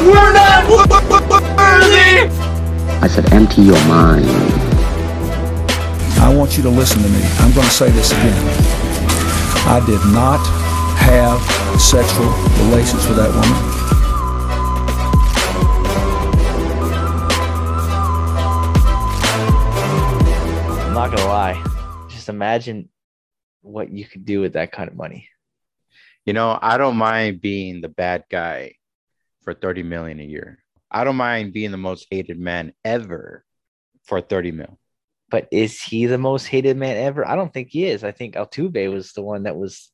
We're 0.00 0.32
not 0.32 0.68
worthy! 0.68 2.30
I 3.02 3.06
said, 3.08 3.32
empty 3.32 3.62
your 3.62 3.84
mind. 3.86 4.24
I 6.20 6.34
want 6.34 6.56
you 6.56 6.62
to 6.64 6.70
listen 6.70 7.02
to 7.02 7.08
me. 7.08 7.20
I'm 7.38 7.52
going 7.52 7.66
to 7.66 7.72
say 7.72 7.90
this 7.90 8.12
again. 8.12 8.44
I 9.66 9.80
did 9.86 10.00
not 10.12 10.40
have 10.98 11.40
sexual 11.80 12.26
relations 12.66 13.06
with 13.06 13.16
that 13.16 13.30
woman. 13.34 13.52
I'm 20.86 20.94
not 20.94 21.10
gonna 21.10 21.28
lie. 21.28 22.06
Just 22.08 22.28
imagine 22.28 22.88
what 23.62 23.90
you 23.90 24.06
could 24.06 24.24
do 24.24 24.40
with 24.40 24.54
that 24.54 24.72
kind 24.72 24.88
of 24.88 24.96
money. 24.96 25.28
You 26.24 26.32
know, 26.32 26.58
I 26.60 26.76
don't 26.76 26.96
mind 26.96 27.40
being 27.40 27.80
the 27.80 27.88
bad 27.88 28.24
guy 28.30 28.74
for 29.42 29.54
30 29.54 29.82
million 29.82 30.20
a 30.20 30.24
year. 30.24 30.62
I 30.90 31.04
don't 31.04 31.16
mind 31.16 31.52
being 31.52 31.70
the 31.70 31.76
most 31.76 32.06
hated 32.10 32.38
man 32.38 32.72
ever 32.84 33.44
for 34.04 34.20
30 34.20 34.52
mil. 34.52 34.78
But 35.30 35.48
is 35.52 35.80
he 35.80 36.06
the 36.06 36.18
most 36.18 36.46
hated 36.46 36.76
man 36.76 36.96
ever? 36.96 37.26
I 37.26 37.36
don't 37.36 37.52
think 37.52 37.68
he 37.70 37.84
is. 37.84 38.02
I 38.02 38.12
think 38.12 38.34
Altuve 38.34 38.92
was 38.92 39.12
the 39.12 39.22
one 39.22 39.42
that 39.42 39.56
was 39.56 39.90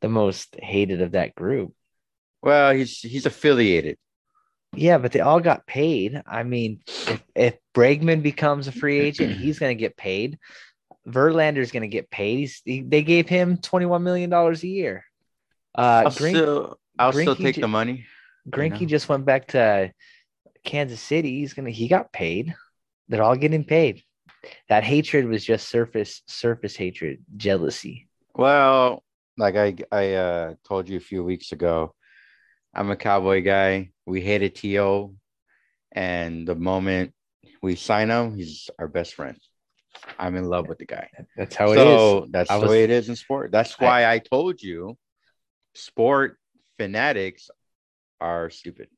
the 0.00 0.08
most 0.08 0.56
hated 0.60 1.02
of 1.02 1.12
that 1.12 1.34
group. 1.34 1.72
Well, 2.42 2.72
he's 2.72 3.00
he's 3.00 3.26
affiliated. 3.26 3.98
Yeah, 4.74 4.98
but 4.98 5.12
they 5.12 5.20
all 5.20 5.40
got 5.40 5.66
paid. 5.66 6.22
I 6.26 6.42
mean, 6.42 6.80
if, 6.86 7.22
if 7.34 7.56
Bregman 7.74 8.22
becomes 8.22 8.68
a 8.68 8.72
free 8.72 9.00
agent, 9.00 9.32
he's 9.40 9.58
going 9.58 9.76
to 9.76 9.80
get 9.80 9.96
paid. 9.96 10.38
Verlander's 11.08 11.72
going 11.72 11.82
to 11.82 11.88
get 11.88 12.10
paid. 12.10 12.38
He's, 12.38 12.62
he, 12.64 12.82
they 12.82 13.02
gave 13.02 13.28
him 13.28 13.58
$21 13.58 14.02
million 14.02 14.32
a 14.32 14.52
year. 14.66 15.04
Uh, 15.76 16.02
I'll 16.06 16.10
Green- 16.10 16.34
still 16.34 16.78
I'll 16.98 17.12
still 17.12 17.36
take 17.36 17.56
ju- 17.56 17.60
the 17.60 17.68
money. 17.68 18.06
Greinke 18.48 18.82
know. 18.82 18.86
just 18.86 19.08
went 19.08 19.24
back 19.24 19.48
to 19.48 19.92
Kansas 20.64 21.00
City. 21.00 21.40
He's 21.40 21.54
gonna 21.54 21.70
he 21.70 21.88
got 21.88 22.12
paid. 22.12 22.54
They're 23.08 23.22
all 23.22 23.36
getting 23.36 23.64
paid. 23.64 24.02
That 24.68 24.84
hatred 24.84 25.26
was 25.26 25.44
just 25.44 25.68
surface 25.68 26.22
surface 26.26 26.76
hatred, 26.76 27.24
jealousy. 27.36 28.08
Well, 28.34 29.02
like 29.36 29.56
I 29.56 29.76
I 29.92 30.12
uh, 30.14 30.54
told 30.66 30.88
you 30.88 30.96
a 30.96 31.00
few 31.00 31.22
weeks 31.24 31.52
ago, 31.52 31.94
I'm 32.74 32.90
a 32.90 32.96
cowboy 32.96 33.42
guy. 33.42 33.90
We 34.06 34.20
hated 34.20 34.54
T.O., 34.54 35.14
and 35.92 36.46
the 36.46 36.54
moment 36.54 37.12
we 37.62 37.74
sign 37.74 38.08
him, 38.10 38.36
he's 38.36 38.70
our 38.78 38.86
best 38.88 39.14
friend. 39.14 39.36
I'm 40.18 40.36
in 40.36 40.44
love 40.44 40.68
with 40.68 40.78
the 40.78 40.86
guy. 40.86 41.08
That's 41.36 41.56
how 41.56 41.72
it 41.72 41.78
is. 41.78 42.30
that's 42.30 42.50
I 42.50 42.56
the 42.58 42.62
was- 42.62 42.70
way 42.70 42.84
it 42.84 42.90
is 42.90 43.08
in 43.08 43.16
sport. 43.16 43.50
That's 43.50 43.74
I- 43.80 43.84
why 43.84 44.10
I 44.10 44.18
told 44.20 44.62
you, 44.62 44.96
sport 45.76 46.38
fanatics 46.78 47.50
are 48.20 48.50
stupid, 48.50 48.88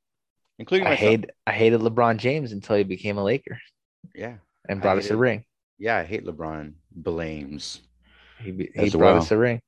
including 0.58 0.86
I 0.86 0.90
myself. 0.90 1.10
hate 1.10 1.30
I 1.46 1.52
hated 1.52 1.80
LeBron 1.80 2.16
James 2.18 2.52
until 2.52 2.76
he 2.76 2.84
became 2.84 3.18
a 3.18 3.24
Laker 3.24 3.58
yeah, 4.14 4.36
and 4.68 4.80
brought 4.80 4.98
us 4.98 5.10
a 5.10 5.16
ring. 5.16 5.44
yeah, 5.78 5.96
I 5.98 6.04
hate 6.04 6.24
LeBron 6.24 6.72
blames. 6.92 7.80
He, 8.40 8.70
he 8.74 8.90
brought 8.90 9.00
well. 9.14 9.16
us 9.18 9.30
a 9.32 9.36
ring. 9.38 9.60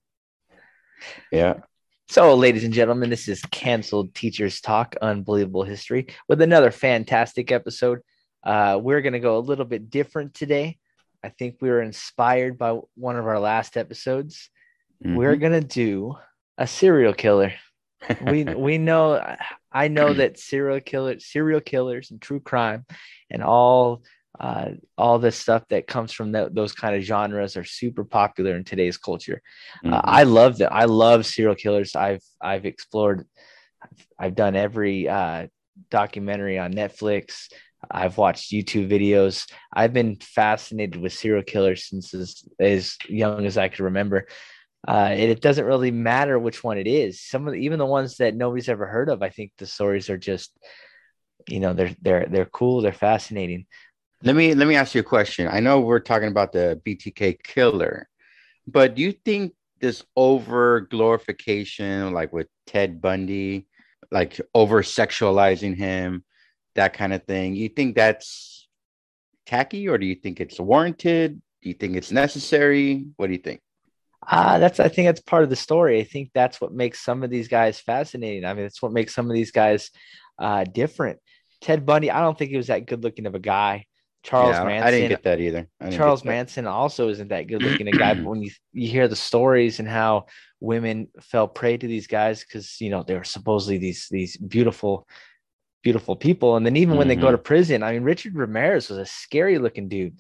Yeah, 1.33 1.55
So, 2.08 2.34
ladies 2.34 2.64
and 2.64 2.75
gentlemen, 2.75 3.08
this 3.11 3.27
is 3.28 3.41
Canceled 3.50 4.14
Teachers 4.14 4.61
Talk 4.61 4.97
Unbelievable 5.00 5.62
History 5.64 6.06
with 6.28 6.42
another 6.42 6.70
fantastic 6.70 7.50
episode. 7.50 8.00
Uh, 8.44 8.78
we're 8.81 9.00
going 9.00 9.14
to 9.14 9.19
go 9.20 9.38
a 9.38 9.41
little 9.41 9.64
bit 9.64 9.91
different 9.91 10.34
today. 10.34 10.78
I 11.25 11.31
think 11.31 11.56
we 11.61 11.69
were 11.70 11.83
inspired 11.83 12.58
by 12.58 12.78
one 12.94 13.16
of 13.16 13.27
our 13.27 13.38
last 13.41 13.77
episodes. 13.77 14.50
We're 15.03 15.36
Mhm. 15.36 15.41
going 15.41 15.61
to 15.62 15.66
do 15.66 16.16
a 16.61 16.66
serial 16.66 17.14
killer. 17.14 17.55
We 18.20 18.44
we 18.55 18.78
know 18.78 19.20
I 19.72 19.89
know 19.89 20.14
that 20.14 20.39
serial 20.39 20.80
killer 20.80 21.19
serial 21.21 21.60
killers 21.60 22.10
and 22.10 22.21
true 22.21 22.41
crime 22.41 22.87
and 23.31 23.43
all 23.43 24.03
uh, 24.38 24.71
all 24.97 25.19
the 25.19 25.32
stuff 25.32 25.65
that 25.71 25.87
comes 25.87 26.12
from 26.12 26.32
tho- 26.32 26.48
those 26.53 26.72
kind 26.72 26.94
of 26.97 27.03
genres 27.03 27.56
are 27.56 27.65
super 27.65 28.04
popular 28.04 28.56
in 28.56 28.65
today's 28.65 28.97
culture. 28.97 29.43
Uh, 29.84 29.88
Mhm. 29.88 30.00
I 30.04 30.22
love 30.22 30.59
that. 30.59 30.72
I 30.72 30.84
love 30.84 31.26
serial 31.26 31.56
killers. 31.56 31.97
I've 31.97 32.22
I've 32.41 32.66
explored. 32.66 33.27
I've 34.19 34.34
done 34.34 34.56
every 34.56 35.09
uh, 35.09 35.47
documentary 35.91 36.59
on 36.59 36.72
Netflix. 36.75 37.48
I've 37.91 38.19
watched 38.19 38.53
YouTube 38.53 38.91
videos. 38.91 39.50
I've 39.72 39.94
been 39.94 40.16
fascinated 40.16 41.00
with 41.00 41.15
serial 41.15 41.42
killers 41.42 41.88
since 41.88 42.12
as, 42.15 42.44
as 42.59 42.97
young 43.09 43.47
as 43.47 43.56
I 43.56 43.69
could 43.69 43.81
remember. 43.81 44.27
Uh, 44.86 45.08
and 45.10 45.30
it 45.30 45.42
doesn't 45.42 45.66
really 45.66 45.91
matter 45.91 46.38
which 46.38 46.64
one 46.64 46.78
it 46.78 46.86
is. 46.86 47.20
Some 47.20 47.46
of 47.46 47.52
the, 47.52 47.60
even 47.60 47.78
the 47.78 47.86
ones 47.86 48.16
that 48.16 48.34
nobody's 48.34 48.68
ever 48.68 48.86
heard 48.86 49.10
of, 49.10 49.22
I 49.22 49.28
think 49.28 49.52
the 49.58 49.66
stories 49.66 50.08
are 50.08 50.16
just, 50.16 50.52
you 51.48 51.60
know, 51.60 51.74
they're 51.74 51.94
they're 52.00 52.26
they're 52.26 52.46
cool. 52.46 52.80
They're 52.80 52.92
fascinating. 52.92 53.66
Let 54.22 54.36
me 54.36 54.54
let 54.54 54.68
me 54.68 54.76
ask 54.76 54.94
you 54.94 55.00
a 55.00 55.04
question. 55.04 55.48
I 55.48 55.60
know 55.60 55.80
we're 55.80 56.00
talking 56.00 56.28
about 56.28 56.52
the 56.52 56.80
BTK 56.86 57.42
killer, 57.42 58.08
but 58.66 58.94
do 58.94 59.02
you 59.02 59.12
think 59.12 59.52
this 59.80 60.04
over 60.16 60.82
glorification, 60.82 62.12
like 62.12 62.32
with 62.32 62.48
Ted 62.66 63.00
Bundy, 63.00 63.66
like 64.10 64.41
over 64.54 64.82
sexualizing 64.82 65.76
him, 65.76 66.24
that 66.74 66.92
kind 66.92 67.12
of 67.12 67.24
thing, 67.24 67.54
you 67.54 67.68
think 67.68 67.97
that's 67.97 68.68
tacky, 69.47 69.88
or 69.88 69.98
do 69.98 70.06
you 70.06 70.14
think 70.14 70.41
it's 70.41 70.60
warranted? 70.60 71.41
Do 71.62 71.68
you 71.68 71.74
think 71.74 71.97
it's 71.97 72.12
necessary? 72.12 73.06
What 73.16 73.26
do 73.26 73.32
you 73.32 73.38
think? 73.38 73.60
Ah, 74.32 74.58
that's 74.58 74.78
I 74.78 74.88
think 74.88 75.06
that's 75.08 75.20
part 75.20 75.42
of 75.42 75.50
the 75.50 75.56
story. 75.56 75.98
I 75.98 76.04
think 76.04 76.30
that's 76.32 76.60
what 76.60 76.72
makes 76.72 77.00
some 77.00 77.22
of 77.24 77.30
these 77.30 77.48
guys 77.48 77.80
fascinating. 77.80 78.44
I 78.44 78.54
mean, 78.54 78.64
it's 78.64 78.80
what 78.80 78.92
makes 78.92 79.12
some 79.14 79.28
of 79.28 79.34
these 79.34 79.50
guys 79.50 79.91
uh, 80.38 80.64
different. 80.64 81.18
Ted 81.60 81.84
Bundy, 81.84 82.10
I 82.10 82.20
don't 82.20 82.38
think 82.38 82.50
he 82.52 82.56
was 82.56 82.68
that 82.68 82.86
good 82.86 83.02
looking 83.02 83.26
of 83.26 83.34
a 83.34 83.41
guy. 83.41 83.86
Charles 84.22 84.54
Yeah, 84.54 84.62
I- 84.62 84.66
Manson, 84.66 84.86
I 84.86 84.91
didn't 84.92 85.08
get 85.08 85.22
that 85.24 85.41
either. 85.41 85.68
Charles 85.91 86.22
that. 86.22 86.28
Manson 86.28 86.66
also 86.66 87.08
isn't 87.08 87.28
that 87.28 87.48
good 87.48 87.62
looking 87.62 87.88
a 87.88 87.92
guy. 87.92 88.14
But 88.14 88.24
when 88.30 88.42
you 88.42 88.50
you 88.72 88.88
hear 88.88 89.08
the 89.08 89.16
stories 89.16 89.80
and 89.80 89.88
how 89.88 90.26
women 90.60 91.08
fell 91.20 91.48
prey 91.48 91.76
to 91.76 91.86
these 91.86 92.06
guys 92.06 92.44
because 92.44 92.80
you 92.80 92.91
know 92.91 93.02
they 93.02 93.16
were 93.16 93.24
supposedly 93.24 93.78
these 93.78 94.06
these 94.10 94.36
beautiful, 94.36 95.08
beautiful 95.82 96.14
people, 96.16 96.56
and 96.56 96.64
then 96.64 96.76
even 96.76 96.97
when 96.97 97.08
they 97.08 97.16
go 97.16 97.28
Mhm. 97.28 97.32
to 97.32 97.38
prison, 97.38 97.82
I 97.82 97.92
mean 97.92 98.02
Richard 98.04 98.34
Ramirez 98.36 98.91
was 98.91 98.98
a 98.98 99.06
scary 99.06 99.58
looking 99.58 99.88
dude. 99.88 100.16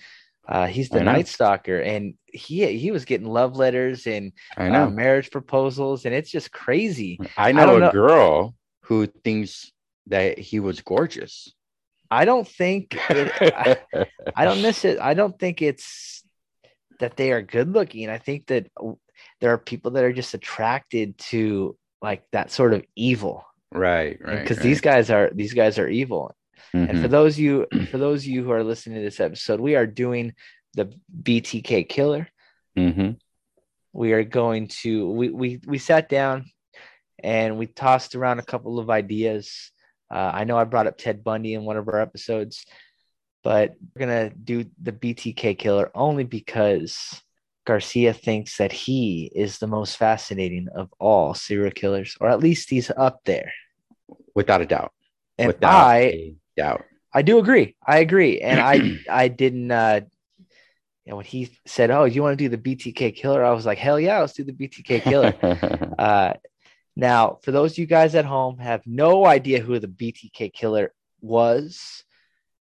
Uh, 0.50 0.66
he's 0.66 0.88
the 0.88 1.00
Night 1.00 1.28
Stalker, 1.28 1.80
and 1.80 2.14
he 2.26 2.76
he 2.76 2.90
was 2.90 3.04
getting 3.04 3.28
love 3.28 3.56
letters 3.56 4.08
and 4.08 4.32
I 4.56 4.68
uh, 4.68 4.90
marriage 4.90 5.30
proposals, 5.30 6.04
and 6.04 6.14
it's 6.14 6.30
just 6.30 6.50
crazy. 6.50 7.20
I 7.36 7.52
know 7.52 7.66
don't 7.66 7.76
a 7.76 7.86
know- 7.86 7.92
girl 7.92 8.54
who 8.82 9.06
thinks 9.06 9.70
that 10.08 10.38
he 10.38 10.58
was 10.58 10.80
gorgeous. 10.80 11.54
I 12.10 12.24
don't 12.24 12.48
think 12.48 12.98
it, 13.08 13.32
I, 13.94 14.06
I 14.34 14.44
don't 14.44 14.62
miss 14.62 14.84
it. 14.84 14.98
I 14.98 15.14
don't 15.14 15.38
think 15.38 15.62
it's 15.62 16.24
that 16.98 17.16
they 17.16 17.30
are 17.30 17.42
good 17.42 17.72
looking. 17.72 18.10
I 18.10 18.18
think 18.18 18.48
that 18.48 18.66
there 19.40 19.52
are 19.52 19.58
people 19.58 19.92
that 19.92 20.02
are 20.02 20.12
just 20.12 20.34
attracted 20.34 21.16
to 21.18 21.76
like 22.02 22.24
that 22.32 22.50
sort 22.50 22.74
of 22.74 22.84
evil 22.96 23.44
right, 23.72 24.18
right. 24.20 24.40
because 24.40 24.56
right. 24.58 24.64
these 24.64 24.80
guys 24.80 25.10
are 25.10 25.30
these 25.32 25.54
guys 25.54 25.78
are 25.78 25.88
evil. 25.88 26.34
And 26.72 27.00
for 27.00 27.08
Mhm. 27.08 27.10
those 27.10 27.38
you 27.38 27.66
for 27.90 27.98
those 27.98 28.22
of 28.22 28.26
you 28.28 28.44
who 28.44 28.50
are 28.52 28.64
listening 28.64 28.96
to 28.98 29.04
this 29.04 29.20
episode, 29.20 29.60
we 29.60 29.74
are 29.76 29.86
doing 29.86 30.34
the 30.74 30.92
BTK 31.22 31.84
killer. 31.88 32.28
Mhm. 32.76 33.18
We 33.92 34.12
are 34.12 34.24
going 34.24 34.68
to 34.82 35.10
we 35.10 35.30
we 35.30 35.60
we 35.66 35.78
sat 35.78 36.08
down 36.08 36.46
and 37.22 37.58
we 37.58 37.66
tossed 37.66 38.14
around 38.14 38.38
a 38.38 38.44
couple 38.44 38.78
of 38.78 38.88
ideas. 38.90 39.72
Uh, 40.10 40.30
I 40.34 40.44
know 40.44 40.56
I 40.56 40.64
brought 40.64 40.86
up 40.86 40.96
Ted 40.98 41.22
Bundy 41.22 41.54
in 41.54 41.64
one 41.64 41.76
of 41.76 41.86
our 41.88 42.00
episodes, 42.00 42.64
but 43.44 43.74
we're 43.94 44.00
gonna 44.06 44.30
do 44.30 44.64
the 44.80 44.92
BTK 44.92 45.54
killer 45.58 45.90
only 45.94 46.24
because 46.24 47.20
Garcia 47.66 48.12
thinks 48.12 48.56
that 48.56 48.72
he 48.72 49.30
is 49.34 49.58
the 49.58 49.66
most 49.66 49.96
fascinating 49.96 50.68
of 50.74 50.88
all 50.98 51.34
serial 51.34 51.70
killers, 51.70 52.16
or 52.20 52.28
at 52.28 52.40
least 52.40 52.70
he's 52.70 52.90
up 52.90 53.20
there. 53.24 53.52
without 54.34 54.60
a 54.62 54.66
doubt. 54.66 54.92
And 55.38 55.48
without 55.48 55.86
I 55.86 55.96
a 55.98 56.36
doubt. 56.56 56.84
I 57.12 57.22
do 57.22 57.38
agree. 57.38 57.76
I 57.86 57.98
agree. 57.98 58.40
And 58.40 58.60
I 58.60 59.00
I 59.10 59.28
didn't 59.28 59.70
uh 59.70 60.00
you 61.04 61.10
know 61.10 61.16
when 61.16 61.24
he 61.24 61.50
said, 61.66 61.90
Oh, 61.90 62.04
you 62.04 62.22
want 62.22 62.38
to 62.38 62.44
do 62.48 62.54
the 62.54 62.58
BTK 62.76 63.14
killer? 63.16 63.44
I 63.44 63.52
was 63.52 63.66
like, 63.66 63.78
Hell 63.78 63.98
yeah, 63.98 64.20
let's 64.20 64.34
do 64.34 64.44
the 64.44 64.52
BTK 64.52 65.02
killer. 65.02 65.34
uh 65.98 66.34
now 66.96 67.38
for 67.42 67.52
those 67.52 67.72
of 67.72 67.78
you 67.78 67.86
guys 67.86 68.14
at 68.14 68.24
home 68.24 68.58
have 68.58 68.82
no 68.86 69.24
idea 69.26 69.60
who 69.60 69.78
the 69.78 69.88
BTK 69.88 70.52
killer 70.52 70.92
was 71.20 72.04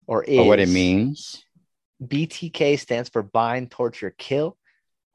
or 0.06 0.23
is 0.25 0.38
Or 0.38 0.47
what 0.47 0.61
it 0.61 0.69
means. 0.69 1.43
BTK 2.03 2.79
stands 2.79 3.09
for 3.09 3.23
bind, 3.23 3.71
torture, 3.71 4.15
kill. 4.17 4.56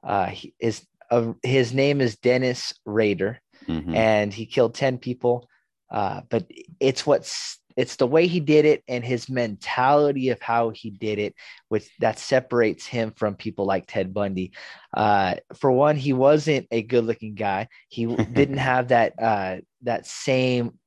Uh 0.03 0.27
he 0.27 0.53
is 0.59 0.85
uh, 1.09 1.33
his 1.43 1.73
name 1.73 2.01
is 2.01 2.17
Dennis 2.17 2.73
Rader 2.85 3.39
Mhm. 3.67 3.95
and 3.95 4.33
he 4.33 4.47
killed 4.47 4.73
10 4.73 4.97
people 4.97 5.47
uh, 5.91 6.21
but 6.29 6.45
it's 6.79 7.05
what's 7.05 7.59
it's 7.77 7.95
the 7.95 8.07
way 8.07 8.27
he 8.27 8.39
did 8.39 8.65
it 8.65 8.83
and 8.87 9.03
his 9.03 9.29
mentality 9.29 10.29
of 10.29 10.41
how 10.41 10.69
he 10.69 10.89
did 10.89 11.19
it 11.19 11.35
which 11.69 11.89
that 11.99 12.19
separates 12.19 12.85
him 12.85 13.11
from 13.11 13.35
people 13.35 13.65
like 13.65 13.85
ted 13.87 14.13
bundy. 14.13 14.51
Uh, 14.95 15.35
for 15.55 15.71
one 15.71 15.95
he 15.95 16.13
wasn't 16.13 16.67
a 16.71 16.81
good 16.81 17.05
looking 17.05 17.35
guy. 17.35 17.67
He 17.89 18.05
didn't 18.33 18.57
have 18.57 18.89
that 18.89 19.13
uh, 19.21 19.57
that 19.83 20.05
same 20.05 20.77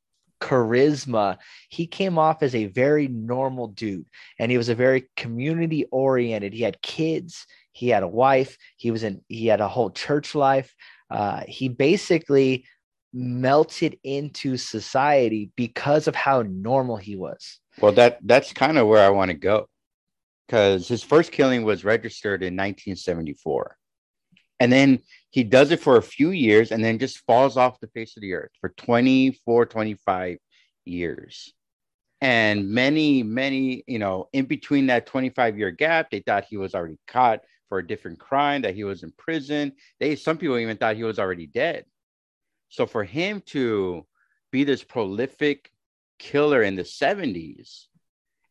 charisma. 0.40 1.38
He 1.70 1.86
came 1.86 2.18
off 2.18 2.42
as 2.42 2.54
a 2.54 2.66
very 2.66 3.08
normal 3.08 3.68
dude 3.68 4.06
and 4.38 4.50
he 4.50 4.58
was 4.58 4.68
a 4.68 4.74
very 4.74 5.08
community 5.16 5.86
oriented 5.90 6.52
he 6.52 6.62
had 6.62 6.82
kids. 6.82 7.46
He 7.72 7.88
had 7.88 8.02
a 8.02 8.08
wife. 8.08 8.56
He 8.76 8.90
was 8.90 9.02
in 9.02 9.22
he 9.28 9.46
had 9.46 9.60
a 9.60 9.68
whole 9.68 9.90
church 9.90 10.34
life. 10.34 10.74
Uh, 11.10 11.42
he 11.46 11.68
basically 11.68 12.66
melted 13.14 13.98
into 14.02 14.56
society 14.56 15.50
because 15.56 16.08
of 16.08 16.14
how 16.14 16.42
normal 16.42 16.96
he 16.96 17.16
was. 17.16 17.60
Well, 17.80 17.92
that 17.92 18.18
that's 18.22 18.52
kind 18.52 18.76
of 18.76 18.88
where 18.88 19.04
I 19.04 19.10
want 19.10 19.30
to 19.30 19.36
go. 19.36 19.68
Because 20.46 20.88
his 20.88 21.02
first 21.02 21.32
killing 21.32 21.64
was 21.64 21.84
registered 21.84 22.42
in 22.42 22.54
1974. 22.54 23.76
And 24.60 24.72
then 24.72 25.00
he 25.30 25.42
does 25.42 25.70
it 25.70 25.80
for 25.80 25.96
a 25.96 26.02
few 26.02 26.30
years 26.30 26.70
and 26.70 26.84
then 26.84 26.98
just 26.98 27.24
falls 27.26 27.56
off 27.56 27.80
the 27.80 27.88
face 27.88 28.16
of 28.16 28.20
the 28.20 28.34
earth 28.34 28.50
for 28.60 28.68
24, 28.70 29.66
25 29.66 30.38
years. 30.84 31.52
And 32.20 32.70
many, 32.70 33.22
many, 33.22 33.84
you 33.86 33.98
know, 33.98 34.28
in 34.32 34.44
between 34.46 34.86
that 34.86 35.06
25 35.06 35.58
year 35.58 35.70
gap, 35.70 36.10
they 36.10 36.20
thought 36.20 36.44
he 36.44 36.56
was 36.56 36.74
already 36.74 36.98
caught 37.06 37.40
for 37.68 37.78
a 37.78 37.86
different 37.86 38.18
crime, 38.18 38.62
that 38.62 38.74
he 38.74 38.84
was 38.84 39.02
in 39.02 39.12
prison. 39.12 39.72
They 39.98 40.16
some 40.16 40.38
people 40.38 40.58
even 40.58 40.76
thought 40.76 40.96
he 40.96 41.04
was 41.04 41.18
already 41.18 41.46
dead. 41.46 41.84
So 42.68 42.86
for 42.86 43.04
him 43.04 43.42
to 43.46 44.06
be 44.50 44.64
this 44.64 44.82
prolific 44.82 45.70
killer 46.18 46.62
in 46.62 46.76
the 46.76 46.82
70s 46.82 47.86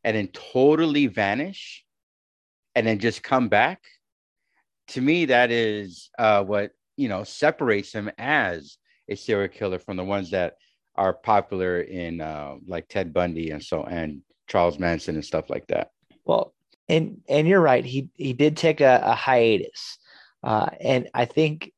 and 0.04 0.15
then 0.15 0.27
totally 0.27 1.07
vanish 1.07 1.86
and 2.75 2.88
then 2.88 3.00
just 3.00 3.24
come 3.24 3.50
back, 3.50 3.81
to 4.89 5.01
me, 5.01 5.25
that 5.25 5.51
is 5.51 6.10
uh, 6.19 6.44
what 6.44 6.71
you 6.98 7.07
know 7.07 7.24
separates 7.24 7.94
him 7.94 8.12
as 8.18 8.77
a 9.10 9.15
serial 9.15 9.48
killer 9.48 9.80
from 9.80 9.98
the 9.98 10.04
ones 10.04 10.31
that 10.31 10.57
are 10.95 11.13
popular 11.13 11.81
in 11.81 12.21
uh, 12.21 12.56
like 12.68 12.88
Ted 12.88 13.13
Bundy 13.13 13.51
and 13.51 13.63
so 13.63 13.83
and 13.83 14.21
Charles 14.48 14.80
Manson 14.80 15.15
and 15.15 15.25
stuff 15.25 15.50
like 15.50 15.68
that. 15.68 15.92
Well, 16.25 16.54
and 16.89 17.21
and 17.27 17.48
you're 17.48 17.62
right. 17.62 17.86
He 17.86 18.10
he 18.15 18.33
did 18.33 18.57
take 18.57 18.81
a, 18.81 19.01
a 19.04 19.15
hiatus, 19.15 19.98
uh, 20.44 20.68
and 20.80 21.10
I 21.13 21.25
think 21.25 21.71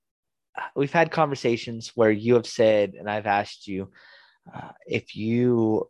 we've 0.75 0.91
had 0.91 1.11
conversations 1.11 1.91
where 1.95 2.11
you 2.11 2.35
have 2.35 2.47
said, 2.47 2.93
and 2.97 3.09
I've 3.09 3.25
asked 3.25 3.67
you, 3.67 3.91
uh, 4.53 4.69
if 4.87 5.15
you 5.15 5.89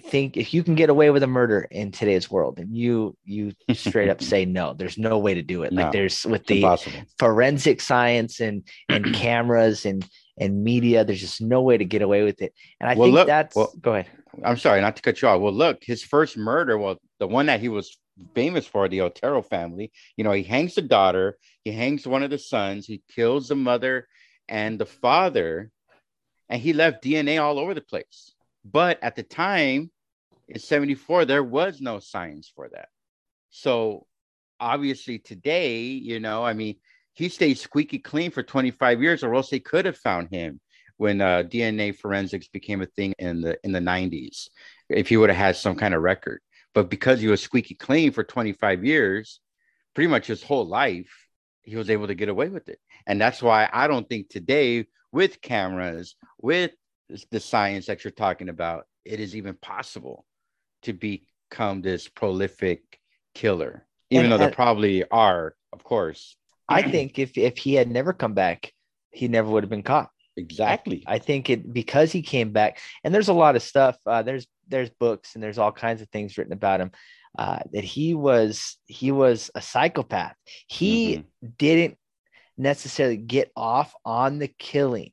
think 0.00 0.36
if 0.36 0.54
you 0.54 0.62
can 0.64 0.74
get 0.74 0.88
away 0.88 1.10
with 1.10 1.22
a 1.22 1.26
murder 1.26 1.68
in 1.70 1.92
today's 1.92 2.30
world 2.30 2.58
and 2.58 2.74
you 2.74 3.14
you 3.24 3.52
straight 3.74 4.08
up 4.08 4.22
say 4.22 4.44
no 4.46 4.72
there's 4.72 4.96
no 4.96 5.18
way 5.18 5.34
to 5.34 5.42
do 5.42 5.62
it. 5.62 5.72
No, 5.72 5.82
like 5.82 5.92
there's 5.92 6.24
with 6.24 6.46
the 6.46 6.62
impossible. 6.62 7.00
forensic 7.18 7.80
science 7.80 8.40
and 8.40 8.66
and 8.88 9.14
cameras 9.14 9.84
and 9.84 10.08
and 10.38 10.64
media 10.64 11.04
there's 11.04 11.20
just 11.20 11.42
no 11.42 11.60
way 11.60 11.76
to 11.76 11.84
get 11.84 12.00
away 12.00 12.22
with 12.22 12.40
it. 12.40 12.54
And 12.80 12.88
i 12.88 12.94
well, 12.94 13.06
think 13.06 13.14
look, 13.14 13.26
that's 13.26 13.54
well, 13.54 13.72
go 13.80 13.94
ahead. 13.94 14.10
I'm 14.42 14.56
sorry 14.56 14.80
not 14.80 14.96
to 14.96 15.02
cut 15.02 15.20
you 15.20 15.28
off. 15.28 15.40
Well 15.40 15.52
look 15.52 15.84
his 15.84 16.02
first 16.02 16.36
murder 16.36 16.78
well 16.78 16.98
the 17.18 17.28
one 17.28 17.46
that 17.46 17.60
he 17.60 17.68
was 17.68 17.98
famous 18.34 18.66
for 18.66 18.88
the 18.88 19.00
Otero 19.00 19.42
family. 19.42 19.92
You 20.16 20.24
know, 20.24 20.32
he 20.32 20.42
hangs 20.42 20.74
the 20.74 20.82
daughter, 20.82 21.38
he 21.64 21.72
hangs 21.72 22.06
one 22.06 22.22
of 22.22 22.30
the 22.30 22.38
sons, 22.38 22.86
he 22.86 23.02
kills 23.14 23.48
the 23.48 23.56
mother 23.56 24.08
and 24.48 24.78
the 24.78 24.86
father, 24.86 25.70
and 26.48 26.60
he 26.60 26.72
left 26.72 27.02
DNA 27.02 27.42
all 27.42 27.58
over 27.58 27.74
the 27.74 27.80
place. 27.80 28.32
But 28.64 29.02
at 29.02 29.16
the 29.16 29.22
time 29.22 29.90
in 30.48 30.58
74, 30.58 31.24
there 31.24 31.42
was 31.42 31.80
no 31.80 31.98
science 31.98 32.52
for 32.54 32.68
that. 32.72 32.88
So 33.50 34.06
obviously 34.60 35.18
today, 35.18 35.80
you 35.80 36.20
know, 36.20 36.44
I 36.44 36.52
mean, 36.52 36.76
he 37.14 37.28
stayed 37.28 37.58
squeaky 37.58 37.98
clean 37.98 38.30
for 38.30 38.42
25 38.42 39.02
years, 39.02 39.22
or 39.22 39.34
else 39.34 39.50
they 39.50 39.60
could 39.60 39.84
have 39.84 39.98
found 39.98 40.28
him 40.30 40.60
when 40.96 41.20
uh, 41.20 41.42
DNA 41.42 41.94
forensics 41.96 42.48
became 42.48 42.80
a 42.80 42.86
thing 42.86 43.12
in 43.18 43.40
the 43.42 43.58
in 43.64 43.72
the 43.72 43.80
90s. 43.80 44.48
If 44.88 45.08
he 45.08 45.16
would 45.16 45.30
have 45.30 45.38
had 45.38 45.56
some 45.56 45.76
kind 45.76 45.94
of 45.94 46.02
record, 46.02 46.40
but 46.74 46.90
because 46.90 47.20
he 47.20 47.28
was 47.28 47.42
squeaky 47.42 47.74
clean 47.74 48.12
for 48.12 48.24
25 48.24 48.84
years, 48.84 49.40
pretty 49.94 50.08
much 50.08 50.26
his 50.26 50.42
whole 50.42 50.66
life, 50.66 51.28
he 51.62 51.76
was 51.76 51.90
able 51.90 52.06
to 52.06 52.14
get 52.14 52.28
away 52.28 52.48
with 52.48 52.68
it. 52.68 52.78
And 53.06 53.20
that's 53.20 53.42
why 53.42 53.68
I 53.72 53.86
don't 53.86 54.08
think 54.08 54.28
today, 54.28 54.86
with 55.12 55.40
cameras, 55.40 56.16
with 56.40 56.72
the 57.30 57.40
science 57.40 57.86
that 57.86 58.04
you're 58.04 58.10
talking 58.10 58.48
about, 58.48 58.86
it 59.04 59.20
is 59.20 59.36
even 59.36 59.54
possible 59.54 60.24
to 60.82 60.92
become 60.92 61.82
this 61.82 62.08
prolific 62.08 62.82
killer, 63.34 63.86
even 64.10 64.26
and, 64.26 64.32
though 64.32 64.38
there 64.38 64.50
probably 64.50 65.04
are, 65.10 65.54
of 65.72 65.84
course. 65.84 66.36
I 66.68 66.82
think 66.82 67.18
if, 67.18 67.36
if 67.36 67.58
he 67.58 67.74
had 67.74 67.90
never 67.90 68.12
come 68.12 68.34
back, 68.34 68.72
he 69.10 69.28
never 69.28 69.50
would 69.50 69.62
have 69.62 69.70
been 69.70 69.82
caught. 69.82 70.10
Exactly. 70.36 71.04
I, 71.06 71.14
I 71.14 71.18
think 71.18 71.50
it 71.50 71.72
because 71.72 72.10
he 72.10 72.22
came 72.22 72.52
back, 72.52 72.78
and 73.04 73.14
there's 73.14 73.28
a 73.28 73.34
lot 73.34 73.56
of 73.56 73.62
stuff. 73.62 73.96
Uh, 74.06 74.22
there's 74.22 74.46
there's 74.72 74.90
books 74.90 75.34
and 75.34 75.44
there's 75.44 75.58
all 75.58 75.70
kinds 75.70 76.02
of 76.02 76.08
things 76.08 76.36
written 76.36 76.52
about 76.52 76.80
him 76.80 76.90
uh, 77.38 77.60
that 77.72 77.84
he 77.84 78.14
was 78.14 78.76
he 78.86 79.12
was 79.12 79.50
a 79.54 79.62
psychopath. 79.62 80.34
He 80.66 81.16
mm-hmm. 81.16 81.48
didn't 81.58 81.98
necessarily 82.58 83.16
get 83.16 83.50
off 83.56 83.94
on 84.04 84.38
the 84.38 84.48
killing. 84.48 85.12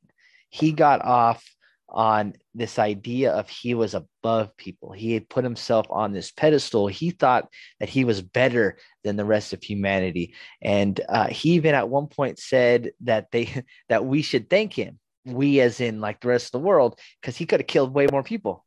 He 0.50 0.72
got 0.72 1.04
off 1.04 1.44
on 1.88 2.34
this 2.54 2.78
idea 2.78 3.32
of 3.32 3.50
he 3.50 3.74
was 3.74 3.96
above 3.96 4.56
people. 4.58 4.92
He 4.92 5.14
had 5.14 5.30
put 5.30 5.44
himself 5.44 5.88
on 5.90 6.12
this 6.12 6.32
pedestal. 6.32 6.88
He 6.88 7.12
thought 7.12 7.50
that 7.80 7.90
he 7.90 8.04
was 8.04 8.22
better 8.22 8.78
than 9.04 9.16
the 9.16 9.26
rest 9.26 9.54
of 9.54 9.64
humanity, 9.64 10.36
and 10.62 11.00
uh, 11.08 11.28
he 11.28 11.52
even 11.52 11.74
at 11.76 11.90
one 11.90 12.08
point 12.08 12.40
said 12.40 12.92
that 13.02 13.32
they 13.32 13.64
that 13.90 14.06
we 14.06 14.22
should 14.22 14.50
thank 14.50 14.74
him. 14.74 15.00
We, 15.26 15.60
as 15.60 15.80
in 15.80 16.02
like 16.02 16.22
the 16.22 16.30
rest 16.30 16.48
of 16.48 16.52
the 16.54 16.68
world, 16.68 16.98
because 17.22 17.38
he 17.38 17.46
could 17.46 17.60
have 17.60 17.68
killed 17.68 17.94
way 17.94 18.08
more 18.10 18.24
people 18.24 18.66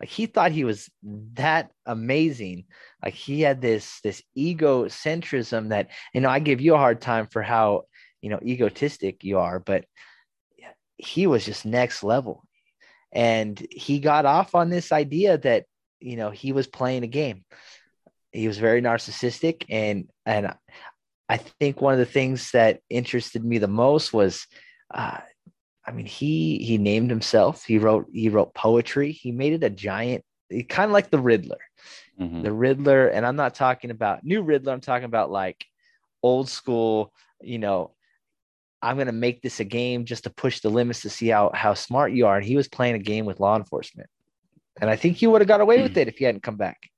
like 0.00 0.08
he 0.08 0.26
thought 0.26 0.52
he 0.52 0.64
was 0.64 0.88
that 1.34 1.70
amazing. 1.84 2.66
Like 3.04 3.14
he 3.14 3.40
had 3.40 3.60
this 3.60 4.00
this 4.02 4.22
egocentrism 4.36 5.70
that 5.70 5.90
you 6.14 6.20
know 6.20 6.28
i 6.28 6.38
give 6.38 6.60
you 6.60 6.74
a 6.74 6.78
hard 6.78 7.00
time 7.00 7.26
for 7.26 7.42
how 7.42 7.82
you 8.22 8.30
know 8.30 8.38
egotistic 8.42 9.24
you 9.24 9.38
are 9.38 9.58
but 9.58 9.84
he 10.98 11.26
was 11.26 11.44
just 11.44 11.64
next 11.64 12.02
level. 12.02 12.44
And 13.12 13.64
he 13.70 14.00
got 14.00 14.26
off 14.26 14.54
on 14.54 14.68
this 14.68 14.92
idea 14.92 15.38
that 15.38 15.64
you 16.00 16.16
know 16.16 16.30
he 16.30 16.52
was 16.52 16.66
playing 16.66 17.04
a 17.04 17.08
game. 17.08 17.44
He 18.32 18.46
was 18.46 18.58
very 18.58 18.82
narcissistic 18.82 19.64
and 19.70 20.08
and 20.26 20.54
i 21.30 21.36
think 21.36 21.80
one 21.80 21.94
of 21.94 21.98
the 21.98 22.06
things 22.06 22.50
that 22.52 22.80
interested 22.90 23.44
me 23.44 23.58
the 23.58 23.68
most 23.68 24.12
was 24.12 24.46
uh, 24.94 25.18
I 25.88 25.90
mean, 25.90 26.04
he 26.04 26.58
he 26.58 26.76
named 26.76 27.08
himself. 27.08 27.64
He 27.64 27.78
wrote 27.78 28.08
he 28.12 28.28
wrote 28.28 28.52
poetry. 28.52 29.10
He 29.10 29.32
made 29.32 29.54
it 29.54 29.64
a 29.64 29.70
giant, 29.70 30.22
kind 30.68 30.84
of 30.84 30.92
like 30.92 31.08
the 31.10 31.18
Riddler. 31.18 31.60
Mm-hmm. 32.20 32.42
The 32.42 32.52
Riddler, 32.52 33.08
and 33.08 33.24
I'm 33.24 33.36
not 33.36 33.54
talking 33.54 33.90
about 33.90 34.22
new 34.22 34.42
Riddler. 34.42 34.74
I'm 34.74 34.82
talking 34.82 35.06
about 35.06 35.30
like 35.30 35.64
old 36.22 36.50
school. 36.50 37.14
You 37.40 37.58
know, 37.58 37.94
I'm 38.82 38.98
gonna 38.98 39.12
make 39.12 39.40
this 39.40 39.60
a 39.60 39.64
game 39.64 40.04
just 40.04 40.24
to 40.24 40.30
push 40.30 40.60
the 40.60 40.68
limits 40.68 41.00
to 41.02 41.10
see 41.10 41.28
how 41.28 41.52
how 41.54 41.72
smart 41.72 42.12
you 42.12 42.26
are. 42.26 42.36
And 42.36 42.44
he 42.44 42.56
was 42.56 42.68
playing 42.68 42.96
a 42.96 42.98
game 42.98 43.24
with 43.24 43.40
law 43.40 43.56
enforcement, 43.56 44.10
and 44.78 44.90
I 44.90 44.96
think 44.96 45.16
he 45.16 45.26
would 45.26 45.40
have 45.40 45.48
got 45.48 45.62
away 45.62 45.80
with 45.80 45.96
it 45.96 46.08
if 46.08 46.18
he 46.18 46.26
hadn't 46.26 46.42
come 46.42 46.56
back. 46.58 46.90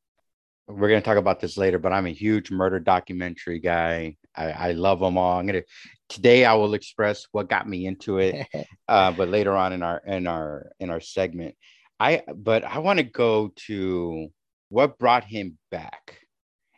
We're 0.66 0.88
gonna 0.88 1.00
talk 1.00 1.16
about 1.16 1.38
this 1.38 1.56
later, 1.56 1.78
but 1.78 1.92
I'm 1.92 2.06
a 2.06 2.12
huge 2.12 2.50
murder 2.50 2.80
documentary 2.80 3.60
guy. 3.60 4.16
I, 4.36 4.50
I 4.50 4.72
love 4.72 5.00
them 5.00 5.18
all. 5.18 5.38
I'm 5.38 5.46
gonna 5.46 5.62
today 6.08 6.44
I 6.44 6.54
will 6.54 6.74
express 6.74 7.26
what 7.32 7.48
got 7.48 7.68
me 7.68 7.86
into 7.86 8.18
it, 8.18 8.46
uh, 8.88 9.12
but 9.12 9.28
later 9.28 9.56
on 9.56 9.72
in 9.72 9.82
our 9.82 10.02
in 10.06 10.26
our 10.26 10.72
in 10.78 10.90
our 10.90 11.00
segment, 11.00 11.54
I 11.98 12.22
but 12.34 12.64
I 12.64 12.78
want 12.78 12.98
to 12.98 13.04
go 13.04 13.52
to 13.66 14.28
what 14.68 14.98
brought 14.98 15.24
him 15.24 15.58
back, 15.70 16.18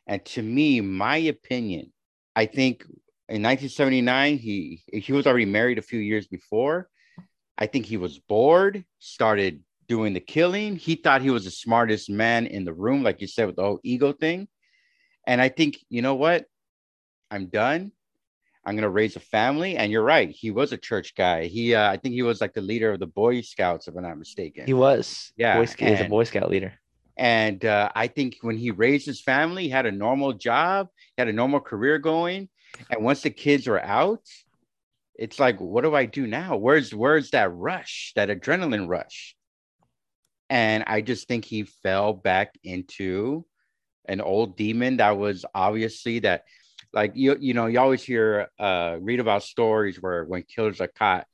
and 0.06 0.24
to 0.26 0.42
me, 0.42 0.80
my 0.80 1.16
opinion, 1.16 1.92
I 2.34 2.46
think 2.46 2.82
in 3.28 3.42
1979 3.42 4.38
he 4.38 4.82
he 4.92 5.12
was 5.12 5.26
already 5.26 5.46
married 5.46 5.78
a 5.78 5.82
few 5.82 6.00
years 6.00 6.26
before. 6.26 6.88
I 7.58 7.66
think 7.66 7.86
he 7.86 7.96
was 7.96 8.18
bored, 8.18 8.84
started 8.98 9.62
doing 9.88 10.14
the 10.14 10.20
killing. 10.20 10.76
He 10.76 10.96
thought 10.96 11.22
he 11.22 11.30
was 11.30 11.44
the 11.44 11.50
smartest 11.50 12.08
man 12.08 12.46
in 12.46 12.64
the 12.64 12.72
room, 12.72 13.02
like 13.02 13.20
you 13.20 13.26
said, 13.26 13.46
with 13.46 13.56
the 13.56 13.62
whole 13.62 13.80
ego 13.82 14.12
thing. 14.12 14.48
And 15.26 15.40
I 15.40 15.48
think, 15.48 15.78
you 15.88 16.02
know 16.02 16.14
what? 16.14 16.46
I'm 17.32 17.46
done. 17.46 17.92
I'm 18.64 18.74
going 18.74 18.82
to 18.82 18.90
raise 18.90 19.16
a 19.16 19.20
family. 19.20 19.76
And 19.76 19.90
you're 19.90 20.04
right. 20.04 20.30
He 20.30 20.50
was 20.50 20.72
a 20.72 20.76
church 20.76 21.14
guy. 21.16 21.46
He, 21.46 21.74
uh, 21.74 21.90
I 21.90 21.96
think 21.96 22.14
he 22.14 22.22
was 22.22 22.40
like 22.40 22.52
the 22.52 22.60
leader 22.60 22.92
of 22.92 23.00
the 23.00 23.06
Boy 23.06 23.40
Scouts, 23.40 23.88
if 23.88 23.96
I'm 23.96 24.02
not 24.02 24.18
mistaken. 24.18 24.66
He 24.66 24.74
was. 24.74 25.32
Yeah. 25.36 25.56
Boy, 25.56 25.66
he's 25.78 26.00
a 26.00 26.08
Boy 26.08 26.24
Scout 26.24 26.50
leader. 26.50 26.74
And 27.16 27.64
uh, 27.64 27.90
I 27.94 28.06
think 28.06 28.36
when 28.42 28.56
he 28.56 28.70
raised 28.70 29.06
his 29.06 29.20
family, 29.20 29.64
he 29.64 29.68
had 29.70 29.86
a 29.86 29.92
normal 29.92 30.32
job, 30.32 30.88
he 31.16 31.20
had 31.20 31.28
a 31.28 31.32
normal 31.32 31.60
career 31.60 31.98
going. 31.98 32.48
And 32.90 33.04
once 33.04 33.22
the 33.22 33.30
kids 33.30 33.66
were 33.66 33.82
out, 33.82 34.24
it's 35.14 35.38
like, 35.38 35.60
what 35.60 35.82
do 35.82 35.94
I 35.94 36.06
do 36.06 36.26
now? 36.26 36.56
Where's 36.56 36.94
where's 36.94 37.30
that 37.30 37.52
rush, 37.52 38.12
that 38.16 38.28
adrenaline 38.28 38.88
rush? 38.88 39.36
And 40.48 40.84
I 40.86 41.00
just 41.00 41.28
think 41.28 41.44
he 41.44 41.64
fell 41.64 42.12
back 42.12 42.54
into 42.64 43.44
an 44.06 44.20
old 44.20 44.56
demon 44.56 44.96
that 44.98 45.16
was 45.18 45.44
obviously 45.54 46.20
that 46.20 46.44
like 46.92 47.12
you 47.14 47.36
you 47.40 47.54
know 47.54 47.66
you 47.66 47.78
always 47.78 48.02
hear 48.02 48.48
uh 48.58 48.96
read 49.00 49.20
about 49.20 49.42
stories 49.42 50.00
where 50.00 50.24
when 50.24 50.42
killers 50.42 50.80
are 50.80 50.88
caught 50.88 51.26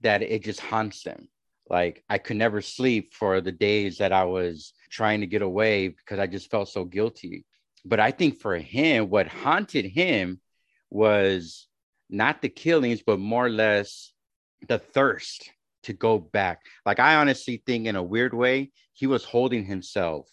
that 0.00 0.22
it 0.22 0.42
just 0.42 0.60
haunts 0.60 1.02
them. 1.02 1.28
Like 1.68 2.02
i 2.08 2.18
could 2.18 2.36
never 2.36 2.60
sleep 2.60 3.14
for 3.14 3.40
the 3.40 3.52
days 3.52 3.98
that 3.98 4.12
i 4.12 4.24
was 4.24 4.72
trying 4.90 5.20
to 5.20 5.26
get 5.26 5.42
away 5.42 5.88
because 5.88 6.18
i 6.18 6.26
just 6.26 6.50
felt 6.50 6.68
so 6.68 6.84
guilty. 6.84 7.44
But 7.84 8.00
i 8.00 8.10
think 8.10 8.40
for 8.40 8.56
him 8.56 9.08
what 9.08 9.28
haunted 9.28 9.84
him 9.84 10.40
was 10.90 11.68
not 12.08 12.42
the 12.42 12.48
killings 12.48 13.02
but 13.06 13.20
more 13.20 13.46
or 13.46 13.50
less 13.50 14.12
the 14.66 14.78
thirst 14.78 15.50
to 15.84 15.92
go 15.92 16.18
back. 16.18 16.60
Like 16.84 16.98
i 16.98 17.14
honestly 17.14 17.62
think 17.64 17.86
in 17.86 17.94
a 17.94 18.02
weird 18.02 18.34
way 18.34 18.72
he 18.92 19.06
was 19.06 19.24
holding 19.24 19.64
himself 19.64 20.28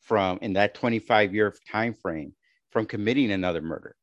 from 0.00 0.38
in 0.42 0.52
that 0.54 0.74
25 0.74 1.34
year 1.34 1.54
time 1.70 1.94
frame 1.94 2.34
from 2.70 2.84
committing 2.84 3.30
another 3.30 3.62
murder 3.62 3.96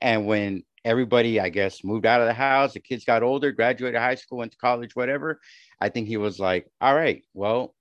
and 0.00 0.26
when 0.26 0.62
everybody, 0.84 1.40
I 1.40 1.48
guess, 1.48 1.84
moved 1.84 2.06
out 2.06 2.20
of 2.20 2.26
the 2.26 2.34
house, 2.34 2.72
the 2.74 2.80
kids 2.80 3.04
got 3.04 3.22
older, 3.22 3.52
graduated 3.52 4.00
high 4.00 4.14
school, 4.14 4.38
went 4.38 4.52
to 4.52 4.58
college, 4.58 4.94
whatever, 4.96 5.40
I 5.80 5.88
think 5.88 6.08
he 6.08 6.16
was 6.16 6.38
like, 6.38 6.66
all 6.80 6.94
right, 6.94 7.24
well, 7.34 7.74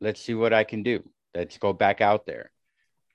let's 0.00 0.20
see 0.20 0.34
what 0.34 0.52
I 0.52 0.64
can 0.64 0.82
do. 0.82 1.02
Let's 1.34 1.58
go 1.58 1.72
back 1.72 2.00
out 2.00 2.26
there. 2.26 2.50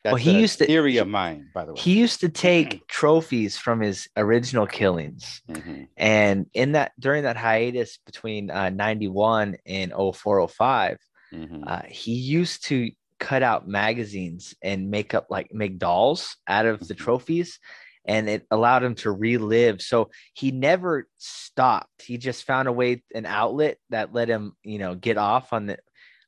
That's 0.03 0.13
Well, 0.13 0.21
he 0.21 0.37
a 0.37 0.39
used 0.39 0.59
to- 0.59 0.65
theory 0.65 0.97
of 0.97 1.07
mine, 1.07 1.49
by 1.53 1.65
the 1.65 1.73
way. 1.73 1.79
He 1.79 1.97
used 1.97 2.21
to 2.21 2.29
take 2.29 2.87
trophies 2.87 3.57
from 3.57 3.81
his 3.81 4.07
original 4.15 4.65
killings. 4.67 5.41
Mhm. 5.49 5.87
And 5.97 6.45
in 6.53 6.73
that 6.73 6.93
during 6.99 7.23
that 7.23 7.35
hiatus 7.37 7.99
between 8.05 8.49
uh, 8.49 8.69
91 8.69 9.57
and 9.65 9.91
0405, 9.93 10.97
Mhm. 11.33 11.63
uh, 11.67 11.81
he 11.89 12.13
used 12.13 12.65
to 12.65 12.91
cut 13.19 13.43
out 13.43 13.67
magazines 13.67 14.55
and 14.63 14.89
make 14.89 15.13
up 15.13 15.27
like 15.29 15.53
make 15.53 15.77
dolls 15.77 16.37
out 16.47 16.65
of 16.65 16.87
the 16.87 16.95
Mhm. 16.95 16.99
trophies 16.99 17.59
and 18.05 18.29
it 18.29 18.45
allowed 18.49 18.83
him 18.83 18.95
to 18.95 19.11
relive. 19.11 19.81
So 19.81 20.09
he 20.33 20.51
never 20.51 21.07
stopped. 21.17 22.03
He 22.03 22.17
just 22.17 22.45
found 22.45 22.67
a 22.67 22.71
way 22.71 23.03
an 23.13 23.25
outlet 23.25 23.77
that 23.89 24.13
let 24.13 24.29
him 24.29 24.53
you 24.63 24.79
know 24.79 24.95
get 24.95 25.17
off 25.17 25.53
on 25.53 25.67
the 25.67 25.77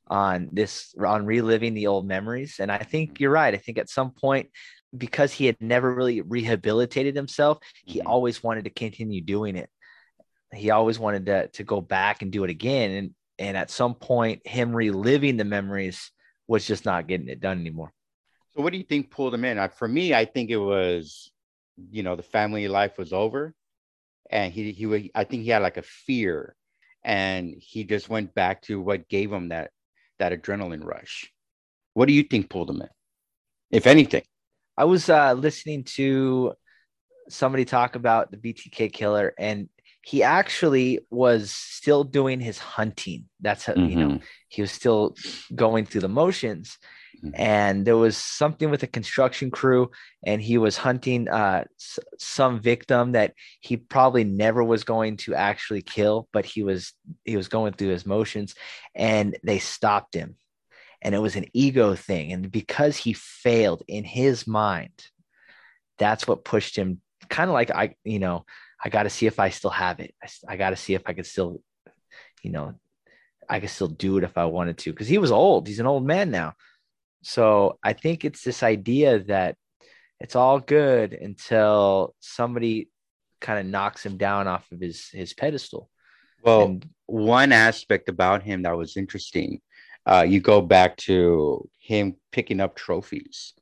on 0.08 0.48
this 0.52 0.94
on 1.02 1.26
reliving 1.26 1.74
the 1.74 1.86
old 1.86 2.06
memories. 2.06 2.56
And 2.58 2.70
i 2.70 2.78
think 2.78 3.20
you're 3.20 3.30
right. 3.30 3.54
I 3.54 3.58
think 3.58 3.78
at 3.78 3.88
some 3.88 4.10
point 4.10 4.50
because 4.96 5.32
he 5.32 5.46
had 5.46 5.56
never 5.60 5.94
really 5.94 6.20
rehabilitated 6.20 7.16
himself 7.16 7.58
he 7.86 8.00
Mhm. 8.00 8.06
always 8.06 8.42
wanted 8.42 8.64
to 8.64 8.70
continue 8.70 9.22
doing 9.22 9.56
it. 9.56 9.70
He 10.54 10.70
always 10.70 10.98
wanted 10.98 11.26
to 11.26 11.48
to 11.48 11.64
go 11.64 11.80
back 11.80 12.22
and 12.22 12.30
do 12.30 12.44
it 12.44 12.50
again. 12.50 12.90
And 12.90 13.14
and 13.38 13.56
at 13.56 13.70
some 13.70 13.94
point 13.94 14.46
him 14.46 14.76
reliving 14.76 15.36
the 15.38 15.44
memories 15.44 16.10
was 16.46 16.66
just 16.66 16.84
not 16.84 17.06
getting 17.08 17.28
it 17.28 17.40
done 17.40 17.58
anymore. 17.58 17.92
So, 18.54 18.62
what 18.62 18.72
do 18.72 18.78
you 18.78 18.84
think 18.84 19.10
pulled 19.10 19.32
him 19.32 19.44
in? 19.46 19.68
For 19.70 19.88
me, 19.88 20.12
I 20.12 20.26
think 20.26 20.50
it 20.50 20.58
was, 20.58 21.31
you 21.76 22.02
know, 22.02 22.16
the 22.16 22.22
family 22.22 22.68
life 22.68 22.98
was 22.98 23.12
over, 23.12 23.54
and 24.30 24.52
he 24.52 24.72
he 24.72 24.86
wa- 24.86 25.08
I 25.14 25.24
think 25.24 25.42
he 25.44 25.50
had 25.50 25.62
like 25.62 25.76
a 25.76 25.82
fear, 25.82 26.56
and 27.04 27.54
he 27.58 27.84
just 27.84 28.08
went 28.08 28.34
back 28.34 28.62
to 28.62 28.80
what 28.80 29.08
gave 29.08 29.32
him 29.32 29.48
that 29.48 29.70
that 30.18 30.32
adrenaline 30.32 30.84
rush. 30.84 31.32
What 31.94 32.06
do 32.06 32.12
you 32.14 32.22
think 32.22 32.50
pulled 32.50 32.70
him 32.70 32.82
in, 32.82 32.88
if 33.70 33.86
anything? 33.86 34.22
i 34.76 34.84
was 34.84 35.10
uh 35.10 35.34
listening 35.34 35.84
to 35.84 36.54
somebody 37.28 37.64
talk 37.64 37.94
about 37.94 38.30
the 38.30 38.38
btk 38.38 38.90
killer 38.92 39.34
and 39.38 39.68
he 40.00 40.22
actually 40.22 40.98
was 41.10 41.52
still 41.52 42.04
doing 42.04 42.40
his 42.40 42.58
hunting 42.58 43.26
that's 43.40 43.66
how 43.66 43.74
you 43.74 43.96
know 43.96 44.18
he 44.48 44.60
was 44.62 44.70
still 44.72 45.14
going 45.54 45.86
through 45.86 46.00
the 46.00 46.08
motions. 46.08 46.78
And 47.34 47.84
there 47.86 47.96
was 47.96 48.16
something 48.16 48.70
with 48.70 48.82
a 48.82 48.88
construction 48.88 49.50
crew 49.50 49.90
and 50.24 50.42
he 50.42 50.58
was 50.58 50.76
hunting 50.76 51.28
uh, 51.28 51.64
s- 51.80 51.98
some 52.18 52.60
victim 52.60 53.12
that 53.12 53.34
he 53.60 53.76
probably 53.76 54.24
never 54.24 54.62
was 54.64 54.82
going 54.82 55.16
to 55.16 55.34
actually 55.34 55.82
kill 55.82 56.28
but 56.32 56.44
he 56.44 56.62
was 56.62 56.92
he 57.24 57.36
was 57.36 57.48
going 57.48 57.72
through 57.72 57.88
his 57.88 58.06
motions 58.06 58.54
and 58.94 59.38
they 59.44 59.58
stopped 59.58 60.14
him. 60.14 60.36
And 61.04 61.14
it 61.14 61.18
was 61.18 61.34
an 61.36 61.46
ego 61.52 61.94
thing 61.94 62.32
and 62.32 62.50
because 62.50 62.96
he 62.96 63.12
failed 63.12 63.82
in 63.88 64.04
his 64.04 64.46
mind 64.46 64.92
that's 65.98 66.26
what 66.26 66.44
pushed 66.44 66.76
him 66.76 67.00
kind 67.28 67.50
of 67.50 67.54
like 67.54 67.70
i 67.70 67.94
you 68.04 68.18
know 68.18 68.44
i 68.84 68.88
got 68.88 69.04
to 69.04 69.10
see 69.10 69.26
if 69.26 69.38
i 69.38 69.50
still 69.50 69.70
have 69.70 70.00
it. 70.00 70.14
I 70.48 70.56
got 70.56 70.70
to 70.70 70.76
see 70.76 70.94
if 70.94 71.02
i 71.06 71.12
could 71.12 71.26
still 71.26 71.60
you 72.42 72.50
know 72.50 72.74
i 73.48 73.58
could 73.60 73.70
still 73.70 73.88
do 73.88 74.18
it 74.18 74.24
if 74.24 74.36
i 74.36 74.44
wanted 74.44 74.78
to 74.78 74.90
because 74.92 75.08
he 75.08 75.18
was 75.18 75.30
old. 75.32 75.68
He's 75.68 75.80
an 75.80 75.86
old 75.86 76.04
man 76.04 76.30
now 76.30 76.54
so 77.22 77.78
i 77.82 77.92
think 77.92 78.24
it's 78.24 78.42
this 78.42 78.62
idea 78.62 79.20
that 79.20 79.56
it's 80.20 80.36
all 80.36 80.60
good 80.60 81.12
until 81.12 82.14
somebody 82.20 82.88
kind 83.40 83.58
of 83.58 83.66
knocks 83.66 84.04
him 84.04 84.16
down 84.16 84.46
off 84.46 84.70
of 84.72 84.80
his 84.80 85.08
his 85.08 85.34
pedestal 85.34 85.90
Well, 86.44 86.62
and 86.62 86.88
one 87.06 87.52
aspect 87.52 88.08
about 88.08 88.42
him 88.42 88.62
that 88.62 88.76
was 88.76 88.96
interesting, 88.96 89.60
uh, 90.06 90.24
you 90.26 90.40
go 90.40 90.60
back 90.60 90.96
to 90.96 91.68
him 91.78 92.16
picking 92.30 92.60
up 92.60 92.74
trophies. 92.74 93.54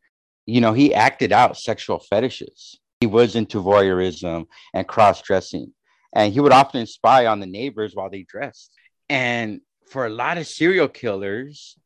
You 0.46 0.60
know, 0.60 0.72
he 0.72 0.94
acted 0.94 1.32
out 1.32 1.56
sexual 1.56 1.98
fetishes. 1.98 2.78
He 3.00 3.06
was 3.06 3.36
into 3.36 3.62
voyeurism 3.62 4.46
and 4.74 4.86
cross 4.86 5.22
dressing, 5.22 5.72
and 6.14 6.32
he 6.32 6.40
would 6.40 6.52
often 6.52 6.86
spy 6.86 7.26
on 7.26 7.40
the 7.40 7.46
neighbors 7.46 7.94
while 7.94 8.10
they 8.10 8.22
dressed. 8.22 8.72
And 9.08 9.60
for 9.88 10.06
a 10.06 10.10
lot 10.10 10.38
of 10.38 10.46
serial 10.46 10.88
killers, 10.88 11.76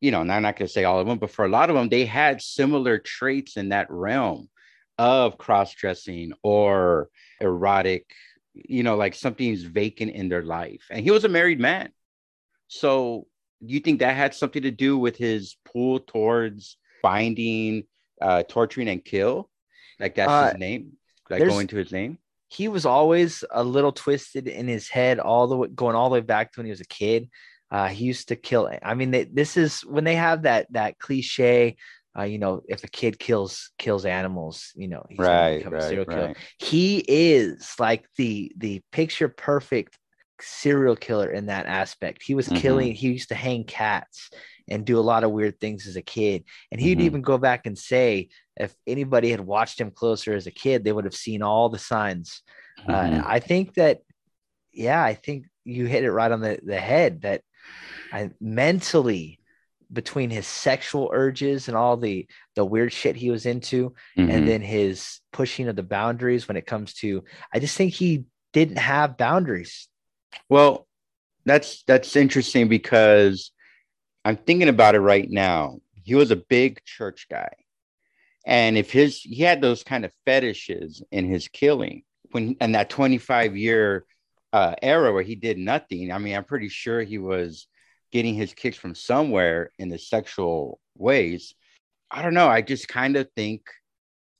you 0.00 0.10
know, 0.10 0.20
and 0.20 0.32
I'm 0.32 0.42
not 0.42 0.56
going 0.56 0.66
to 0.66 0.72
say 0.72 0.84
all 0.84 1.00
of 1.00 1.06
them, 1.06 1.18
but 1.18 1.30
for 1.30 1.44
a 1.44 1.48
lot 1.48 1.70
of 1.70 1.76
them, 1.76 1.88
they 1.88 2.04
had 2.04 2.42
similar 2.42 2.98
traits 2.98 3.56
in 3.56 3.70
that 3.70 3.90
realm 3.90 4.48
of 4.98 5.38
cross 5.38 5.74
dressing 5.74 6.32
or 6.42 7.08
erotic 7.40 8.06
you 8.54 8.82
know, 8.82 8.96
like 8.96 9.14
something's 9.14 9.62
vacant 9.62 10.12
in 10.12 10.28
their 10.28 10.42
life. 10.42 10.84
And 10.90 11.04
he 11.04 11.10
was 11.10 11.24
a 11.24 11.28
married 11.28 11.60
man. 11.60 11.90
So 12.68 13.26
do 13.64 13.74
you 13.74 13.80
think 13.80 14.00
that 14.00 14.16
had 14.16 14.34
something 14.34 14.62
to 14.62 14.70
do 14.70 14.96
with 14.98 15.16
his 15.16 15.56
pull 15.64 16.00
towards 16.00 16.78
finding, 17.02 17.84
uh, 18.20 18.44
torturing 18.48 18.88
and 18.88 19.04
kill? 19.04 19.50
Like 20.00 20.14
that's 20.14 20.30
Uh, 20.30 20.50
his 20.52 20.58
name? 20.58 20.92
Like 21.28 21.46
going 21.46 21.66
to 21.68 21.76
his 21.76 21.92
name? 21.92 22.18
he 22.48 22.68
was 22.68 22.86
always 22.86 23.44
a 23.50 23.62
little 23.62 23.90
twisted 23.92 24.46
in 24.46 24.68
his 24.68 24.88
head 24.88 25.18
all 25.18 25.48
the 25.48 25.56
way 25.56 25.68
going 25.68 25.96
all 25.96 26.08
the 26.08 26.14
way 26.14 26.20
back 26.20 26.52
to 26.52 26.60
when 26.60 26.66
he 26.66 26.70
was 26.70 26.80
a 26.80 26.86
kid 26.86 27.28
uh, 27.70 27.88
he 27.88 28.04
used 28.04 28.28
to 28.28 28.36
kill 28.36 28.70
i 28.82 28.94
mean 28.94 29.10
they, 29.10 29.24
this 29.24 29.56
is 29.56 29.80
when 29.82 30.04
they 30.04 30.14
have 30.16 30.42
that 30.42 30.66
that 30.72 30.98
cliche 30.98 31.76
uh, 32.18 32.22
you 32.22 32.38
know 32.38 32.62
if 32.68 32.84
a 32.84 32.88
kid 32.88 33.18
kills 33.18 33.70
kills 33.78 34.04
animals 34.06 34.72
you 34.76 34.88
know 34.88 35.04
he's 35.10 35.28
gonna 35.28 35.44
Right, 35.44 35.58
become 35.58 35.76
a 35.76 35.80
right, 35.80 35.80
serial 35.80 36.06
killer 36.06 36.30
right. 36.30 36.36
he 36.58 37.04
is 37.08 37.74
like 37.78 38.06
the 38.16 38.52
the 38.56 38.80
picture 38.92 39.28
perfect 39.28 39.98
serial 40.40 40.96
killer 40.96 41.30
in 41.30 41.46
that 41.46 41.66
aspect 41.66 42.22
he 42.22 42.34
was 42.34 42.48
Mhm. 42.48 42.52
killing 42.52 42.94
he 42.94 43.08
used 43.08 43.28
to 43.30 43.34
hang 43.34 43.64
cats 43.64 44.30
and 44.68 44.84
do 44.84 44.98
a 44.98 45.00
lot 45.00 45.24
of 45.24 45.30
weird 45.30 45.58
things 45.60 45.86
as 45.86 45.96
a 45.96 46.02
kid 46.02 46.44
and 46.70 46.80
he'd 46.80 47.00
Mhm. 47.00 47.00
even 47.00 47.22
go 47.22 47.38
back 47.38 47.64
and 47.66 47.78
say 47.78 48.28
if 48.56 48.74
anybody 48.86 49.30
had 49.30 49.40
watched 49.40 49.80
him 49.80 49.90
closer 49.90 50.34
as 50.34 50.46
a 50.46 50.50
kid 50.50 50.84
they 50.84 50.92
would 50.92 51.04
have 51.06 51.14
seen 51.14 51.42
all 51.42 51.68
the 51.70 51.78
signs 51.78 52.42
Mhm. 52.86 52.88
uh, 52.88 53.20
I 53.24 53.40
think 53.40 53.74
that, 53.74 54.02
yeah, 54.72 55.02
I 55.02 55.14
think 55.14 55.46
you 55.64 55.86
hit 55.86 56.04
it 56.04 56.12
right 56.12 56.30
on 56.30 56.40
the, 56.40 56.58
the 56.62 56.78
head 56.78 57.22
that 57.22 57.42
I 58.12 58.30
mentally 58.40 59.40
between 59.92 60.30
his 60.30 60.46
sexual 60.46 61.10
urges 61.12 61.68
and 61.68 61.76
all 61.76 61.96
the 61.96 62.26
the 62.54 62.64
weird 62.64 62.92
shit 62.92 63.14
he 63.16 63.30
was 63.30 63.46
into 63.46 63.94
Mhm. 64.16 64.30
and 64.30 64.48
then 64.48 64.60
his 64.60 65.20
pushing 65.32 65.68
of 65.68 65.76
the 65.76 65.82
boundaries 65.82 66.48
when 66.48 66.56
it 66.56 66.66
comes 66.66 66.94
to 66.94 67.24
I 67.52 67.60
just 67.60 67.76
think 67.76 67.92
he 67.94 68.24
didn't 68.52 68.78
have 68.78 69.16
boundaries. 69.16 69.88
Well, 70.48 70.86
that's 71.44 71.84
that's 71.84 72.16
interesting 72.16 72.68
because 72.68 73.52
I'm 74.24 74.36
thinking 74.36 74.68
about 74.68 74.96
it 74.96 75.00
right 75.00 75.30
now. 75.30 75.78
He 76.02 76.14
was 76.16 76.30
a 76.32 76.36
big 76.36 76.82
church 76.84 77.28
guy. 77.30 77.50
And 78.44 78.76
if 78.76 78.90
his 78.90 79.20
he 79.20 79.42
had 79.42 79.60
those 79.60 79.84
kind 79.84 80.04
of 80.04 80.12
fetishes 80.24 81.02
in 81.10 81.28
his 81.28 81.48
killing 81.48 82.02
when 82.32 82.56
in 82.60 82.72
that 82.72 82.90
25 82.90 83.56
year 83.56 84.04
uh, 84.52 84.74
era 84.82 85.12
where 85.12 85.22
he 85.22 85.34
did 85.34 85.58
nothing, 85.58 86.12
I 86.12 86.18
mean, 86.18 86.36
I'm 86.36 86.44
pretty 86.44 86.68
sure 86.68 87.02
he 87.02 87.18
was 87.18 87.66
getting 88.12 88.34
his 88.34 88.54
kicks 88.54 88.76
from 88.76 88.94
somewhere 88.94 89.70
in 89.78 89.88
the 89.88 89.98
sexual 89.98 90.80
ways. 90.96 91.54
I 92.10 92.22
don't 92.22 92.34
know. 92.34 92.48
I 92.48 92.62
just 92.62 92.88
kind 92.88 93.16
of 93.16 93.28
think 93.34 93.62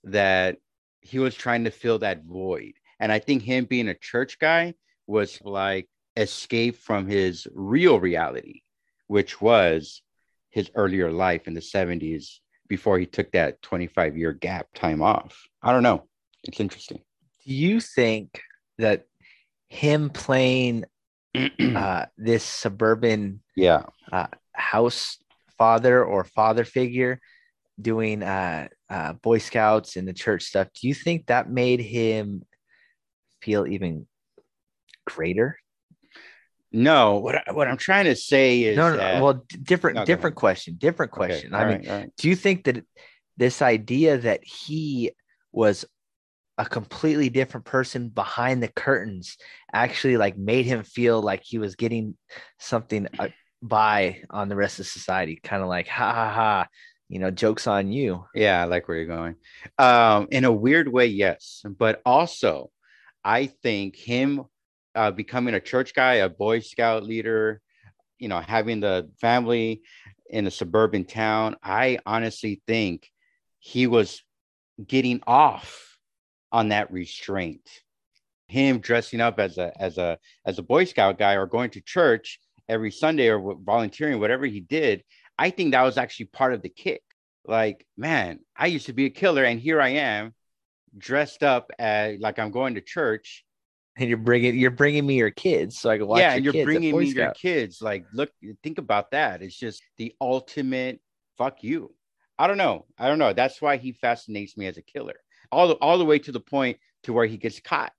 that 0.05 0.57
he 1.01 1.19
was 1.19 1.35
trying 1.35 1.65
to 1.65 1.71
fill 1.71 1.99
that 2.01 2.25
void. 2.25 2.73
And 3.01 3.13
I 3.13 3.19
think 3.19 3.43
him 3.43 3.65
being 3.65 3.89
a 3.89 3.95
church 3.95 4.39
guy 4.39 4.75
was 5.07 5.39
like 5.43 5.89
escape 6.17 6.77
from 6.77 7.07
his 7.07 7.47
real 7.55 8.01
reality, 8.01 8.63
which 9.07 9.41
was 9.41 10.03
his 10.51 10.71
earlier 10.75 11.13
life 11.13 11.47
in 11.47 11.55
the 11.55 11.61
70s 11.61 12.39
before 12.69 12.99
he 12.99 13.07
took 13.07 13.31
that 13.33 13.61
25 13.63 14.17
year 14.17 14.33
gap 14.33 14.69
time 14.75 15.03
off. 15.03 15.47
I 15.63 15.73
don't 15.73 15.83
know. 15.83 16.05
It's 16.45 16.61
interesting. 16.61 17.01
Do 17.47 17.55
you 17.55 17.81
think 17.81 18.41
that 18.79 19.05
him 19.69 20.11
playing 20.11 20.85
uh, 21.61 22.07
this 22.17 22.45
suburban 22.45 23.43
yeah. 23.55 23.83
house 24.53 25.19
father 25.59 26.05
or 26.05 26.25
father 26.25 26.65
figure 26.65 27.21
doing 27.81 28.23
uh, 28.23 28.69
uh, 28.89 29.13
Boy 29.15 29.39
Scouts 29.39 29.97
and 29.97 30.09
the 30.09 30.13
church 30.13 30.45
stuff, 30.45 30.69
do 30.81 30.89
you 30.89 30.95
think 30.95 31.27
that 31.27 31.51
made 31.51 31.81
him 31.81 32.43
feel 33.43 33.67
even 33.67 34.07
greater? 35.07 35.59
No, 36.73 37.19
what 37.19 37.37
I, 37.37 37.53
what 37.53 37.69
I'm 37.69 37.77
trying 37.77 38.07
to 38.07 38.17
say 38.17 38.63
is 38.63 38.77
No, 38.77 38.91
no, 38.91 38.97
that- 38.97 39.23
well, 39.23 39.45
different, 39.63 39.97
No, 39.97 40.05
different 40.05 40.37
question, 40.37 40.77
different 40.79 41.13
Okay, 41.13 41.27
question. 41.27 41.55
all 41.55 41.61
I 41.61 41.65
mean, 41.65 41.79
right, 41.79 41.89
all 41.89 41.99
right. 42.01 42.13
do 42.19 42.29
you 42.29 42.37
think 42.37 42.65
that 42.65 42.85
this 43.37 43.63
idea 43.63 44.19
that 44.19 44.41
he 44.43 45.13
was 45.53 45.85
a 46.59 46.65
completely 46.65 47.29
different 47.29 47.67
person 47.67 48.09
behind 48.09 48.63
the 48.63 48.69
curtains 48.69 49.37
actually 49.73 50.17
like 50.17 50.39
made 50.39 50.65
him 50.65 50.83
feel 50.83 51.21
like 51.21 51.43
he 51.45 51.59
was 51.59 51.77
getting 51.77 52.17
something 52.59 53.07
uh, 53.19 53.29
by 53.63 54.23
on 54.31 54.49
the 54.49 54.57
rest 54.57 54.81
of 54.81 54.87
society 54.87 55.39
kind 55.43 55.63
of 55.63 55.69
like 55.69 55.87
ha 55.87 56.13
ha 56.13 56.33
ha 56.33 56.67
you 57.09 57.19
know 57.19 57.31
jokes 57.31 57.67
on 57.67 57.93
you 57.93 58.25
Yeah, 58.35 58.63
I 58.63 58.65
like 58.65 58.89
where 58.89 58.97
you're 58.97 59.07
going. 59.07 59.37
Um, 59.79 60.29
in 60.31 60.45
a 60.45 60.53
weird 60.53 60.89
way, 60.89 61.07
yes, 61.07 61.63
but 61.79 62.01
also, 62.05 62.71
I 63.25 63.47
think 63.47 63.97
him 63.97 64.45
uh, 64.95 65.11
becoming 65.11 65.55
a 65.55 65.61
church 65.61 65.95
guy, 65.95 66.15
a 66.15 66.29
Boy 66.29 66.61
Scout 66.61 67.03
leader, 67.03 67.61
you 68.19 68.29
know, 68.29 68.41
having 68.41 68.81
the 68.81 69.11
family 69.21 69.83
in 70.31 70.47
a 70.47 70.51
suburban 70.51 71.05
town, 71.05 71.57
I 71.63 71.99
honestly 72.07 72.63
think 72.67 73.11
he 73.59 73.87
was 73.87 74.23
getting 74.85 75.21
off 75.27 75.96
on 76.53 76.69
that 76.69 76.93
restraint. 76.93 77.69
Him 78.49 78.79
dressing 78.79 79.21
up 79.21 79.41
as 79.41 79.59
a 79.59 79.73
as 79.81 79.99
a 79.99 80.19
as 80.45 80.59
a 80.59 80.63
Boy 80.63 80.85
Scout 80.85 81.19
guy 81.19 81.35
or 81.35 81.47
going 81.47 81.71
to 81.71 81.81
church 81.81 82.39
every 82.69 82.91
Sunday 82.91 83.29
or 83.29 83.57
volunteering, 83.57 84.21
whatever 84.21 84.47
he 84.47 84.61
did, 84.61 85.03
I 85.39 85.51
think 85.51 85.73
that 85.73 85.83
was 85.83 85.99
actually 85.99 86.27
part 86.27 86.55
of 86.55 86.63
the 86.63 86.69
kick. 86.69 87.03
Like, 87.45 87.87
man, 87.97 88.41
I 88.57 88.67
used 88.67 88.87
to 88.87 88.93
be 88.93 89.07
a 89.07 89.11
killer, 89.11 89.45
and 89.45 89.61
here 89.61 89.81
I 89.81 89.91
am, 89.91 90.35
dressed 90.97 91.43
up 91.43 91.71
as 91.79 92.19
like 92.21 92.39
I'm 92.39 92.51
going 92.51 92.75
to 92.75 92.81
church. 92.81 93.45
and 93.97 94.09
you're 94.09 94.19
bringing 94.19 94.57
you're 94.59 94.71
bringing 94.71 95.07
me 95.07 95.17
your 95.17 95.31
kids 95.31 95.79
so 95.79 95.89
i 95.91 95.97
can 95.97 96.07
watch 96.07 96.21
yeah, 96.21 96.35
and 96.35 96.45
you're 96.45 96.65
bringing 96.65 96.97
me 96.97 97.07
your 97.07 97.33
kids. 97.33 97.81
Like, 97.81 98.05
look, 98.13 98.31
think 98.63 98.79
about 98.79 99.11
that. 99.13 99.43
It's 99.43 99.57
just 99.57 99.83
the 99.97 100.15
ultimate 100.21 101.01
fuck 101.39 101.63
you. 101.63 101.95
I 102.39 102.47
don't 102.47 102.59
know. 102.59 102.85
I 102.99 103.09
don't 103.09 103.19
know. 103.19 103.33
That's 103.33 103.63
why 103.63 103.79
he 103.79 103.93
fascinates 103.93 104.57
me 104.57 104.67
as 104.67 104.77
a 104.77 104.83
killer. 104.83 105.17
All 105.53 105.69
the 105.69 105.75
all 105.75 105.99
the 105.99 106.05
way 106.05 106.19
to 106.21 106.33
the 106.33 106.41
point 106.41 106.79
to 107.05 107.13
where 107.13 107.27
he 107.27 107.37
gets 107.37 107.61
caught. 107.61 107.93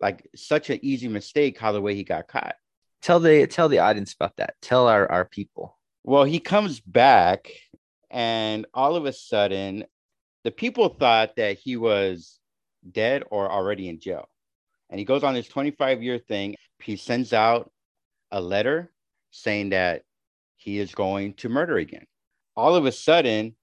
Like 0.00 0.28
such 0.34 0.70
an 0.70 0.78
easy 0.82 1.08
mistake 1.08 1.58
how 1.58 1.72
the 1.72 1.80
way 1.80 1.94
he 1.94 2.04
got 2.04 2.28
caught. 2.28 2.54
tell 3.02 3.20
the 3.20 3.46
tell 3.46 3.68
the 3.68 3.78
audience 3.80 4.14
about 4.14 4.36
that 4.36 4.54
tell 4.60 4.86
our 4.88 5.10
our 5.10 5.24
people 5.24 5.78
Well, 6.04 6.24
he 6.24 6.40
comes 6.40 6.80
back, 6.80 7.50
and 8.10 8.66
all 8.74 8.96
of 8.96 9.04
a 9.06 9.12
sudden, 9.12 9.84
the 10.44 10.50
people 10.50 10.88
thought 10.88 11.36
that 11.36 11.58
he 11.58 11.76
was 11.76 12.38
dead 12.90 13.24
or 13.30 13.50
already 13.50 13.88
in 13.88 14.00
jail. 14.00 14.28
And 14.88 14.98
he 14.98 15.04
goes 15.04 15.22
on 15.22 15.34
this 15.34 15.48
25 15.48 16.02
year 16.02 16.18
thing. 16.18 16.56
He 16.82 16.96
sends 16.96 17.32
out 17.32 17.70
a 18.30 18.40
letter 18.40 18.90
saying 19.30 19.70
that 19.70 20.02
he 20.56 20.78
is 20.78 20.94
going 20.94 21.34
to 21.34 21.48
murder 21.48 21.76
again. 21.76 22.06
All 22.56 22.74
of 22.74 22.86
a 22.86 22.92
sudden, 22.92 23.54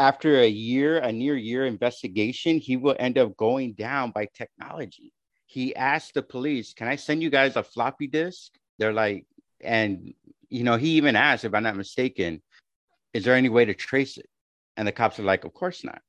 after 0.00 0.40
a 0.40 0.48
year, 0.48 0.96
a 0.98 1.12
near 1.12 1.36
year 1.36 1.66
investigation, 1.66 2.56
he 2.56 2.78
will 2.78 2.96
end 2.98 3.18
up 3.18 3.36
going 3.36 3.74
down 3.74 4.12
by 4.12 4.26
technology. 4.32 5.12
He 5.44 5.76
asked 5.76 6.14
the 6.14 6.22
police, 6.22 6.72
Can 6.72 6.88
I 6.88 6.96
send 6.96 7.22
you 7.22 7.28
guys 7.28 7.56
a 7.56 7.62
floppy 7.62 8.06
disk? 8.06 8.50
They're 8.78 8.94
like, 8.94 9.26
and 9.60 10.14
you 10.48 10.64
know, 10.64 10.76
he 10.78 10.92
even 10.92 11.16
asked, 11.16 11.44
if 11.44 11.52
I'm 11.52 11.64
not 11.64 11.76
mistaken, 11.76 12.40
is 13.12 13.24
there 13.24 13.34
any 13.34 13.50
way 13.50 13.66
to 13.66 13.74
trace 13.74 14.16
it? 14.16 14.26
And 14.78 14.88
the 14.88 14.92
cops 14.92 15.20
are 15.20 15.22
like, 15.22 15.44
Of 15.44 15.52
course 15.52 15.84
not. 15.84 16.00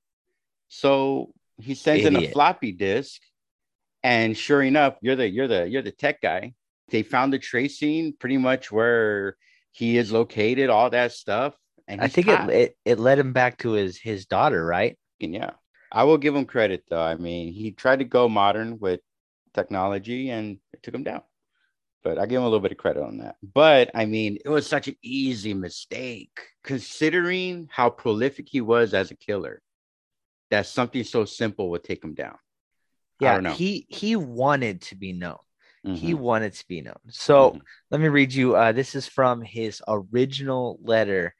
So 0.70 1.34
he 1.58 1.76
sends 1.76 2.06
in 2.06 2.16
a 2.16 2.32
floppy 2.32 2.72
disk, 2.72 3.22
and 4.04 4.38
sure 4.38 4.62
enough, 4.62 4.96
you're 5.02 5.18
the 5.18 5.28
you're 5.30 5.50
the 5.50 5.70
you're 5.70 5.82
the 5.82 5.92
tech 5.92 6.22
guy. 6.22 6.54
They 6.92 7.04
found 7.04 7.34
the 7.34 7.40
tracing 7.40 8.14
pretty 8.18 8.38
much 8.38 8.72
where 8.72 9.36
he 9.74 9.98
is 9.98 10.14
located, 10.14 10.70
all 10.70 10.90
that 10.92 11.12
stuff. 11.12 11.56
I 12.00 12.08
think 12.08 12.28
it, 12.28 12.50
it 12.50 12.78
it 12.86 13.00
led 13.00 13.20
him 13.20 13.34
back 13.34 13.58
to 13.60 13.72
his 13.72 13.98
his 13.98 14.26
daughter 14.26 14.64
right 14.66 14.98
yeah, 15.20 15.52
I 15.92 16.04
will 16.04 16.18
give 16.18 16.36
him 16.36 16.46
credit 16.46 16.84
though. 16.90 17.02
I 17.02 17.16
mean, 17.16 17.54
he 17.54 17.72
tried 17.72 18.00
to 18.00 18.06
go 18.06 18.28
modern 18.28 18.80
with 18.80 19.02
technology 19.54 20.30
and 20.30 20.58
it 20.74 20.82
took 20.82 20.96
him 20.96 21.04
down. 21.04 21.22
But 22.04 22.18
I 22.18 22.26
give 22.26 22.38
him 22.38 22.44
a 22.44 22.46
little 22.46 22.60
bit 22.60 22.72
of 22.72 22.80
credit 22.80 23.04
on 23.04 23.20
that. 23.20 23.36
But 23.44 23.92
I 23.94 24.06
mean, 24.06 24.40
it 24.44 24.50
was 24.50 24.66
such 24.66 24.88
an 24.88 24.96
easy 25.04 25.54
mistake 25.54 26.40
considering 26.64 27.68
how 27.72 27.92
prolific 27.92 28.48
he 28.50 28.62
was 28.62 28.94
as 28.96 29.12
a 29.12 29.16
killer. 29.16 29.62
That 30.50 30.66
something 30.66 31.04
so 31.04 31.26
simple 31.26 31.70
would 31.70 31.84
take 31.84 32.04
him 32.04 32.14
down. 32.16 32.38
Yeah 33.20 33.54
he 33.54 33.86
he 33.90 34.16
wanted 34.16 34.82
to 34.82 34.96
be 34.96 35.14
known 35.14 35.38
he 35.84 36.14
Mhm, 36.14 36.20
wanted 36.20 36.54
to 36.54 36.68
be 36.68 36.82
known 36.82 36.98
so 37.10 37.52
mhm. 37.52 37.62
let 37.90 38.02
me 38.02 38.08
read 38.08 38.34
you 38.34 38.56
uh 38.56 38.72
this 38.72 38.96
is 38.96 39.08
from 39.08 39.42
his 39.42 39.82
original 39.88 40.80
letter 40.84 41.36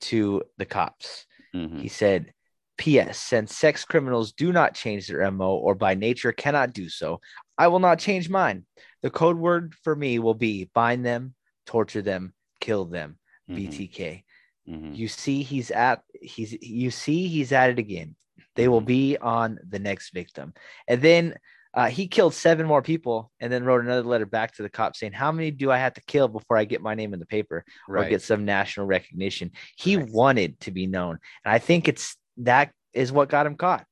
to 0.00 0.42
the 0.58 0.64
cops 0.66 1.26
Mhm. 1.54 1.80
He 1.80 1.88
said, 1.88 2.32
P.S. 2.76 3.18
Since 3.18 3.56
sex 3.56 3.84
criminals 3.84 4.32
do 4.32 4.52
not 4.52 4.74
change 4.74 5.06
their 5.06 5.22
MO 5.22 5.56
or 5.56 5.74
by 5.74 5.94
nature 5.94 6.32
cannot 6.32 6.74
do 6.74 6.88
so, 6.88 7.20
I 7.56 7.68
will 7.68 7.78
not 7.78 7.98
change 7.98 8.28
mine. 8.28 8.66
The 9.02 9.10
code 9.10 9.38
word 9.38 9.74
for 9.82 9.96
me 9.96 10.18
will 10.18 10.34
be 10.34 10.70
bind 10.74 11.04
them, 11.06 11.34
torture 11.64 12.02
them, 12.02 12.34
kill 12.60 12.84
them. 12.84 13.18
Mhm, 13.48 13.56
BTK. 13.56 14.24
mhm. 14.68 14.94
You 14.94 15.08
see, 15.08 15.42
he's 15.42 15.70
at 15.70 16.02
he's 16.20 16.52
you 16.60 16.90
see 16.90 17.28
he's 17.28 17.52
at 17.52 17.70
it 17.70 17.78
again. 17.78 18.14
They 18.56 18.68
will 18.68 18.82
Mhm. 18.82 18.86
be 18.86 19.16
on 19.16 19.58
the 19.66 19.78
next 19.78 20.10
victim. 20.10 20.52
And 20.86 21.00
then 21.00 21.36
uh, 21.76 21.88
he 21.88 22.08
killed 22.08 22.32
seven 22.32 22.66
more 22.66 22.80
people 22.80 23.30
and 23.38 23.52
then 23.52 23.62
wrote 23.62 23.84
another 23.84 24.02
letter 24.02 24.24
back 24.24 24.54
to 24.56 24.62
the 24.62 24.70
cops 24.70 24.98
saying, 24.98 25.12
How 25.12 25.30
many 25.30 25.50
do 25.50 25.70
I 25.70 25.76
have 25.76 25.92
to 25.94 26.00
kill 26.06 26.26
before 26.26 26.56
I 26.56 26.64
get 26.64 26.80
my 26.80 26.94
name 26.94 27.12
in 27.12 27.20
the 27.20 27.26
paper? 27.26 27.64
or 27.86 27.94
Right. 27.96 28.08
get 28.10 28.22
some 28.22 28.46
national 28.46 28.86
recognition. 28.86 29.50
He 29.76 29.96
Correct. 29.96 30.10
wanted 30.10 30.60
to 30.60 30.70
be 30.70 30.86
known. 30.86 31.18
And 31.44 31.52
I 31.52 31.58
think 31.58 31.86
it's 31.86 32.16
that 32.38 32.72
is 32.94 33.12
what 33.12 33.28
got 33.28 33.46
him 33.46 33.56
caught. 33.56 33.84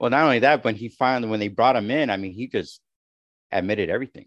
Well, 0.00 0.10
not 0.10 0.24
only 0.24 0.40
that, 0.40 0.64
but 0.64 0.74
he 0.74 0.88
finally, 0.88 1.30
when 1.30 1.38
they 1.38 1.46
brought 1.46 1.76
him 1.76 1.88
in, 1.92 2.10
I 2.10 2.16
mean, 2.16 2.32
he 2.32 2.48
just 2.48 2.80
admitted 3.52 3.88
everything. 3.88 4.26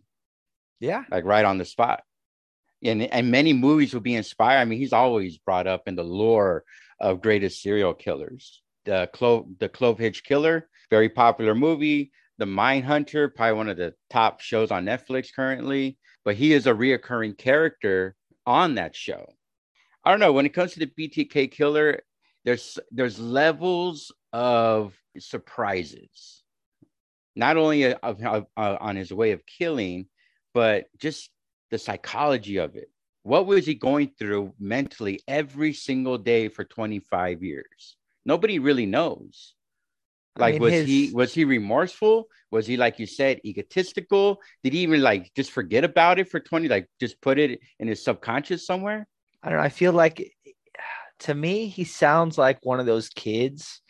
Yeah. 0.79 1.03
like 1.11 1.25
right 1.25 1.45
on 1.45 1.57
the 1.57 1.65
spot. 1.65 2.03
And 2.83 3.01
and 3.03 3.29
many 3.31 3.51
movies 3.53 3.93
will 3.93 4.01
be 4.01 4.15
inspired. 4.15 4.59
I 4.59 4.65
mean, 4.65 4.79
he's 4.79 4.93
always 4.93 5.37
brought 5.37 5.67
up 5.67 5.83
in 5.87 5.95
the 5.95 6.03
lore 6.03 6.63
of 6.99 7.21
greatest 7.21 7.61
serial 7.61 7.93
killers. 7.93 8.61
The 8.85 9.09
Clove 9.13 9.47
the 9.59 9.67
Clove 9.67 9.97
Hitch 9.97 10.23
Killer, 10.23 10.69
very 10.89 11.09
popular 11.09 11.55
movie. 11.55 12.11
The 12.37 12.45
Mindhunter, 12.45 13.33
probably 13.33 13.53
one 13.53 13.69
of 13.69 13.77
the 13.77 13.93
top 14.09 14.41
shows 14.41 14.71
on 14.71 14.85
Netflix 14.85 15.33
currently. 15.33 15.97
But 16.23 16.35
he 16.35 16.53
is 16.53 16.67
a 16.67 16.73
reoccurring 16.73 17.37
character 17.37 18.15
on 18.45 18.75
that 18.75 18.95
show. 18.95 19.25
I 20.03 20.11
don't 20.11 20.19
know. 20.19 20.33
When 20.33 20.45
it 20.45 20.53
comes 20.53 20.73
to 20.73 20.79
the 20.79 20.87
BTK 20.87 21.51
killer, 21.51 22.01
there's 22.43 22.77
there's 22.91 23.19
levels 23.19 24.11
of 24.33 24.93
surprises. 25.17 26.43
Not 27.35 27.57
only 27.57 27.85
of, 27.93 28.21
of- 28.23 28.45
uh, 28.55 28.77
on 28.79 28.95
his 28.95 29.11
way 29.11 29.31
of 29.31 29.45
killing, 29.45 30.07
but 30.53 30.85
just 30.97 31.29
the 31.71 31.77
psychology 31.77 32.57
of 32.57 32.75
it. 32.75 32.89
What 33.23 33.47
was 33.47 33.65
he 33.65 33.73
going 33.73 34.11
through 34.19 34.53
mentally 34.59 35.19
every 35.27 35.73
single 35.73 36.17
day 36.19 36.47
for 36.47 36.63
25 36.63 37.41
years? 37.43 37.97
Nobody 38.23 38.59
really 38.59 38.85
knows. 38.85 39.54
I 40.37 40.41
Like, 40.41 40.53
mean, 40.55 40.61
was 40.61 40.73
his- 40.73 40.87
he 40.87 41.11
was 41.13 41.33
he 41.33 41.45
remorseful? 41.45 42.27
Was 42.51 42.67
he 42.67 42.77
like 42.77 42.99
you 42.99 43.05
said, 43.05 43.39
egotistical? 43.45 44.41
Did 44.63 44.73
he 44.73 44.79
even 44.79 45.01
like 45.01 45.31
just 45.35 45.51
forget 45.51 45.83
about 45.83 46.19
it 46.19 46.29
for 46.29 46.39
20, 46.39 46.67
like 46.67 46.87
just 46.99 47.19
put 47.21 47.39
it 47.39 47.59
in 47.79 47.87
his 47.87 48.03
subconscious 48.03 48.65
somewhere? 48.65 49.07
I 49.43 49.49
don't 49.49 49.57
know. 49.59 49.63
I 49.63 49.69
feel 49.69 49.93
like 49.93 50.31
to 51.19 51.33
me, 51.33 51.67
he 51.67 51.83
sounds 51.83 52.37
like 52.37 52.59
one 52.63 52.79
of 52.79 52.85
those 52.85 53.09
kids 53.09 53.81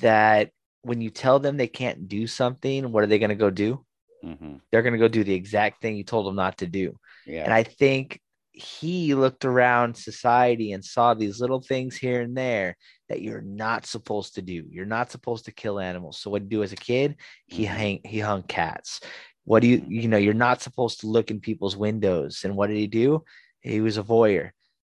that 0.00 0.50
when 0.82 1.00
you 1.00 1.10
tell 1.10 1.38
them 1.38 1.56
they 1.56 1.66
can't 1.68 2.08
do 2.08 2.26
something, 2.26 2.90
what 2.90 3.04
are 3.04 3.06
they 3.06 3.18
going 3.18 3.28
to 3.30 3.34
go 3.34 3.50
do? 3.50 3.84
Mm-hmm. 4.24 4.54
They're 4.70 4.82
going 4.82 4.94
to 4.94 4.98
go 4.98 5.08
do 5.08 5.24
the 5.24 5.34
exact 5.34 5.82
thing 5.82 5.96
you 5.96 6.04
told 6.04 6.26
them 6.26 6.36
not 6.36 6.58
to 6.58 6.66
do. 6.66 6.96
Yeah. 7.26 7.44
And 7.44 7.52
I 7.52 7.62
think 7.64 8.20
he 8.52 9.14
looked 9.14 9.44
around 9.44 9.96
society 9.96 10.72
and 10.72 10.84
saw 10.84 11.14
these 11.14 11.40
little 11.40 11.60
things 11.60 11.96
here 11.96 12.20
and 12.20 12.36
there 12.36 12.76
that 13.12 13.20
you're 13.20 13.42
not 13.42 13.84
supposed 13.84 14.36
to 14.36 14.42
do. 14.42 14.64
You're 14.70 14.86
not 14.86 15.10
supposed 15.10 15.44
to 15.44 15.52
kill 15.52 15.78
animals. 15.78 16.18
So 16.18 16.30
what 16.30 16.38
did 16.42 16.50
he 16.50 16.56
do 16.56 16.62
as 16.62 16.72
a 16.72 16.76
kid? 16.76 17.16
He 17.46 17.64
Mhm. 17.64 17.68
hang 17.68 18.00
he 18.04 18.20
hung 18.20 18.42
cats. 18.42 19.00
What 19.44 19.60
do 19.60 19.68
you 19.68 19.84
you 19.86 20.08
know, 20.08 20.16
you're 20.16 20.32
not 20.48 20.62
supposed 20.62 21.00
to 21.00 21.08
look 21.08 21.30
in 21.30 21.38
people's 21.40 21.76
windows. 21.76 22.40
And 22.44 22.56
what 22.56 22.68
did 22.68 22.78
he 22.78 22.86
do? 22.86 23.22
He 23.60 23.82
was 23.82 23.98
a 23.98 24.02
voyeur. 24.02 24.50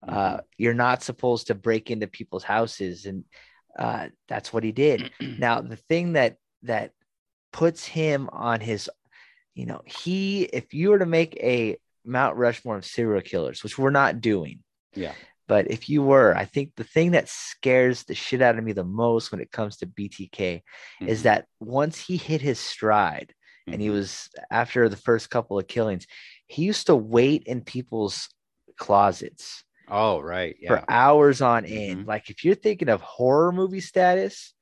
Uh, 0.06 0.38
you're 0.56 0.72
not 0.86 1.02
supposed 1.02 1.48
to 1.48 1.54
break 1.54 1.90
into 1.90 2.06
people's 2.06 2.42
houses. 2.44 3.04
And 3.04 3.24
uh, 3.78 4.08
that's 4.28 4.50
what 4.50 4.64
he 4.64 4.72
did. 4.72 5.10
Now, 5.38 5.60
the 5.60 5.76
thing 5.76 6.14
that 6.14 6.36
that 6.62 6.92
puts 7.52 7.84
him 7.84 8.30
on 8.32 8.60
his, 8.60 8.88
you 9.54 9.66
know, 9.66 9.82
he 9.84 10.44
if 10.44 10.72
you 10.72 10.88
were 10.88 11.00
to 11.00 11.06
make 11.06 11.36
a 11.36 11.76
Mount 12.02 12.36
Rushmore 12.36 12.78
of 12.78 12.86
serial 12.86 13.20
killers, 13.20 13.62
which 13.62 13.76
we're 13.76 13.90
not 13.90 14.22
doing, 14.22 14.60
Yeah. 14.94 15.12
But 15.48 15.70
if 15.70 15.88
you 15.88 16.02
were, 16.02 16.36
I 16.36 16.44
think 16.44 16.72
the 16.76 16.84
thing 16.84 17.12
that 17.12 17.28
scares 17.28 18.02
the 18.04 18.14
shit 18.14 18.42
out 18.42 18.58
of 18.58 18.64
me 18.64 18.72
the 18.72 18.84
most 18.84 19.30
when 19.30 19.40
it 19.40 19.52
comes 19.52 19.76
to 19.78 19.86
BTK 19.86 20.62
is 21.06 21.20
Mhm. 21.20 21.22
that 21.24 21.46
once 21.60 21.98
he 22.00 22.16
hit 22.16 22.40
his 22.40 22.58
stride 22.58 23.32
and 23.66 23.80
he 23.80 23.88
Mhm. 23.88 23.92
was 23.92 24.28
after 24.50 24.88
the 24.88 24.96
first 24.96 25.30
couple 25.30 25.58
of 25.58 25.68
killings, 25.68 26.06
he 26.46 26.64
used 26.64 26.86
to 26.86 26.96
wait 26.96 27.44
in 27.44 27.62
people's 27.62 28.28
closets 28.76 29.64
Oh, 29.88 30.18
right. 30.20 30.56
Yeah. 30.60 30.68
for 30.80 30.84
hours 30.90 31.40
on 31.40 31.64
end. 31.64 32.04
Mhm. 32.04 32.08
Like 32.08 32.28
if 32.28 32.44
you're 32.44 32.56
thinking 32.56 32.88
of 32.88 33.00
horror 33.00 33.52
movie 33.52 33.80
status, 33.80 34.52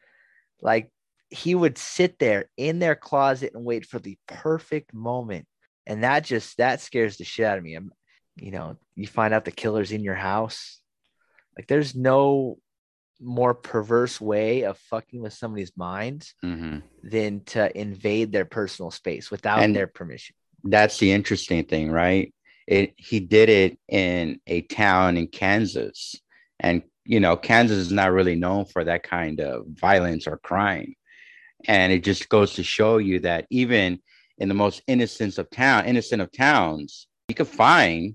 like 0.60 0.90
he 1.30 1.54
would 1.54 1.78
sit 1.78 2.18
there 2.18 2.50
in 2.58 2.78
their 2.78 2.94
closet 2.94 3.52
and 3.54 3.64
wait 3.64 3.86
for 3.86 3.98
the 3.98 4.18
perfect 4.28 4.92
moment. 4.92 5.48
And 5.86 6.04
that 6.04 6.24
just 6.24 6.58
that 6.58 6.80
scares 6.82 7.16
the 7.16 7.24
shit 7.24 7.46
out 7.46 7.58
of 7.58 7.64
me. 7.64 7.74
I'm, 7.74 7.90
you 8.36 8.50
know, 8.50 8.76
you 8.94 9.06
find 9.06 9.32
out 9.34 9.44
the 9.44 9.52
killer's 9.52 9.92
in 9.92 10.02
your 10.02 10.14
house. 10.14 10.80
Like 11.56 11.66
there's 11.66 11.94
no 11.94 12.58
more 13.20 13.54
perverse 13.54 14.20
way 14.20 14.62
of 14.64 14.76
fucking 14.78 15.22
with 15.22 15.32
somebody's 15.32 15.72
mind 15.76 16.32
hmm 16.42 16.78
than 17.02 17.40
to 17.44 17.78
invade 17.78 18.32
their 18.32 18.46
personal 18.46 18.90
space 18.90 19.30
without 19.30 19.62
And- 19.62 19.76
their 19.76 19.86
permission. 19.86 20.34
That's 20.64 20.98
the 20.98 21.12
interesting 21.12 21.64
thing, 21.64 21.90
right? 21.90 22.32
It 22.66 22.94
he 22.96 23.20
did 23.20 23.50
it 23.50 23.78
in 23.88 24.40
a 24.46 24.62
town 24.62 25.18
in 25.18 25.26
Kansas, 25.28 26.16
and 26.58 26.82
you 27.04 27.20
know 27.20 27.36
Kansas 27.36 27.76
is 27.76 27.92
not 27.92 28.12
really 28.12 28.34
known 28.36 28.64
for 28.64 28.82
that 28.84 29.02
kind 29.02 29.40
of 29.40 29.66
violence 29.68 30.26
or 30.26 30.38
crime, 30.38 30.94
and 31.68 31.92
it 31.92 32.02
just 32.02 32.30
goes 32.30 32.54
to 32.54 32.62
show 32.62 32.96
you 32.96 33.20
that 33.20 33.46
even 33.50 34.00
in 34.38 34.48
the 34.48 34.54
most 34.54 34.80
innocent 34.86 35.36
of 35.36 35.50
town, 35.50 35.84
innocent 35.84 36.22
of 36.22 36.32
towns, 36.32 37.06
you 37.28 37.34
can 37.34 37.44
find 37.46 38.14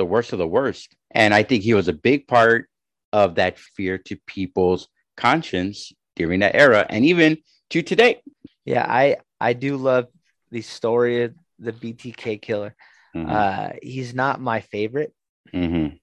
the 0.00 0.04
worst 0.06 0.32
of 0.32 0.38
the 0.38 0.46
worst. 0.46 0.96
And 1.10 1.34
I 1.34 1.42
think 1.42 1.62
he 1.62 1.74
was 1.74 1.88
a 1.88 1.92
big 1.92 2.26
part 2.26 2.68
of 3.12 3.34
that 3.34 3.58
fear 3.58 3.98
to 3.98 4.16
people's 4.26 4.88
conscience 5.16 5.92
during 6.16 6.40
that 6.40 6.56
era, 6.56 6.86
and 6.88 7.04
even 7.04 7.36
to 7.68 7.82
today. 7.82 8.22
Yeah, 8.64 8.86
I 8.88 9.18
I 9.38 9.52
do 9.52 9.76
love 9.76 10.06
the 10.50 10.62
story 10.62 11.24
of 11.24 11.34
the 11.58 11.72
BTK 11.72 12.40
killer. 12.40 12.74
Mhm. 13.14 13.28
Uh, 13.28 13.76
he's 13.82 14.14
not 14.14 14.40
my 14.40 14.60
favorite. 14.60 15.12
Mm-hmm. 15.52 15.96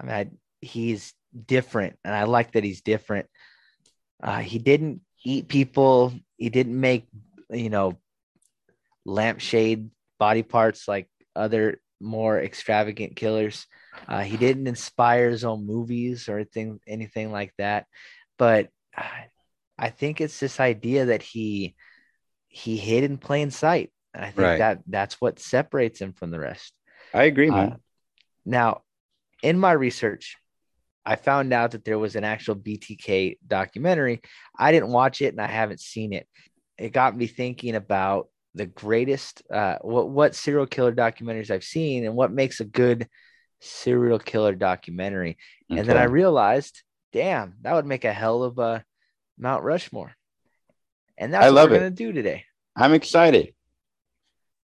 I 0.00 0.04
mean, 0.04 0.14
I, 0.14 0.30
he's 0.60 1.12
different, 1.46 1.98
and 2.04 2.14
I 2.14 2.24
like 2.24 2.52
that 2.52 2.64
he's 2.64 2.80
different. 2.80 3.26
Uh, 4.22 4.38
he 4.38 4.58
didn't 4.58 5.02
eat 5.24 5.48
people. 5.48 6.14
He 6.38 6.48
didn't 6.48 6.80
make, 6.80 7.04
you 7.50 7.68
know, 7.68 7.98
lampshade 9.04 9.90
body 10.18 10.42
parts 10.42 10.88
like 10.88 11.08
other 11.34 11.80
more 12.02 12.40
extravagant 12.40 13.16
killers. 13.16 13.66
Uh, 14.08 14.20
he 14.20 14.36
didn't 14.36 14.66
inspire 14.66 15.30
his 15.30 15.44
own 15.44 15.66
movies 15.66 16.28
or 16.28 16.36
anything, 16.36 16.80
anything 16.86 17.32
like 17.32 17.52
that. 17.58 17.86
But 18.38 18.68
I 19.78 19.90
think 19.90 20.20
it's 20.20 20.38
this 20.38 20.60
idea 20.60 21.06
that 21.06 21.22
he 21.22 21.74
he 22.48 22.76
hid 22.76 23.04
in 23.04 23.18
plain 23.18 23.50
sight. 23.50 23.90
And 24.14 24.24
I 24.24 24.28
think 24.28 24.38
Right. 24.40 24.58
that 24.58 24.80
that's 24.86 25.20
what 25.20 25.38
separates 25.38 26.00
him 26.00 26.12
from 26.12 26.30
the 26.30 26.38
rest. 26.38 26.72
I 27.14 27.24
agree, 27.24 27.50
man. 27.50 27.72
Uh, 27.72 27.76
now, 28.44 28.82
in 29.42 29.58
my 29.58 29.72
research, 29.72 30.36
I 31.04 31.16
found 31.16 31.52
out 31.52 31.72
that 31.72 31.84
there 31.84 31.98
was 31.98 32.14
an 32.14 32.24
actual 32.24 32.54
BTK 32.54 33.38
documentary. 33.46 34.20
I 34.58 34.70
didn't 34.70 34.90
watch 34.90 35.20
it 35.20 35.32
and 35.34 35.40
I 35.40 35.46
haven't 35.46 35.80
seen 35.80 36.12
it. 36.12 36.28
It 36.78 36.92
got 36.92 37.16
me 37.16 37.26
thinking 37.26 37.74
about 37.74 38.28
the 38.54 38.66
greatest, 38.66 39.42
uh, 39.50 39.78
what, 39.80 40.08
what 40.10 40.34
serial 40.34 40.66
killer 40.66 40.92
documentaries 40.92 41.50
I've 41.50 41.64
seen 41.64 42.04
and 42.04 42.14
what 42.14 42.32
makes 42.32 42.60
a 42.60 42.64
good 42.64 43.08
serial 43.60 44.18
killer 44.18 44.54
documentary. 44.54 45.38
And 45.70 45.86
then 45.86 45.96
I 45.96 46.04
realized, 46.04 46.82
damn, 47.12 47.54
that 47.62 47.74
would 47.74 47.86
make 47.86 48.04
a 48.04 48.12
hell 48.12 48.42
of 48.42 48.58
a 48.58 48.84
Mount 49.38 49.64
Rushmore. 49.64 50.14
And 51.16 51.32
that's 51.32 51.44
I 51.44 51.48
what 51.48 51.54
love 51.54 51.70
we're 51.70 51.76
it. 51.76 51.80
going 51.80 51.92
to 51.94 52.04
do 52.04 52.12
today. 52.12 52.44
I'm 52.76 52.92
excited. 52.94 53.54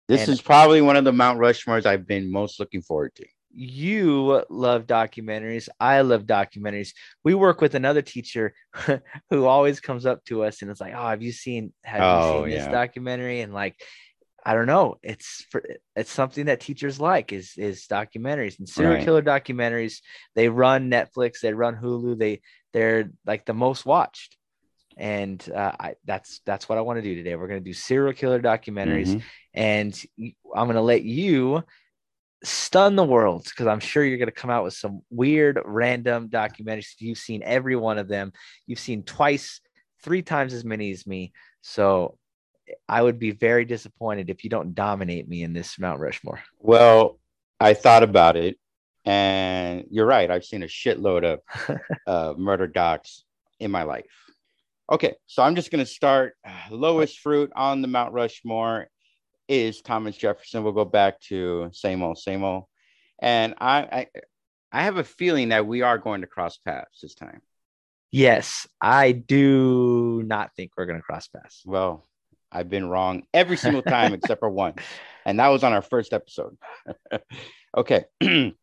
This 0.08 0.22
And- 0.22 0.30
is 0.30 0.42
probably 0.42 0.82
one 0.82 0.98
of 0.98 1.04
the 1.06 1.14
Mount 1.14 1.40
Rushmores 1.40 1.86
I've 1.86 2.08
been 2.08 2.32
most 2.32 2.60
looking 2.60 2.82
forward 2.82 3.14
to. 3.16 3.26
You 3.58 4.44
love 4.50 4.86
documentaries. 4.88 5.70
I 5.80 6.02
love 6.02 6.26
documentaries. 6.26 6.92
We 7.24 7.34
work 7.34 7.62
with 7.62 7.76
another 7.76 8.04
teacher 8.04 8.54
who 9.32 9.46
always 9.46 9.80
comes 9.82 10.06
up 10.06 10.24
to 10.26 10.44
us 10.44 10.62
and 10.62 10.72
it's 10.72 10.82
like, 10.82 10.94
"Oh, 10.96 11.08
have 11.10 11.24
you 11.24 11.32
seen 11.32 11.74
have 11.84 12.04
Oh, 12.04 12.08
you 12.08 12.22
seen 12.22 12.50
this 12.50 12.68
documentary?" 12.68 13.42
And 13.42 13.54
like, 13.54 13.76
I 14.46 14.54
don't 14.54 14.68
know. 14.68 14.98
It's 15.04 15.46
for 15.50 15.64
it's 15.96 16.12
something 16.12 16.46
that 16.46 16.62
teachers 16.62 17.00
like 17.02 17.34
is 17.34 17.54
is 17.58 17.88
documentaries 17.88 18.60
and 18.60 18.70
serial 18.70 18.98
Right. 18.98 19.04
killer 19.04 19.22
documentaries. 19.22 20.02
They 20.36 20.50
run 20.50 20.90
Netflix, 20.92 21.42
they 21.42 21.54
run 21.54 21.76
Hulu. 21.76 22.18
They 22.18 22.42
they're 22.74 23.10
like 23.26 23.46
the 23.46 23.54
most 23.54 23.86
watched. 23.86 24.38
And 24.98 25.48
uh, 25.56 25.74
I, 25.80 25.96
that's 26.06 26.42
that's 26.46 26.68
what 26.68 26.78
I 26.78 26.82
want 26.82 26.98
to 26.98 27.04
do 27.04 27.16
today. 27.16 27.36
We're 27.36 27.48
going 27.48 27.60
to 27.62 27.70
do 27.70 27.74
serial 27.74 28.14
killer 28.14 28.42
documentaries 28.42 29.10
Mhm. 29.10 29.22
and 29.54 30.00
I'm 30.20 30.66
going 30.66 30.76
to 30.76 30.82
let 30.82 31.04
you 31.04 31.64
stun 32.44 32.96
the 32.96 33.04
world 33.04 33.46
because 33.46 33.68
I'm 33.68 33.80
sure 33.80 34.04
you're 34.04 34.18
going 34.18 34.28
to 34.28 34.32
come 34.32 34.50
out 34.50 34.64
with 34.64 34.74
some 34.74 35.02
weird, 35.10 35.60
random 35.66 36.30
documentaries. 36.30 36.94
You've 37.00 37.18
seen 37.18 37.42
every 37.44 37.76
one 37.76 37.98
of 37.98 38.08
them. 38.08 38.32
You've 38.66 38.80
seen 38.80 39.04
twice, 39.04 39.62
three 40.04 40.22
times 40.22 40.54
as 40.54 40.64
many 40.64 40.92
as 40.92 41.08
me. 41.08 41.34
So 41.62 42.18
I 42.88 43.02
would 43.02 43.20
be 43.20 43.32
very 43.32 43.66
disappointed 43.66 44.30
if 44.30 44.44
you 44.44 44.50
don't 44.50 44.76
dominate 44.76 45.28
me 45.28 45.44
in 45.44 45.54
this 45.54 45.80
Mount 45.80 46.00
Rushmore. 46.00 46.42
Well, 46.60 47.20
I 47.60 47.74
thought 47.74 48.04
about 48.04 48.36
it, 48.36 48.58
and 49.06 49.86
you're 49.90 50.06
right. 50.06 50.30
I've 50.30 50.46
seen 50.46 50.64
a 50.64 50.68
shitload 50.68 51.24
of 51.24 51.80
uh, 52.08 52.34
murder 52.38 52.68
docs 52.68 53.24
in 53.60 53.72
my 53.72 53.84
life. 53.84 54.06
Okay, 54.92 55.16
so 55.26 55.44
I'm 55.44 55.56
just 55.56 55.72
going 55.72 55.84
to 55.84 55.90
start. 55.90 56.36
Lowest 56.70 57.20
fruit 57.20 57.52
on 57.56 57.82
the 57.82 57.88
Mount 57.88 58.14
Rushmore 58.14 58.88
is 59.48 59.82
Thomas 59.82 60.18
Jefferson. 60.18 60.64
We'll 60.64 60.74
go 60.74 60.86
back 60.86 61.20
to 61.22 61.70
same 61.74 62.02
old, 62.04 62.18
same 62.18 62.44
old. 62.44 62.66
And 63.20 63.56
I, 63.60 63.80
I, 63.80 64.08
I 64.72 64.84
have 64.84 64.98
a 64.98 65.04
feeling 65.04 65.50
that 65.50 65.66
we 65.66 65.82
are 65.82 65.98
going 65.98 66.22
to 66.22 66.28
cross 66.28 66.58
paths 66.58 67.00
this 67.02 67.16
time. 67.16 67.42
Yes, 68.12 68.68
I 68.82 69.12
do 69.12 70.24
not 70.26 70.56
think 70.56 70.72
we're 70.78 70.86
going 70.86 71.00
to 71.00 71.04
cross 71.04 71.28
paths. 71.28 71.64
Well, 71.66 72.08
I've 72.52 72.70
been 72.70 72.90
wrong 72.90 73.24
every 73.34 73.58
single 73.58 73.82
time 73.82 74.14
except 74.16 74.40
for 74.40 74.50
one. 74.50 74.74
And 75.26 75.40
that 75.40 75.50
was 75.50 75.64
on 75.64 75.74
our 75.74 75.82
first 75.82 76.14
episode. 76.14 76.58
okay. 77.78 78.06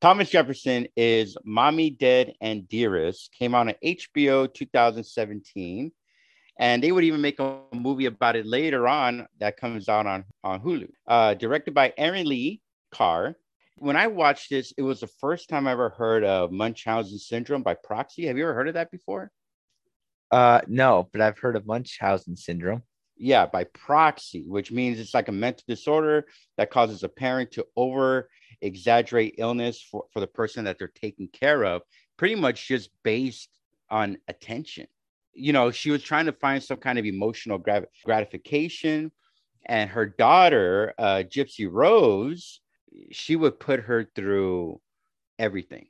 Thomas 0.00 0.28
Jefferson 0.28 0.86
is 0.96 1.36
Mommy 1.44 1.90
Dead 1.90 2.34
and 2.40 2.68
Dearest. 2.68 3.32
Came 3.38 3.54
out 3.54 3.68
on 3.68 3.74
HBO 3.84 4.52
2017. 4.52 5.92
And 6.58 6.82
they 6.82 6.92
would 6.92 7.04
even 7.04 7.20
make 7.20 7.40
a 7.40 7.60
movie 7.72 8.06
about 8.06 8.36
it 8.36 8.46
later 8.46 8.86
on 8.86 9.26
that 9.40 9.56
comes 9.56 9.88
out 9.88 10.06
on, 10.06 10.24
on 10.44 10.60
Hulu. 10.60 10.88
Uh, 11.06 11.34
directed 11.34 11.74
by 11.74 11.92
Erin 11.96 12.26
Lee 12.26 12.60
Carr. 12.92 13.36
When 13.78 13.96
I 13.96 14.06
watched 14.06 14.50
this, 14.50 14.72
it 14.78 14.82
was 14.82 15.00
the 15.00 15.08
first 15.08 15.48
time 15.48 15.66
I 15.66 15.72
ever 15.72 15.88
heard 15.90 16.22
of 16.22 16.52
Munchausen 16.52 17.18
syndrome 17.18 17.62
by 17.62 17.74
proxy. 17.74 18.26
Have 18.26 18.38
you 18.38 18.44
ever 18.44 18.54
heard 18.54 18.68
of 18.68 18.74
that 18.74 18.90
before? 18.92 19.32
Uh, 20.30 20.60
no, 20.68 21.08
but 21.12 21.20
I've 21.20 21.38
heard 21.38 21.56
of 21.56 21.66
Munchausen 21.66 22.36
syndrome. 22.36 22.82
yeah 23.16 23.46
by 23.46 23.64
proxy 23.64 24.44
which 24.48 24.72
means 24.72 24.98
it's 24.98 25.14
like 25.14 25.28
a 25.28 25.32
mental 25.32 25.64
disorder 25.68 26.26
that 26.56 26.70
causes 26.70 27.02
a 27.02 27.08
parent 27.08 27.50
to 27.52 27.64
over 27.76 28.28
exaggerate 28.60 29.34
illness 29.38 29.80
for, 29.80 30.04
for 30.12 30.20
the 30.20 30.26
person 30.26 30.64
that 30.64 30.78
they're 30.78 30.88
taking 30.88 31.28
care 31.28 31.64
of 31.64 31.82
pretty 32.16 32.34
much 32.34 32.66
just 32.68 32.90
based 33.02 33.48
on 33.90 34.16
attention 34.28 34.86
you 35.34 35.52
know 35.52 35.70
she 35.70 35.90
was 35.90 36.02
trying 36.02 36.26
to 36.26 36.32
find 36.32 36.62
some 36.62 36.78
kind 36.78 36.98
of 36.98 37.04
emotional 37.04 37.58
gra- 37.58 37.86
gratification 38.04 39.10
and 39.66 39.90
her 39.90 40.06
daughter 40.06 40.94
uh, 40.98 41.22
gypsy 41.26 41.68
rose 41.70 42.60
she 43.10 43.36
would 43.36 43.58
put 43.58 43.80
her 43.80 44.08
through 44.14 44.80
everything 45.38 45.86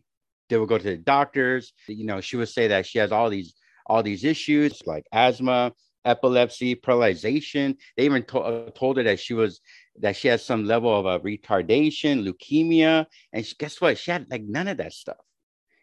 they 0.48 0.57
would 0.57 0.68
go 0.68 0.78
to 0.78 0.85
the 0.85 0.96
doctors 0.96 1.72
you 1.88 2.07
know 2.07 2.20
she 2.20 2.37
would 2.37 2.48
say 2.48 2.68
that 2.68 2.87
she 2.87 2.98
has 2.98 3.12
all 3.12 3.28
these 3.30 3.54
all 3.87 4.02
these 4.02 4.24
issues 4.24 4.80
like 4.87 5.04
asthma 5.12 5.72
epilepsy, 6.04 6.74
paralyzation. 6.76 7.76
They 7.96 8.04
even 8.04 8.24
to- 8.24 8.40
uh, 8.40 8.70
told 8.70 8.98
her 8.98 9.02
that 9.04 9.20
she 9.20 9.35
was 9.35 9.61
that 10.00 10.16
she 10.16 10.28
has 10.28 10.44
some 10.44 10.64
level 10.64 10.94
of 10.94 11.07
a 11.07 11.20
retardation, 11.20 12.26
leukemia, 12.26 13.07
and 13.33 13.46
she, 13.46 13.54
guess 13.59 13.80
what? 13.80 13.98
She 13.98 14.11
had 14.11 14.26
like 14.30 14.42
none 14.42 14.68
of 14.68 14.78
that 14.78 14.92
stuff. 14.92 15.16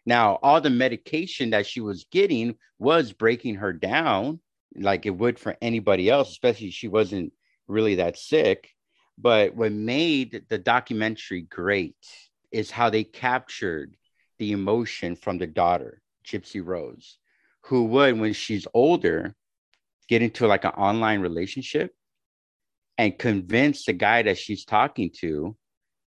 Now, 0.04 0.38
all 0.42 0.60
the 0.60 0.70
medication 0.70 1.50
that 1.50 1.66
she 1.66 1.80
was 1.80 2.06
getting 2.10 2.56
was 2.78 3.12
breaking 3.12 3.56
her 3.56 3.72
down, 3.72 4.40
like 4.74 5.06
it 5.06 5.10
would 5.10 5.38
for 5.38 5.56
anybody 5.62 6.10
else, 6.10 6.30
especially 6.30 6.70
she 6.70 6.88
wasn't 6.88 7.32
really 7.68 7.96
that 7.96 8.18
sick. 8.18 8.70
But 9.18 9.54
what 9.54 9.72
made 9.72 10.44
the 10.48 10.58
documentary 10.58 11.42
great 11.42 11.94
is 12.50 12.70
how 12.70 12.90
they 12.90 13.04
captured 13.04 13.96
the 14.38 14.52
emotion 14.52 15.14
from 15.14 15.38
the 15.38 15.46
daughter, 15.46 16.02
Gypsy 16.26 16.64
Rose, 16.64 17.18
who 17.66 17.84
would, 17.84 18.18
when 18.18 18.32
she's 18.32 18.66
older, 18.74 19.34
get 20.08 20.22
into 20.22 20.46
like 20.46 20.64
an 20.64 20.72
online 20.72 21.20
relationship 21.20 21.94
and 22.98 23.18
convince 23.18 23.84
the 23.84 23.92
guy 23.92 24.22
that 24.22 24.38
she's 24.38 24.64
talking 24.64 25.10
to 25.20 25.56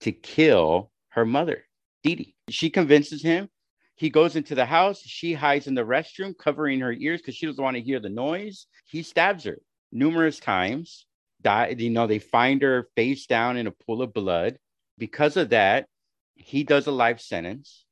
to 0.01 0.11
kill 0.11 0.91
her 1.09 1.25
mother. 1.25 1.63
Dee 2.03 2.15
Dee. 2.15 2.35
She 2.49 2.69
convinces 2.69 3.23
him. 3.23 3.49
He 3.95 4.09
goes 4.09 4.35
into 4.35 4.55
the 4.55 4.65
house. 4.65 5.01
She 5.01 5.33
hides 5.33 5.67
in 5.67 5.73
the 5.73 5.85
restroom, 5.85 6.37
covering 6.37 6.81
her 6.81 6.91
ears 6.91 7.21
because 7.21 7.35
she 7.35 7.45
doesn't 7.45 7.63
want 7.63 7.75
to 7.77 7.81
hear 7.81 7.99
the 7.99 8.09
noise. 8.09 8.67
He 8.85 9.03
stabs 9.03 9.45
her 9.45 9.59
numerous 9.91 10.39
times. 10.39 11.05
You 11.43 11.89
know, 11.91 12.07
they 12.07 12.19
find 12.19 12.61
her 12.61 12.89
face 12.95 13.25
down 13.25 13.55
in 13.57 13.67
a 13.67 13.71
pool 13.71 14.01
of 14.01 14.13
blood. 14.13 14.57
Because 14.97 15.37
of 15.37 15.49
that, 15.49 15.87
he 16.35 16.63
does 16.63 16.87
a 16.87 16.91
life 16.91 17.21
sentence. 17.21 17.85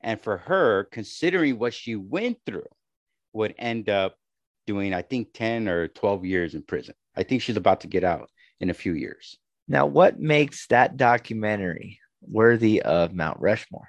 And 0.00 0.20
for 0.20 0.36
her, 0.36 0.84
considering 0.92 1.58
what 1.58 1.74
she 1.74 1.96
went 1.96 2.38
through, 2.44 2.68
would 3.32 3.54
end 3.58 3.88
up 3.88 4.16
doing, 4.66 4.92
I 4.92 5.02
think, 5.02 5.32
10 5.32 5.68
or 5.68 5.88
12 5.88 6.24
years 6.24 6.54
in 6.54 6.62
prison. 6.62 6.94
I 7.16 7.22
think 7.22 7.42
she's 7.42 7.56
about 7.56 7.80
to 7.80 7.86
get 7.86 8.04
out 8.04 8.30
in 8.60 8.70
a 8.70 8.74
few 8.74 8.92
years. 8.92 9.38
Now, 9.66 9.86
what 9.86 10.18
makes 10.18 10.66
that 10.68 10.96
documentary 10.96 12.00
worthy 12.20 12.82
of 12.82 13.14
Mount 13.14 13.38
Rushmore? 13.40 13.88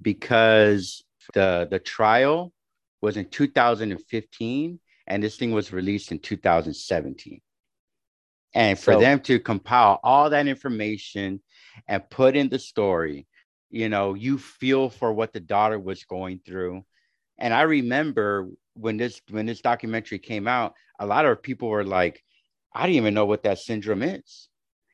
Because 0.00 1.04
the 1.32 1.66
the 1.70 1.78
trial 1.78 2.52
was 3.00 3.16
in 3.16 3.26
2015 3.26 4.80
and 5.06 5.22
this 5.22 5.36
thing 5.36 5.52
was 5.52 5.72
released 5.72 6.10
in 6.12 6.18
2017. 6.18 7.40
And 8.54 8.78
for 8.78 8.94
So- 8.94 9.00
them 9.00 9.20
to 9.20 9.38
compile 9.40 10.00
all 10.02 10.30
that 10.30 10.46
information 10.46 11.42
and 11.88 12.08
put 12.08 12.36
in 12.36 12.48
the 12.48 12.58
story, 12.58 13.26
you 13.70 13.88
know, 13.88 14.14
you 14.14 14.38
feel 14.38 14.88
for 14.88 15.12
what 15.12 15.32
the 15.32 15.40
daughter 15.40 15.78
was 15.78 16.04
going 16.04 16.40
through. 16.46 16.84
And 17.38 17.52
I 17.52 17.62
remember 17.62 18.48
when 18.74 18.96
this 18.96 19.20
when 19.30 19.46
this 19.46 19.60
documentary 19.60 20.18
came 20.18 20.46
out, 20.48 20.74
a 20.98 21.06
lot 21.06 21.26
of 21.26 21.42
people 21.42 21.68
were 21.68 21.84
like, 21.84 22.22
I 22.72 22.86
didn't 22.86 22.96
even 22.96 23.14
know 23.14 23.26
what 23.26 23.42
that 23.42 23.58
syndrome 23.58 24.02
is. 24.02 24.48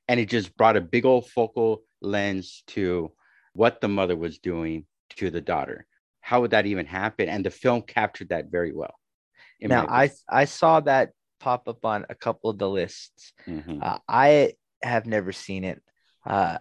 And 0.09 0.19
it 0.19 0.29
just 0.29 0.57
brought 0.57 0.77
a 0.77 0.81
big 0.81 1.05
old 1.07 1.29
focal 1.29 1.83
lens 2.01 2.63
to 2.69 3.13
what 3.53 3.81
the 3.81 3.89
mother 3.89 4.17
was 4.17 4.39
doing 4.39 4.87
to 5.17 5.31
the 5.31 5.41
daughter. 5.41 5.87
How 6.21 6.41
would 6.41 6.51
that 6.53 6.67
even 6.67 6.87
happen? 6.87 7.29
And 7.29 7.45
the 7.45 7.51
film 7.51 7.83
captured 7.83 8.29
that 8.31 8.51
very 8.51 8.73
well. 8.73 8.95
Now, 9.61 9.87
I 9.89 10.11
I 10.29 10.45
saw 10.47 10.81
that 10.81 11.11
pop 11.39 11.69
up 11.69 11.85
on 11.85 12.07
a 12.09 12.15
couple 12.15 12.51
of 12.51 12.59
the 12.59 12.69
lists. 12.69 13.33
Mhm. 13.47 13.83
Uh, 13.83 13.99
I 14.09 14.55
have 14.83 15.07
never 15.07 15.33
seen 15.33 15.65
it. 15.65 15.83
Uh, 16.25 16.59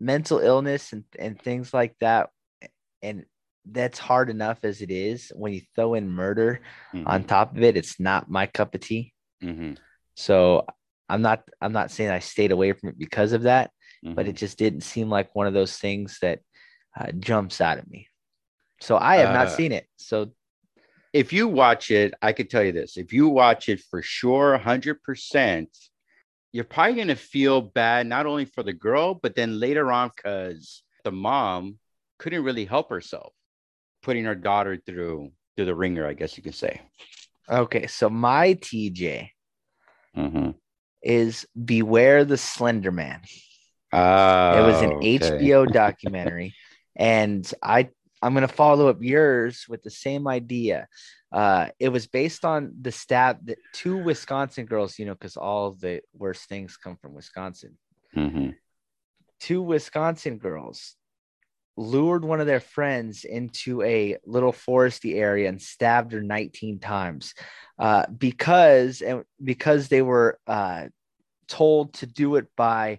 mental 0.00 0.38
illness 0.38 0.92
and, 0.92 1.04
and 1.18 1.40
things 1.40 1.72
like 1.72 1.96
that, 2.00 2.30
and 3.02 3.24
that's 3.64 3.98
hard 3.98 4.28
enough 4.30 4.64
as 4.64 4.82
it 4.82 4.90
is. 4.90 5.30
When 5.34 5.52
you 5.52 5.62
throw 5.74 5.94
in 5.94 6.10
murder 6.10 6.60
Mhm. 6.92 7.06
on 7.06 7.24
top 7.24 7.56
of 7.56 7.62
it, 7.62 7.76
it's 7.76 8.00
not 8.00 8.28
my 8.28 8.46
cup 8.46 8.74
of 8.74 8.80
tea. 8.80 9.12
Mhm. 9.42 9.78
So 10.14 10.66
I'm 11.08 11.22
not 11.22 11.42
I'm 11.60 11.72
not 11.72 11.90
saying 11.90 12.10
I 12.10 12.18
stayed 12.18 12.52
away 12.52 12.72
from 12.72 12.88
it 12.90 12.98
because 12.98 13.32
of 13.32 13.42
that, 13.42 13.70
but 14.14 14.26
it 14.28 14.36
just 14.36 14.58
didn't 14.58 14.82
seem 14.82 15.08
like 15.08 15.34
one 15.34 15.46
of 15.46 15.54
those 15.54 15.76
things 15.78 16.18
that 16.22 16.40
uh, 16.98 17.12
jumps 17.12 17.60
out 17.60 17.78
at 17.78 17.88
me. 17.90 18.08
So 18.80 18.96
I 18.96 19.16
have 19.16 19.32
not 19.32 19.48
Uh, 19.48 19.56
seen 19.56 19.72
it. 19.72 19.86
So 19.96 20.32
if 21.12 21.32
you 21.32 21.48
watch 21.48 21.90
it, 21.90 22.14
I 22.22 22.32
could 22.32 22.50
tell 22.50 22.62
you 22.62 22.72
this: 22.72 22.96
if 22.96 23.12
you 23.12 23.28
watch 23.28 23.68
it 23.68 23.80
for 23.90 24.02
sure, 24.02 24.58
hundred 24.58 25.02
percent, 25.02 25.68
you're 26.52 26.64
probably 26.64 26.96
gonna 26.96 27.16
feel 27.16 27.60
bad 27.60 28.06
not 28.06 28.26
only 28.26 28.44
for 28.44 28.62
the 28.62 28.72
girl, 28.72 29.14
but 29.14 29.34
then 29.34 29.58
later 29.60 29.92
on 29.92 30.10
because 30.14 30.82
the 31.04 31.12
mom 31.12 31.78
couldn't 32.18 32.44
really 32.44 32.64
help 32.64 32.90
herself, 32.90 33.32
putting 34.02 34.24
her 34.24 34.34
daughter 34.34 34.76
through 34.76 35.32
through 35.56 35.66
the 35.66 35.74
ringer, 35.74 36.06
I 36.06 36.14
guess 36.14 36.36
you 36.36 36.42
could 36.42 36.54
say. 36.54 36.80
okay, 37.48 37.86
so 37.86 38.08
my 38.10 38.54
TJ 38.54 39.30
Mm-hmm. 40.16 40.50
is 41.02 41.46
Beware 41.64 42.24
the 42.24 42.36
Slender 42.36 42.90
Man. 42.92 43.20
Uh, 43.92 44.54
It 44.56 44.62
was 44.62 44.82
an 44.82 44.92
HBO 45.02 45.66
documentary, 45.66 46.54
and 46.96 47.50
I 47.62 47.88
I'm 48.22 48.34
gonna 48.34 48.48
follow 48.48 48.88
up 48.88 49.02
yours 49.02 49.66
with 49.68 49.82
the 49.82 49.90
same 49.90 50.28
idea. 50.28 50.86
Uh, 51.32 51.68
it 51.80 51.88
was 51.88 52.06
based 52.06 52.44
on 52.44 52.72
the 52.80 52.92
stab 52.92 53.46
that 53.46 53.58
two 53.72 53.96
Wisconsin 53.96 54.66
girls, 54.66 54.98
you 54.98 55.06
know, 55.06 55.14
because 55.14 55.36
all 55.36 55.72
the 55.72 56.00
worst 56.16 56.48
things 56.48 56.76
come 56.76 56.96
from 56.96 57.14
Wisconsin. 57.14 57.76
hmm 58.14 58.50
Two 59.40 59.62
Wisconsin 59.62 60.38
girls 60.38 60.94
lured 61.76 62.24
one 62.24 62.40
of 62.40 62.46
their 62.46 62.60
friends 62.60 63.24
into 63.24 63.82
a 63.82 64.16
little 64.26 64.52
foresty 64.52 65.16
area 65.16 65.48
and 65.48 65.60
stabbed 65.60 66.12
her 66.12 66.22
19 66.22 66.78
times 66.78 67.34
uh, 67.78 68.04
because 68.06 69.00
and 69.00 69.24
because 69.42 69.88
they 69.88 70.02
were 70.02 70.38
uh, 70.46 70.84
told 71.48 71.94
to 71.94 72.06
do 72.06 72.36
it 72.36 72.46
by 72.56 72.98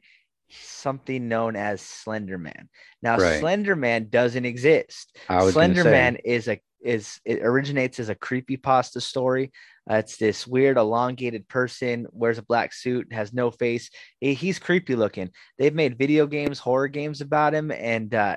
something 0.62 1.28
known 1.28 1.56
as 1.56 1.82
Slender 1.82 2.38
Man. 2.38 2.70
Now, 3.02 3.18
Right. 3.18 3.40
Slender 3.40 3.76
Man 3.76 4.10
doesn't 4.10 4.46
exist. 4.46 5.18
I 5.30 5.44
was 5.44 5.54
gonna 5.54 5.68
Slender 5.74 5.84
say. 5.84 5.92
Man 5.92 6.16
is 6.18 6.48
a 6.48 6.62
is 6.84 7.22
it 7.24 7.40
originates 7.42 7.98
as 8.00 8.10
a 8.10 8.16
creepypasta 8.16 9.02
story. 9.02 9.54
Uh, 9.90 9.96
it's 9.96 10.18
this 10.18 10.46
weird 10.46 10.76
elongated 10.78 11.48
person 11.48 12.06
wears 12.12 12.38
a 12.38 12.42
black 12.44 12.74
suit, 12.74 13.14
has 13.14 13.34
no 13.34 13.52
face. 13.52 13.90
He- 14.20 14.34
he's 14.34 14.60
creepy 14.60 14.96
looking. 14.96 15.30
They've 15.58 15.74
made 15.74 15.98
video 15.98 16.28
games, 16.28 16.60
horror 16.60 16.90
games 16.90 17.22
about 17.22 17.54
him, 17.54 17.72
and 17.72 18.14
uh, 18.14 18.36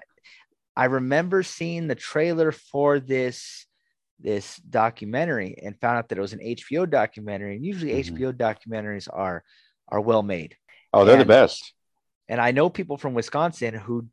I 0.76 0.84
remember 0.84 1.42
seeing 1.42 1.88
the 1.88 1.94
trailer 1.96 2.52
for 2.52 3.00
this 3.00 3.66
this 4.20 4.56
documentary 4.58 5.58
and 5.62 5.78
found 5.80 5.98
out 5.98 6.08
that 6.08 6.16
it 6.18 6.22
was 6.22 6.32
an 6.32 6.40
HBO 6.40 6.88
documentary. 6.88 7.56
And 7.56 7.64
usually 7.64 7.92
Mhm. 7.92 7.98
HBO 7.98 8.32
documentaries 8.32 9.08
are 9.12 9.42
are 9.88 10.00
well 10.00 10.22
made. 10.22 10.56
Oh, 10.92 11.04
they're 11.04 11.18
the 11.18 11.24
best. 11.24 11.72
And 12.28 12.40
I 12.40 12.50
know 12.52 12.68
people 12.70 12.96
from 12.96 13.14
Wisconsin 13.14 13.74
who 13.74 14.06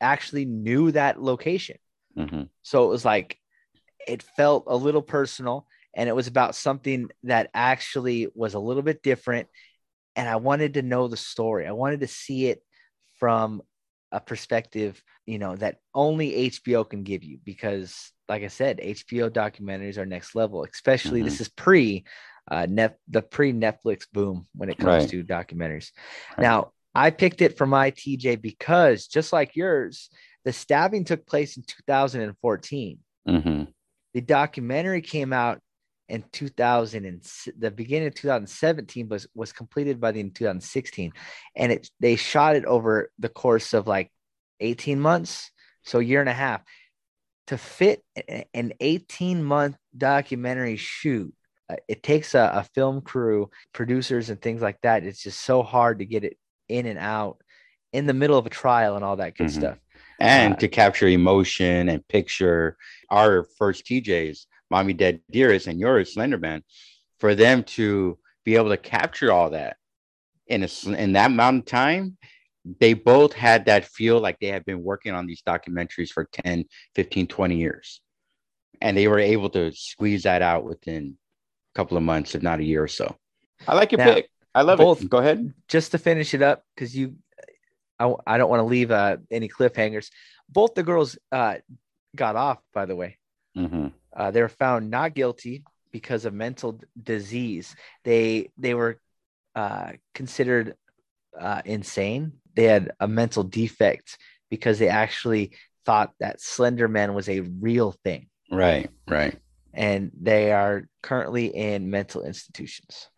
actually 0.00 0.44
knew 0.44 0.92
that 0.92 1.20
location. 1.20 1.78
hmm 2.16 2.42
So 2.62 2.84
it 2.84 2.88
was 2.88 3.04
like 3.04 3.38
it 4.06 4.22
felt 4.22 4.64
a 4.66 4.76
little 4.76 5.02
personal 5.02 5.66
and 5.94 6.08
it 6.08 6.16
was 6.16 6.26
about 6.26 6.54
something 6.54 7.08
that 7.24 7.50
actually 7.54 8.28
was 8.34 8.54
a 8.54 8.58
little 8.60 8.82
bit 8.82 9.02
different. 9.02 9.48
And 10.16 10.28
I 10.28 10.36
wanted 10.36 10.74
to 10.74 10.82
know 10.82 11.08
the 11.08 11.16
story. 11.16 11.66
I 11.66 11.72
wanted 11.72 12.00
to 12.00 12.06
see 12.08 12.46
it 12.46 12.62
from 13.18 13.62
a 14.12 14.20
perspective, 14.20 15.02
you 15.26 15.38
know, 15.38 15.56
that 15.56 15.78
only 15.94 16.34
HBO 16.34 16.84
can 16.84 17.02
give 17.02 17.22
you 17.24 17.38
because, 17.44 18.12
like 18.28 18.42
I 18.42 18.48
said, 18.48 18.80
HBO 18.80 19.28
documentaries 19.28 19.98
are 19.98 20.06
next 20.06 20.34
level, 20.34 20.64
especially 20.64 21.22
this 21.22 21.40
is 21.40 21.48
pre 21.48 22.04
uh, 22.50 22.66
net 22.68 22.98
the 23.08 23.22
pre 23.22 23.52
Netflix 23.52 24.06
boom 24.12 24.46
when 24.54 24.70
it 24.70 24.78
comes 24.78 24.88
Right. 24.88 25.10
to 25.10 25.24
documentaries. 25.24 25.92
Right. 26.36 26.44
Now, 26.44 26.72
I 26.98 27.10
picked 27.10 27.42
it 27.42 27.56
for 27.56 27.64
my 27.64 27.92
TJ 27.92 28.42
because 28.42 29.06
just 29.06 29.32
like 29.32 29.54
yours, 29.54 30.10
the 30.44 30.52
stabbing 30.52 31.04
took 31.04 31.28
place 31.28 31.56
in 31.56 31.62
2014. 31.62 32.98
hmm 33.24 33.62
The 34.14 34.20
documentary 34.20 35.00
came 35.00 35.32
out 35.32 35.60
in 36.08 36.24
2000 36.32 37.04
and 37.04 37.22
the 37.56 37.70
beginning 37.70 38.08
of 38.08 38.14
2017 38.14 39.08
was 39.08 39.28
was 39.34 39.52
completed 39.52 40.00
by 40.00 40.10
the 40.10 40.18
in 40.18 40.32
2016 40.32 41.12
and 41.54 41.70
it 41.70 41.88
they 42.00 42.16
shot 42.16 42.56
it 42.56 42.64
over 42.64 43.12
the 43.18 43.28
course 43.28 43.74
of 43.74 43.86
like 43.86 44.10
18 44.58 44.98
months 44.98 45.52
so 45.84 46.00
a 46.00 46.02
year 46.02 46.20
and 46.20 46.28
a 46.28 46.32
half. 46.34 46.62
To 47.48 47.58
fit 47.58 48.02
an 48.54 48.72
18 48.80 49.44
month 49.44 49.76
documentary 49.96 50.76
shoot 50.76 51.32
uh, 51.70 51.76
it 51.86 52.02
takes 52.02 52.34
a, 52.34 52.50
a 52.54 52.64
film 52.74 53.02
crew 53.02 53.50
producers 53.72 54.30
and 54.30 54.42
things 54.42 54.62
like 54.62 54.80
that. 54.82 55.04
It's 55.04 55.22
just 55.22 55.40
so 55.42 55.62
hard 55.62 56.00
to 56.00 56.04
get 56.04 56.24
it 56.24 56.36
in 56.68 56.86
and 56.86 56.98
out 56.98 57.38
in 57.92 58.06
the 58.06 58.14
middle 58.14 58.38
of 58.38 58.46
a 58.46 58.50
trial 58.50 58.96
and 58.96 59.04
all 59.04 59.16
that 59.16 59.36
good 59.36 59.46
Mhm. 59.46 59.52
stuff 59.52 59.78
and 60.20 60.54
Uh, 60.54 60.56
to 60.56 60.68
capture 60.68 61.08
emotion 61.08 61.88
and 61.88 62.06
picture 62.08 62.76
our 63.10 63.44
first 63.56 63.86
TJs, 63.86 64.46
Mommy 64.70 64.92
Dead 64.92 65.20
Dearest 65.30 65.66
and 65.66 65.78
yours, 65.80 66.14
Slenderman, 66.14 66.62
for 67.20 67.34
them 67.34 67.62
to 67.64 68.18
be 68.44 68.56
able 68.56 68.70
to 68.70 68.76
capture 68.76 69.32
all 69.32 69.50
that 69.50 69.76
in 70.46 70.62
a 70.64 70.68
in 70.90 71.12
that 71.12 71.30
amount 71.30 71.58
of 71.60 71.64
time, 71.66 72.16
they 72.80 72.94
both 72.94 73.32
had 73.32 73.66
that 73.66 73.84
feel 73.84 74.20
like 74.20 74.38
they 74.40 74.48
had 74.48 74.64
been 74.64 74.82
working 74.82 75.14
on 75.14 75.26
these 75.26 75.42
documentaries 75.42 76.10
for 76.10 76.24
10, 76.32 76.64
15, 76.94 77.26
20 77.26 77.56
years. 77.56 78.00
And 78.80 78.96
they 78.96 79.08
were 79.08 79.18
able 79.18 79.50
to 79.50 79.72
squeeze 79.72 80.24
that 80.24 80.42
out 80.42 80.64
within 80.64 81.18
a 81.74 81.78
couple 81.78 81.96
of 81.96 82.02
months, 82.02 82.34
if 82.34 82.42
not 82.42 82.60
a 82.60 82.64
year 82.64 82.82
or 82.82 82.88
so. 82.88 83.16
I 83.66 83.74
like 83.74 83.92
your 83.92 83.98
Now, 83.98 84.14
pick. 84.14 84.30
I 84.58 84.62
love 84.62 84.78
both- 84.78 85.02
it. 85.02 85.10
Go 85.10 85.18
ahead. 85.18 85.52
just 85.68 85.92
to 85.92 85.98
finish 85.98 86.34
it 86.34 86.42
up 86.42 86.64
because 86.74 86.96
you 86.96 87.16
I, 88.00 88.14
I 88.26 88.38
don't 88.38 88.50
want 88.50 88.60
to 88.60 88.64
leave 88.64 88.90
uh, 88.92 89.16
any 89.30 89.48
cliffhangers. 89.48 90.10
Both 90.48 90.74
the 90.74 90.84
girls 90.84 91.18
uh, 91.32 91.56
got 92.14 92.36
off 92.36 92.58
by 92.72 92.86
the 92.86 92.96
way. 92.96 93.18
Hmm 93.54 93.88
uh, 94.18 94.30
they 94.32 94.42
were 94.42 94.48
found 94.48 94.90
not 94.90 95.14
guilty 95.14 95.64
because 95.92 96.24
of 96.24 96.34
mental 96.34 96.80
disease. 97.00 97.74
They 98.04 98.50
they 98.58 98.74
were 98.74 98.98
uh, 99.54 99.92
considered 100.14 100.74
uh, 101.38 101.62
insane. 101.64 102.32
They 102.54 102.64
had 102.64 102.90
a 102.98 103.06
mental 103.06 103.44
defect 103.44 104.18
because 104.50 104.78
they 104.78 104.88
actually 104.88 105.52
thought 105.86 106.12
that 106.18 106.40
slender 106.40 106.88
man 106.88 107.14
was 107.14 107.28
a 107.28 107.40
real 107.40 107.94
thing. 108.04 108.28
Right, 108.50 108.90
right. 109.06 109.36
and 109.74 110.10
they 110.18 110.52
are 110.52 110.88
currently 111.02 111.46
in 111.46 111.90
mental 111.90 112.24
institutions 112.24 113.08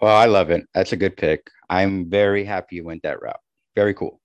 Well, 0.00 0.16
I 0.16 0.26
love 0.26 0.50
it. 0.50 0.66
That's 0.74 0.92
a 0.92 0.96
good 0.96 1.16
pick. 1.16 1.50
I'm 1.68 2.08
very 2.08 2.44
happy 2.44 2.76
you 2.76 2.84
went 2.84 3.02
that 3.02 3.20
route. 3.20 3.40
Very 3.76 3.94
cool. 3.94 4.20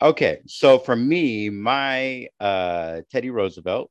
Okay, 0.00 0.38
so 0.46 0.78
for 0.78 0.94
me, 0.94 1.50
my 1.50 2.28
uh, 2.38 3.00
Teddy 3.10 3.30
Roosevelt, 3.30 3.90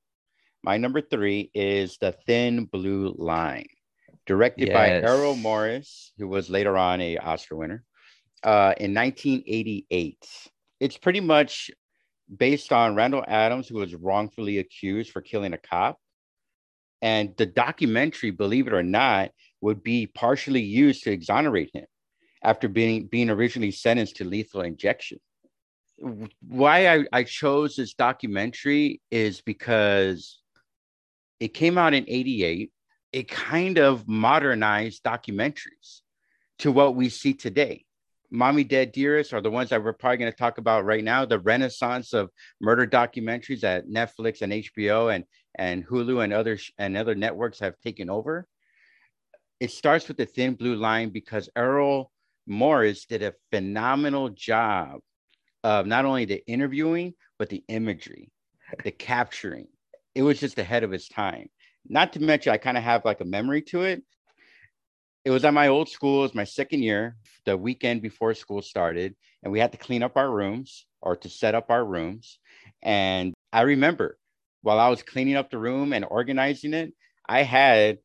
my 0.63 0.77
number 0.77 1.01
three 1.01 1.51
is 1.53 1.97
The 1.99 2.13
Thin 2.25 2.65
Blue 2.65 3.13
Line, 3.17 3.67
directed 4.25 4.71
by 4.71 4.87
Yes. 4.87 5.03
Errol 5.05 5.35
Morris, 5.35 6.13
who 6.17 6.29
was 6.29 6.49
later 6.49 6.77
on 6.77 7.01
a 7.01 7.17
Oscar 7.17 7.57
winner 7.57 7.83
uh, 8.43 8.73
in 8.77 8.93
1988. 8.93 10.17
It's 10.79 10.97
pretty 10.97 11.19
much 11.19 11.71
based 12.35 12.71
on 12.71 12.95
Randall 12.95 13.25
Adams, 13.27 13.67
who 13.67 13.75
was 13.79 13.93
wrongfully 13.93 14.59
accused 14.59 15.11
for 15.11 15.21
killing 15.21 15.51
a 15.53 15.57
cop. 15.57 15.97
And 17.01 17.35
the 17.37 17.45
documentary, 17.45 18.31
believe 18.31 18.67
it 18.67 18.73
or 18.73 18.83
not, 18.83 19.31
would 19.61 19.83
be 19.83 20.07
partially 20.07 20.61
used 20.61 21.03
to 21.03 21.11
exonerate 21.11 21.71
him 21.73 21.85
after 22.43 22.67
being, 22.67 23.07
being 23.07 23.29
originally 23.29 23.71
sentenced 23.71 24.17
to 24.17 24.23
lethal 24.23 24.61
injection. 24.61 25.19
Why 26.47 26.87
I, 26.87 27.05
I 27.11 27.23
chose 27.23 27.75
this 27.75 27.95
documentary 27.95 29.01
is 29.09 29.41
because 29.41 30.39
it 31.39 31.49
came 31.49 31.77
out 31.77 31.93
in 31.93 32.05
88 32.07 32.71
it 33.13 33.27
kind 33.29 33.77
of 33.77 34.07
modernized 34.07 35.03
documentaries 35.03 36.01
to 36.59 36.71
what 36.71 36.95
we 36.95 37.09
see 37.09 37.33
today. 37.33 37.85
Mommy 38.29 38.63
dead 38.63 38.91
dearest 38.91 39.33
are 39.33 39.41
the 39.41 39.49
ones 39.49 39.69
that 39.69 39.81
we're 39.81 39.93
probably 39.93 40.17
going 40.17 40.31
to 40.31 40.37
talk 40.37 40.57
about 40.57 40.83
right 40.83 41.03
now. 41.03 41.25
The 41.25 41.39
renaissance 41.39 42.13
of 42.13 42.29
murder 42.59 42.85
documentaries 42.85 43.61
that 43.61 43.87
netflix 43.87 44.41
and 44.41 44.51
hbo 44.51 45.15
and 45.15 45.23
and 45.55 45.87
hulu 45.87 46.23
and 46.23 46.33
other 46.33 46.59
and 46.77 46.97
other 46.97 47.15
networks 47.15 47.59
have 47.59 47.79
taken 47.79 48.09
over 48.09 48.45
it 49.59 49.71
starts 49.71 50.07
with 50.07 50.17
the 50.17 50.25
thin 50.25 50.53
blue 50.53 50.75
line 50.75 51.09
because 51.09 51.49
errol 51.55 52.11
morris 52.45 53.05
did 53.05 53.23
a 53.23 53.33
phenomenal 53.51 54.29
job 54.29 54.99
of 55.63 55.85
not 55.85 56.05
only 56.05 56.25
the 56.25 56.45
interviewing 56.47 57.13
but 57.37 57.49
the 57.49 57.63
imagery 57.67 58.31
the 58.83 58.91
capturing. 58.91 59.67
It 60.15 60.23
was 60.23 60.39
just 60.39 60.57
ahead 60.57 60.83
of 60.83 60.93
its 60.93 61.07
time. 61.07 61.49
Not 61.87 62.13
to 62.13 62.19
mention 62.19 62.51
i 62.51 62.57
kind 62.57 62.77
of 62.77 62.83
have 62.83 63.05
like 63.05 63.21
a 63.21 63.25
memory 63.25 63.61
to 63.63 63.83
it. 63.83 64.03
It 65.25 65.31
was 65.31 65.45
at 65.45 65.53
my 65.53 65.67
old 65.67 65.89
school 65.89 66.19
it 66.19 66.23
was 66.23 66.35
my 66.35 66.43
second 66.43 66.83
year 66.83 67.17
the 67.45 67.57
weekend 67.57 68.01
before 68.01 68.33
school 68.33 68.61
started 68.61 69.15
and 69.43 69.51
we 69.51 69.59
had 69.59 69.71
to 69.71 69.77
clean 69.77 70.03
up 70.03 70.17
our 70.17 70.29
rooms 70.29 70.85
or 71.01 71.15
to 71.17 71.29
set 71.29 71.55
up 71.55 71.69
our 71.69 71.85
rooms. 71.85 72.39
And 72.81 73.33
i 73.53 73.61
remember 73.61 74.17
while 74.61 74.79
i 74.79 74.89
was 74.89 75.03
cleaning 75.03 75.35
up 75.35 75.49
the 75.49 75.57
room 75.57 75.93
and 75.93 76.05
organizing 76.09 76.73
it 76.73 76.93
i 77.27 77.43
had 77.43 77.99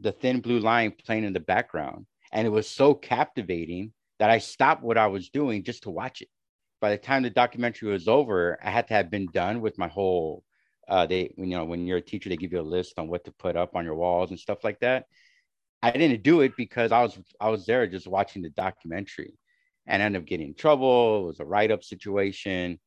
the 0.00 0.12
thin 0.12 0.40
blue 0.40 0.60
line 0.60 0.92
playing 1.04 1.24
in 1.24 1.32
the 1.32 1.40
background 1.40 2.06
and 2.32 2.46
it 2.46 2.50
was 2.50 2.68
so 2.68 2.94
captivating 2.94 3.92
that 4.18 4.30
i 4.30 4.38
stopped 4.38 4.82
what 4.82 4.98
i 4.98 5.06
was 5.06 5.30
doing 5.30 5.64
just 5.64 5.84
to 5.84 5.90
watch 5.90 6.22
it 6.22 6.28
by 6.80 6.90
the 6.90 6.98
time 6.98 7.22
the 7.22 7.30
documentary 7.30 7.90
was 7.90 8.08
over, 8.08 8.58
I 8.62 8.70
had 8.70 8.88
to 8.88 8.94
have 8.94 9.10
been 9.10 9.26
done 9.26 9.60
with 9.60 9.78
my 9.78 9.88
whole. 9.88 10.44
Uh, 10.88 11.06
they, 11.06 11.32
you 11.36 11.46
know, 11.46 11.64
when 11.64 11.86
you're 11.86 11.98
a 11.98 12.02
teacher, 12.02 12.28
they 12.28 12.36
give 12.36 12.52
you 12.52 12.60
a 12.60 12.62
list 12.62 12.98
on 12.98 13.08
what 13.08 13.24
to 13.24 13.32
put 13.32 13.56
up 13.56 13.74
on 13.74 13.84
your 13.84 13.96
walls 13.96 14.30
and 14.30 14.38
stuff 14.38 14.62
like 14.62 14.78
that. 14.80 15.06
I 15.82 15.90
didn't 15.90 16.22
do 16.22 16.42
it 16.42 16.52
because 16.56 16.92
I 16.92 17.02
was 17.02 17.18
I 17.40 17.48
was 17.50 17.66
there 17.66 17.86
just 17.86 18.06
watching 18.06 18.42
the 18.42 18.50
documentary, 18.50 19.34
and 19.86 20.02
ended 20.02 20.22
up 20.22 20.28
getting 20.28 20.48
in 20.48 20.54
trouble. 20.54 21.24
It 21.24 21.26
was 21.26 21.40
a 21.40 21.44
write 21.44 21.70
up 21.70 21.82
situation, 21.82 22.78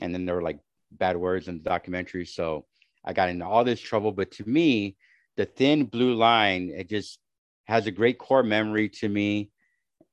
and 0.00 0.14
then 0.14 0.24
there 0.24 0.36
were 0.36 0.42
like 0.42 0.58
bad 0.92 1.16
words 1.16 1.48
in 1.48 1.58
the 1.58 1.64
documentary, 1.64 2.26
so 2.26 2.66
I 3.04 3.12
got 3.12 3.28
into 3.28 3.46
all 3.46 3.64
this 3.64 3.80
trouble. 3.80 4.12
But 4.12 4.30
to 4.32 4.48
me, 4.48 4.96
the 5.38 5.46
thin 5.46 5.84
blue 5.84 6.14
line 6.14 6.70
it 6.76 6.90
just 6.90 7.18
has 7.66 7.86
a 7.86 7.90
great 7.92 8.18
core 8.18 8.42
memory 8.42 8.88
to 8.88 9.08
me, 9.08 9.50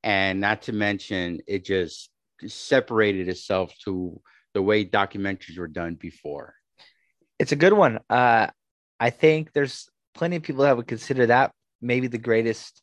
and 0.04 0.40
not 0.40 0.62
to 0.64 0.72
mention 0.72 1.42
it 1.48 1.66
just 1.66 2.10
separated 2.46 3.28
itself 3.28 3.74
to 3.84 4.22
the 4.54 4.62
way 4.62 4.86
documentaries 4.86 5.58
were 5.58 5.68
done 5.68 5.96
before. 5.96 6.54
It's 7.40 7.54
a 7.54 7.56
good 7.58 7.74
one. 7.74 8.00
Uh, 8.10 8.48
I 9.00 9.10
think 9.10 9.52
there's 9.52 9.90
plenty 10.14 10.36
of 10.36 10.44
people 10.44 10.64
that 10.64 10.78
would 10.78 10.88
consider 10.88 11.26
that 11.26 11.52
maybe 11.82 12.08
the 12.08 12.18
greatest 12.18 12.82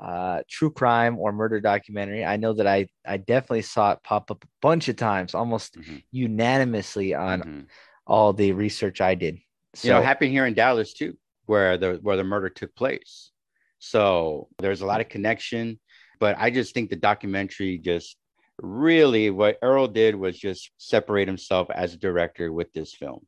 uh, 0.00 0.42
true 0.50 0.72
crime 0.72 1.18
or 1.18 1.30
murder 1.32 1.60
documentary. 1.60 2.24
I 2.24 2.36
know 2.36 2.52
that 2.54 2.66
I 2.66 2.88
I 3.06 3.16
definitely 3.18 3.62
saw 3.62 3.92
it 3.92 4.02
pop 4.02 4.30
up 4.30 4.42
a 4.42 4.48
bunch 4.60 4.88
of 4.88 4.96
times, 4.96 5.34
almost 5.34 5.76
Mhm. 5.78 6.02
unanimously 6.10 7.14
on 7.14 7.42
Mhm. 7.42 7.66
all 8.06 8.32
the 8.32 8.52
research 8.52 9.00
I 9.00 9.14
did. 9.14 9.38
So 9.74 9.88
you 9.88 9.94
know, 9.94 10.00
it 10.00 10.04
happened 10.04 10.32
here 10.32 10.46
in 10.46 10.54
Dallas 10.54 10.92
too, 10.92 11.16
where 11.46 11.76
the 11.76 11.98
where 12.02 12.16
the 12.16 12.24
murder 12.24 12.48
took 12.48 12.74
place. 12.74 13.30
So 13.78 14.48
there's 14.58 14.80
a 14.80 14.86
lot 14.86 15.00
of 15.00 15.08
connection, 15.08 15.78
but 16.18 16.36
I 16.38 16.50
just 16.50 16.74
think 16.74 16.90
the 16.90 16.96
documentary 16.96 17.78
just 17.78 18.16
really 18.58 19.30
what 19.30 19.58
Errol 19.62 19.88
did 19.88 20.14
was 20.14 20.38
just 20.38 20.70
separate 20.78 21.28
himself 21.28 21.68
as 21.70 21.94
a 21.94 21.98
director 21.98 22.52
with 22.52 22.72
this 22.72 22.94
film. 22.94 23.26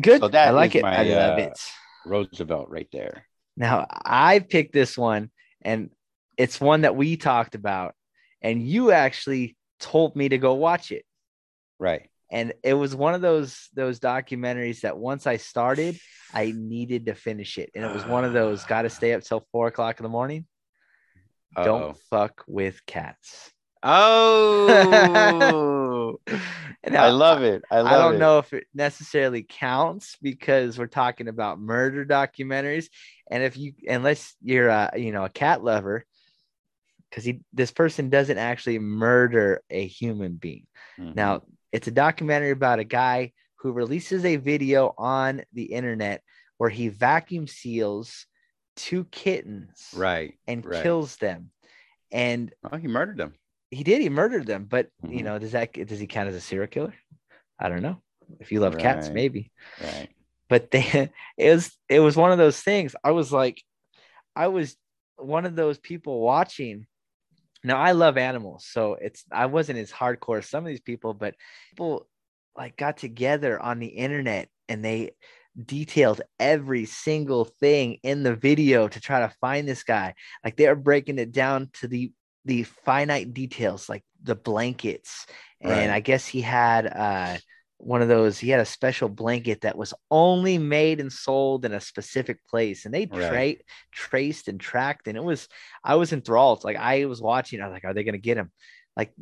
good. 0.00 0.20
So 0.20 0.28
that 0.28 0.48
I 0.48 0.50
like 0.50 0.74
it. 0.74 0.82
my, 0.82 0.96
I 0.96 1.02
love 1.02 1.38
uh, 1.38 1.42
it. 1.42 1.60
Roosevelt 2.06 2.68
right 2.70 2.88
there. 2.92 3.26
Now 3.56 3.86
I 4.04 4.40
picked 4.40 4.72
this 4.72 4.98
one, 4.98 5.30
and 5.62 5.90
it's 6.36 6.60
one 6.60 6.82
that 6.82 6.96
we 6.96 7.16
talked 7.16 7.54
about, 7.54 7.94
and 8.42 8.66
you 8.66 8.90
actually 8.90 9.56
told 9.78 10.16
me 10.16 10.28
to 10.28 10.38
go 10.38 10.54
watch 10.54 10.90
it. 10.90 11.04
Right. 11.78 12.08
And 12.34 12.52
it 12.64 12.74
was 12.74 12.96
one 12.96 13.14
of 13.14 13.20
those 13.20 13.68
those 13.74 14.00
documentaries 14.00 14.80
that 14.80 14.98
once 14.98 15.24
I 15.24 15.36
started, 15.36 15.96
I 16.34 16.52
needed 16.54 17.06
to 17.06 17.14
finish 17.14 17.58
it. 17.58 17.70
And 17.76 17.84
it 17.84 17.94
was 17.94 18.04
one 18.06 18.24
of 18.24 18.32
those 18.32 18.64
got 18.64 18.82
to 18.82 18.90
stay 18.90 19.14
up 19.14 19.22
till 19.22 19.46
four 19.52 19.68
o'clock 19.68 20.00
in 20.00 20.02
the 20.02 20.08
morning. 20.08 20.44
Uh-oh. 21.56 21.64
Don't 21.64 21.96
fuck 22.10 22.42
with 22.48 22.84
cats. 22.86 23.52
Oh, 23.84 24.66
I 26.90 27.10
love 27.10 27.42
it. 27.42 27.62
I 27.70 27.82
love 27.82 27.92
I 27.92 27.98
don't 27.98 28.16
it. 28.16 28.18
know 28.18 28.38
if 28.38 28.52
it 28.52 28.64
necessarily 28.74 29.46
counts 29.48 30.16
because 30.20 30.76
we're 30.76 30.86
talking 30.88 31.28
about 31.28 31.60
murder 31.60 32.04
documentaries, 32.04 32.88
and 33.30 33.44
if 33.44 33.56
you 33.56 33.74
unless 33.88 34.34
you're 34.42 34.70
a 34.70 34.90
you 34.96 35.12
know 35.12 35.24
a 35.24 35.28
cat 35.28 35.62
lover, 35.62 36.04
because 37.10 37.24
he 37.24 37.42
this 37.52 37.70
person 37.70 38.10
doesn't 38.10 38.38
actually 38.38 38.80
murder 38.80 39.62
a 39.70 39.86
human 39.86 40.34
being. 40.34 40.66
Mhm. 40.98 41.14
Now 41.14 41.42
it's 41.74 41.88
a 41.88 41.90
documentary 41.90 42.52
about 42.52 42.78
a 42.78 42.84
guy 42.84 43.32
who 43.56 43.72
releases 43.72 44.24
a 44.24 44.36
video 44.36 44.94
on 44.96 45.42
the 45.52 45.64
internet 45.64 46.22
where 46.56 46.70
he 46.70 46.88
vacuum 46.88 47.48
seals 47.48 48.26
two 48.76 49.04
kittens 49.06 49.90
right. 49.96 50.34
and 50.46 50.64
right. 50.64 50.82
kills 50.82 51.16
them, 51.16 51.50
and 52.12 52.54
Oh, 52.70 52.76
he 52.76 52.86
murdered 52.86 53.16
them. 53.18 53.34
he 53.72 53.82
did 53.82 54.00
he 54.00 54.08
murdered 54.08 54.46
them, 54.46 54.66
but 54.70 54.88
you 55.02 55.18
Mhm. 55.18 55.24
know 55.24 55.38
does 55.40 55.52
that 55.52 55.72
does 55.72 55.98
he 55.98 56.06
count 56.06 56.28
as 56.28 56.36
a 56.36 56.40
serial 56.40 56.68
killer? 56.68 56.94
I 57.58 57.68
don't 57.68 57.82
know. 57.82 58.00
If 58.38 58.52
you 58.52 58.60
love 58.60 58.78
cats, 58.78 59.10
maybe 59.10 59.50
Right. 59.82 60.08
but 60.48 60.70
they 60.70 61.10
it 61.36 61.50
was 61.50 61.76
it 61.88 62.00
was 62.00 62.16
one 62.16 62.30
of 62.30 62.38
those 62.38 62.60
things 62.60 62.94
i 63.02 63.10
was 63.10 63.32
like 63.32 63.60
i 64.36 64.46
was 64.48 64.76
one 65.16 65.46
of 65.46 65.56
those 65.56 65.78
people 65.78 66.20
watching 66.20 66.86
now 67.64 67.76
i 67.78 67.92
love 67.92 68.16
animals 68.16 68.66
so 68.70 68.96
it's 69.00 69.24
i 69.32 69.46
wasn't 69.46 69.78
as 69.78 69.90
hardcore 69.90 70.38
as 70.38 70.48
some 70.48 70.64
of 70.64 70.68
these 70.68 70.80
people 70.80 71.14
but 71.14 71.34
people 71.70 72.06
like 72.56 72.76
got 72.76 72.96
together 72.96 73.58
on 73.60 73.78
the 73.80 73.86
internet 73.86 74.48
and 74.68 74.84
they 74.84 75.10
detailed 75.62 76.20
every 76.40 76.84
single 76.84 77.44
thing 77.44 77.98
in 78.02 78.22
the 78.22 78.34
video 78.34 78.88
to 78.88 79.00
try 79.00 79.20
to 79.20 79.34
find 79.40 79.68
this 79.68 79.84
guy. 79.84 80.14
Like 80.44 80.56
they 80.56 80.66
were 80.68 80.74
breaking 80.74 81.18
it 81.18 81.32
down 81.32 81.70
to 81.74 81.88
the 81.88 82.12
the 82.46 82.64
finite 82.64 83.32
details 83.32 83.88
like 83.88 84.04
the 84.22 84.34
blankets. 84.34 85.26
And 85.60 85.90
i 85.90 86.00
guess 86.00 86.26
he 86.26 86.42
had 86.42 86.86
uh 86.86 87.38
one 87.84 88.02
of 88.02 88.08
those 88.08 88.38
he 88.38 88.48
had 88.50 88.60
a 88.60 88.64
special 88.64 89.08
blanket 89.08 89.62
that 89.62 89.76
was 89.76 89.94
only 90.10 90.58
made 90.58 91.00
and 91.00 91.12
sold 91.12 91.64
in 91.64 91.72
a 91.72 91.80
specific 91.80 92.44
place 92.46 92.84
and 92.84 92.94
they 92.94 93.06
tra- 93.06 93.20
Right. 93.30 93.62
traced 93.92 94.48
and 94.48 94.60
tracked 94.60 95.08
and 95.08 95.16
it 95.16 95.24
was 95.24 95.48
i 95.84 95.94
was 95.94 96.12
enthralled 96.12 96.64
like 96.64 96.76
i 96.76 97.04
was 97.04 97.20
watching 97.20 97.60
i 97.60 97.66
was 97.66 97.72
like 97.74 97.84
are 97.84 97.94
they 97.94 98.04
going 98.04 98.14
to 98.14 98.18
get 98.18 98.36
him 98.38 98.50
like 98.96 99.12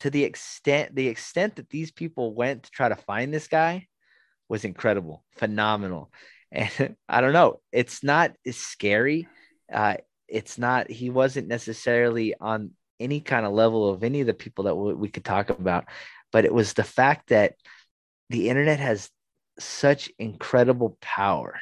to 0.00 0.10
the 0.10 0.24
extent 0.24 0.94
the 0.94 1.08
extent 1.08 1.56
that 1.56 1.70
these 1.70 1.90
people 1.92 2.34
went 2.34 2.64
to 2.64 2.70
try 2.70 2.88
to 2.88 2.96
find 2.96 3.32
this 3.32 3.48
guy 3.48 3.86
was 4.48 4.64
incredible 4.64 5.24
phenomenal 5.36 6.10
and 6.52 6.96
i 7.08 7.20
don't 7.20 7.32
know 7.32 7.60
it's 7.72 8.02
not 8.02 8.32
as 8.46 8.56
scary 8.56 9.28
uh 9.72 9.96
it's 10.28 10.58
not 10.58 10.90
he 10.90 11.10
wasn't 11.10 11.46
necessarily 11.48 12.34
on 12.40 12.70
any 12.98 13.20
kind 13.20 13.46
of 13.46 13.52
level 13.52 13.88
of 13.88 14.02
any 14.04 14.20
of 14.20 14.26
the 14.26 14.34
people 14.34 14.64
that 14.64 14.70
w- 14.70 14.96
we 14.96 15.08
could 15.08 15.24
talk 15.24 15.48
about 15.50 15.84
but 16.32 16.44
it 16.44 16.52
was 16.52 16.72
the 16.72 16.84
fact 16.84 17.28
that 17.28 17.54
the 18.30 18.48
internet 18.48 18.80
has 18.80 19.10
such 19.58 20.10
incredible 20.18 20.96
power 21.02 21.60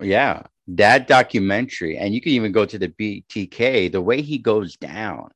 Yeah, 0.00 0.42
that 0.68 1.06
documentary, 1.08 1.96
and 1.96 2.14
you 2.14 2.20
can 2.20 2.32
even 2.32 2.52
go 2.52 2.66
to 2.66 2.78
the 2.78 2.88
BTK. 2.88 3.90
The 3.92 4.00
way 4.02 4.22
he 4.22 4.38
goes 4.38 4.76
down 4.76 5.30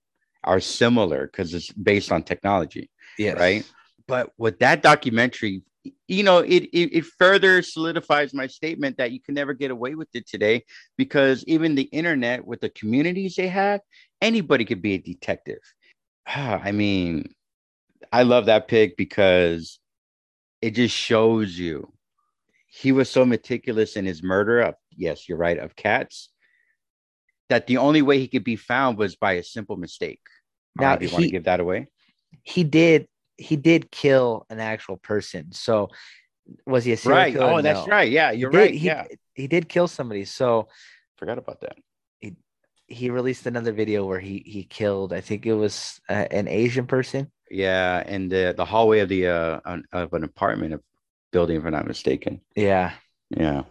are 0.45 0.61
similar 0.61 1.27
because 1.27 1.55
it's 1.55 1.73
based 1.73 2.13
on 2.13 2.23
technology, 2.23 2.91
yes 3.19 3.37
right? 3.39 3.65
But 4.09 4.33
with 4.39 4.59
that 4.61 4.83
documentary, 4.83 5.63
you 6.09 6.23
know, 6.25 6.39
it, 6.39 6.65
it 6.73 6.97
it 6.99 7.05
further 7.19 7.63
solidifies 7.63 8.35
my 8.35 8.49
statement 8.49 8.99
that 8.99 9.13
you 9.13 9.21
can 9.21 9.35
never 9.35 9.55
get 9.55 9.71
away 9.71 9.95
with 9.95 10.09
it 10.15 10.29
today 10.29 10.65
because 10.97 11.45
even 11.47 11.75
the 11.77 11.85
internet 11.85 12.45
with 12.47 12.61
the 12.61 12.71
communities 12.71 13.37
they 13.37 13.49
have, 13.49 13.81
anybody 14.21 14.65
could 14.65 14.83
be 14.83 14.95
a 14.95 14.99
detective. 14.99 15.61
I 16.27 16.73
mean, 16.73 17.35
I 18.13 18.25
love 18.25 18.47
that 18.47 18.69
pick 18.69 18.97
because 18.97 19.79
it 20.63 20.71
just 20.73 20.95
shows 20.95 21.59
you 21.59 21.93
he 22.69 22.93
was 22.93 23.09
so 23.11 23.25
meticulous 23.25 23.97
in 23.97 24.05
his 24.05 24.23
murder 24.23 24.61
of 24.61 24.75
yes, 24.91 25.29
you're 25.29 25.39
right, 25.39 25.59
of 25.59 25.77
cats, 25.77 26.31
that 27.49 27.67
the 27.67 27.77
only 27.79 28.03
way 28.03 28.19
he 28.19 28.29
could 28.29 28.45
be 28.45 28.57
found 28.57 28.99
was 28.99 29.17
by 29.17 29.35
a 29.35 29.43
simple 29.43 29.77
mistake. 29.77 30.21
Now, 30.79 30.99
you 30.99 31.09
want 31.09 31.23
to 31.23 31.27
he- 31.27 31.31
give 31.31 31.45
that 31.45 31.61
away? 31.61 31.89
He 32.43 32.65
did 32.65 33.09
he 33.39 33.57
did 33.57 33.91
kill 33.91 34.47
an 34.49 34.61
actual 34.61 34.97
person. 34.97 35.53
So 35.53 35.91
was 36.67 36.85
he 36.85 36.93
a 36.93 36.97
serial 36.97 37.19
Right. 37.21 37.33
killer? 37.35 37.53
Oh, 37.53 37.63
that's 37.63 37.87
right. 37.87 38.11
Yeah, 38.11 38.31
you're 38.31 38.51
did- 38.51 38.59
right. 38.59 38.75
He, 38.75 38.87
yeah, 38.87 39.07
he 39.35 39.47
did 39.47 39.69
kill 39.69 39.89
somebody. 39.89 40.25
So 40.25 40.69
forgot 41.17 41.39
about 41.39 41.61
that. 41.61 41.77
he 42.89 43.11
released 43.11 43.47
another 43.47 43.73
video 43.73 44.05
where 44.07 44.21
he 44.21 44.43
he 44.47 44.63
killed. 44.63 45.13
I 45.13 45.21
think 45.21 45.45
it 45.45 45.55
was 45.55 46.01
uh, 46.09 46.27
an 46.31 46.47
Asian 46.47 46.87
person. 46.87 47.33
Yeah, 47.51 48.03
and 48.05 48.31
the 48.31 48.55
the 48.57 48.65
hallway 48.65 49.01
of 49.01 49.09
the 49.09 49.29
uh 49.29 49.61
of 49.93 50.13
an 50.13 50.25
apartment 50.25 50.75
of 50.75 50.83
building, 51.33 51.57
if 51.57 51.65
I'm 51.65 51.73
not 51.73 51.87
mistaken. 51.87 52.41
Yeah, 52.57 52.93
Yeah. 53.31 53.65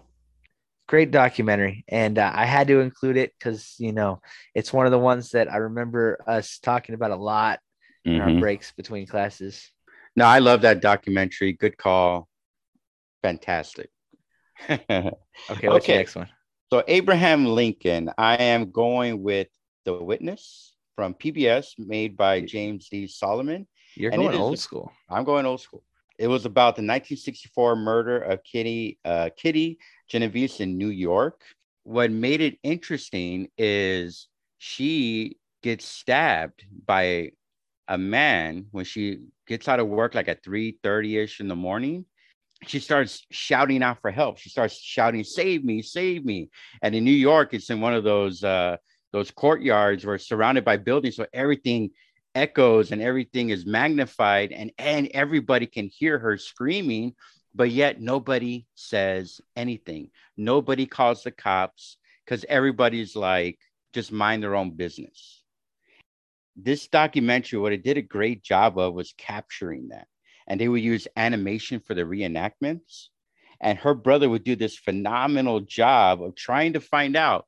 great 0.88 1.12
documentary, 1.12 1.84
and 1.88 2.18
uh, 2.18 2.32
I 2.34 2.46
had 2.46 2.68
to 2.70 2.80
include 2.80 3.18
it 3.18 3.34
because 3.38 3.76
you 3.80 3.92
know 3.92 4.22
it's 4.54 4.72
one 4.72 4.86
of 4.86 4.92
the 4.92 5.00
ones 5.00 5.32
that 5.32 5.52
I 5.52 5.58
remember 5.58 6.20
us 6.28 6.60
talking 6.60 6.96
about 6.96 7.12
a 7.12 7.16
lot 7.16 7.60
in 8.06 8.20
our 8.20 8.30
Mhm. 8.30 8.40
breaks 8.40 8.72
between 8.72 9.08
classes. 9.08 9.72
No, 10.16 10.26
I 10.26 10.40
love 10.40 10.62
that 10.62 10.82
documentary. 10.82 11.54
Good 11.54 11.78
call. 11.78 12.30
Fantastic. 13.24 13.90
Okay, 14.70 15.70
what's 15.70 15.86
Okay. 15.86 15.98
next 15.98 16.16
one? 16.16 16.30
So 16.72 16.84
Abraham 16.88 17.46
Lincoln, 17.46 18.10
I 18.18 18.38
am 18.38 18.72
going 18.72 19.22
with 19.22 19.48
The 19.84 19.94
Witness 19.94 20.75
from 20.96 21.14
PBS, 21.14 21.78
made 21.78 22.16
by 22.16 22.42
James 22.42 22.90
D. 22.90 23.08
Solomon. 23.08 23.68
You're 23.96 24.12
And 24.12 24.22
going 24.22 24.38
old 24.38 24.60
school. 24.60 24.92
I'm 25.10 25.24
going 25.24 25.46
old 25.46 25.62
school. 25.62 25.84
It 26.18 26.28
was 26.28 26.46
about 26.46 26.76
the 26.76 26.82
1964 26.82 27.76
murder 27.76 28.20
of 28.20 28.44
Kitty 28.44 29.00
uh, 29.04 29.30
Kitty 29.36 29.80
Genovese 30.10 30.62
in 30.62 30.78
New 30.78 30.90
York. 30.90 31.42
What 31.84 32.12
made 32.12 32.42
it 32.42 32.58
interesting 32.64 33.50
is 33.58 34.28
she 34.58 35.38
gets 35.62 35.86
stabbed 35.86 36.64
by 36.86 37.32
a 37.88 37.98
man 37.98 38.68
when 38.72 38.86
she 38.86 39.20
gets 39.48 39.68
out 39.68 39.80
of 39.80 39.88
work, 39.88 40.16
like 40.16 40.28
at 40.28 40.44
3:30 40.44 41.24
ish 41.24 41.40
in 41.40 41.48
the 41.48 41.56
morning. 41.56 42.06
She 42.66 42.80
starts 42.80 43.26
shouting 43.32 43.84
out 43.84 44.00
for 44.02 44.10
help. 44.10 44.38
She 44.38 44.50
starts 44.50 44.80
shouting, 44.80 45.24
"Save 45.24 45.66
me! 45.66 45.82
Save 45.82 46.26
me!" 46.26 46.50
And 46.82 46.96
in 46.96 47.04
New 47.04 47.12
York, 47.12 47.54
it's 47.54 47.70
in 47.70 47.82
one 47.82 47.94
of 47.94 48.04
those 48.04 48.44
uh, 48.44 48.78
those 49.16 49.32
courtyards 49.32 50.04
were 50.04 50.18
surrounded 50.18 50.66
by 50.66 50.76
buildings, 50.76 51.16
so 51.16 51.26
everything 51.32 51.90
echoes 52.36 52.92
and 52.92 53.02
everything 53.02 53.50
is 53.50 53.66
magnified 53.66 54.52
and 54.52 54.74
and 54.78 55.08
everybody 55.14 55.66
can 55.66 55.88
hear 55.88 56.20
her 56.20 56.38
screaming 56.38 57.16
but 57.54 57.72
yet 57.72 58.02
nobody 58.02 58.66
says 58.76 59.40
anything. 59.56 60.10
Nobody 60.36 60.86
calls 60.86 61.24
the 61.24 61.32
cops 61.32 61.96
because 62.26 62.44
everybody's 62.50 63.16
like 63.16 63.58
just 63.94 64.12
mind 64.12 64.44
their 64.44 64.56
own 64.56 64.72
business. 64.72 65.44
This 66.58 66.90
documentary 66.90 67.58
what 67.58 67.72
it 67.72 67.86
did 67.86 67.96
a 67.96 68.02
great 68.02 68.44
job 68.44 68.78
of 68.78 68.94
was 68.94 69.14
capturing 69.18 69.88
that 69.92 70.08
and 70.46 70.60
they 70.60 70.68
would 70.68 70.82
use 70.82 71.08
animation 71.16 71.80
for 71.80 71.94
the 71.94 72.02
reenactments 72.02 73.06
and 73.62 73.78
her 73.78 73.94
brother 73.94 74.30
would 74.30 74.44
do 74.44 74.58
this 74.58 74.78
phenomenal 74.78 75.62
job 75.62 76.22
of 76.22 76.36
trying 76.36 76.74
to 76.74 76.82
find 76.82 77.16
out 77.16 77.46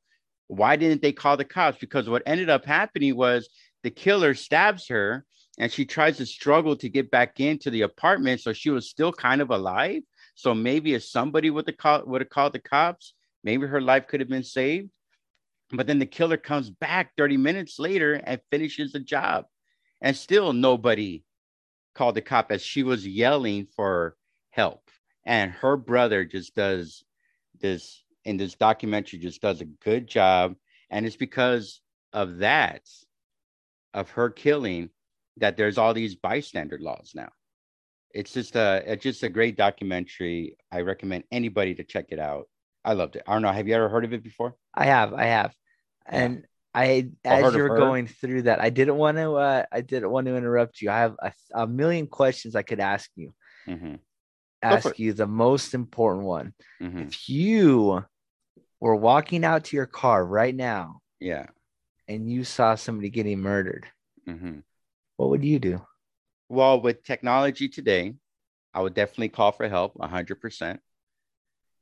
why 0.48 0.76
didn't 0.76 1.02
they 1.02 1.12
call 1.12 1.36
the 1.36 1.44
cops? 1.44 1.78
Because 1.78 2.08
what 2.08 2.22
ended 2.26 2.50
up 2.50 2.64
happening 2.64 3.16
was 3.16 3.48
the 3.82 3.90
killer 3.90 4.34
stabs 4.34 4.88
her 4.88 5.24
and 5.58 5.70
she 5.70 5.84
tries 5.84 6.16
to 6.16 6.26
struggle 6.26 6.76
to 6.76 6.88
get 6.88 7.10
back 7.10 7.40
into 7.40 7.70
the 7.70 7.82
apartment 7.82 8.40
so 8.40 8.52
she 8.52 8.70
was 8.70 8.90
still 8.90 9.12
kind 9.12 9.40
of 9.40 9.50
alive. 9.50 10.02
So 10.34 10.54
maybe 10.54 10.94
if 10.94 11.04
somebody 11.04 11.50
would 11.50 11.66
have 11.66 11.76
called 11.76 12.08
would 12.08 12.20
have 12.20 12.30
called 12.30 12.52
the 12.52 12.60
cops 12.60 13.14
maybe 13.44 13.66
her 13.66 13.80
life 13.80 14.06
could 14.06 14.20
have 14.20 14.28
been 14.28 14.44
saved. 14.44 14.90
But 15.70 15.86
then 15.86 15.98
the 15.98 16.06
killer 16.06 16.36
comes 16.36 16.70
back 16.70 17.12
30 17.16 17.36
minutes 17.36 17.78
later 17.78 18.14
and 18.14 18.40
finishes 18.50 18.92
the 18.92 19.00
job. 19.00 19.44
And 20.00 20.16
still 20.16 20.52
nobody 20.52 21.24
called 21.94 22.14
the 22.14 22.22
cop 22.22 22.50
as 22.50 22.62
she 22.62 22.82
was 22.82 23.06
yelling 23.06 23.66
for 23.76 24.16
help. 24.50 24.82
And 25.26 25.50
her 25.50 25.76
brother 25.76 26.24
just 26.24 26.54
does 26.54 27.04
this 27.60 28.02
in 28.28 28.36
this 28.36 28.54
documentary 28.54 29.18
just 29.18 29.40
does 29.40 29.62
a 29.62 29.64
good 29.64 30.06
job 30.06 30.54
and 30.90 31.06
it's 31.06 31.16
because 31.16 31.80
of 32.12 32.38
that 32.38 32.82
of 33.94 34.10
her 34.10 34.28
killing 34.28 34.90
that 35.38 35.56
there's 35.56 35.78
all 35.78 35.94
these 35.94 36.14
bystander 36.14 36.78
laws 36.78 37.12
now. 37.14 37.30
It's 38.12 38.32
just 38.32 38.54
a 38.56 38.82
it's 38.86 39.02
just 39.02 39.22
a 39.22 39.28
great 39.28 39.56
documentary. 39.56 40.56
I 40.70 40.80
recommend 40.80 41.24
anybody 41.30 41.74
to 41.76 41.84
check 41.84 42.06
it 42.10 42.18
out. 42.18 42.48
I 42.84 42.92
loved 42.92 43.16
it. 43.16 43.22
I 43.26 43.32
don't 43.32 43.42
know. 43.42 43.52
Have 43.52 43.68
you 43.68 43.74
ever 43.74 43.88
heard 43.88 44.04
of 44.04 44.12
it 44.12 44.22
before? 44.22 44.54
I 44.74 44.86
have, 44.86 45.14
I 45.14 45.24
have, 45.24 45.54
and 46.06 46.44
I 46.74 47.10
Or 47.24 47.32
as 47.32 47.54
you 47.54 47.62
were 47.62 47.68
her? 47.70 47.76
going 47.76 48.06
through 48.06 48.42
that, 48.42 48.60
I 48.60 48.70
didn't 48.70 48.96
want 48.96 49.16
to. 49.18 49.34
Uh, 49.34 49.64
I 49.72 49.80
didn't 49.80 50.10
want 50.10 50.26
to 50.26 50.36
interrupt 50.36 50.80
you. 50.80 50.90
I 50.90 50.98
have 50.98 51.16
a, 51.20 51.32
a 51.54 51.66
million 51.66 52.06
questions 52.06 52.54
I 52.54 52.62
could 52.62 52.80
ask 52.80 53.10
you. 53.14 53.34
Mm-hmm. 53.66 53.96
Ask 54.62 54.98
you 54.98 55.12
the 55.12 55.26
most 55.26 55.74
important 55.74 56.26
one. 56.26 56.54
Mm-hmm. 56.82 56.98
If 56.98 57.28
you 57.28 58.04
were 58.80 58.96
walking 58.96 59.44
out 59.44 59.64
to 59.64 59.76
your 59.76 59.86
car 59.86 60.24
right 60.24 60.54
now 60.54 61.00
Yeah. 61.20 61.46
and 62.06 62.30
you 62.30 62.44
saw 62.44 62.74
somebody 62.74 63.10
getting 63.10 63.40
murdered, 63.40 63.86
Mm-hmm. 64.28 64.60
what 65.16 65.30
would 65.30 65.44
you 65.44 65.58
do? 65.58 65.80
Well, 66.48 66.80
with 66.80 67.02
technology 67.04 67.68
today, 67.68 68.14
I 68.74 68.80
would 68.82 68.94
definitely 68.94 69.30
call 69.30 69.52
for 69.52 69.68
help 69.68 69.94
100%. 69.94 70.78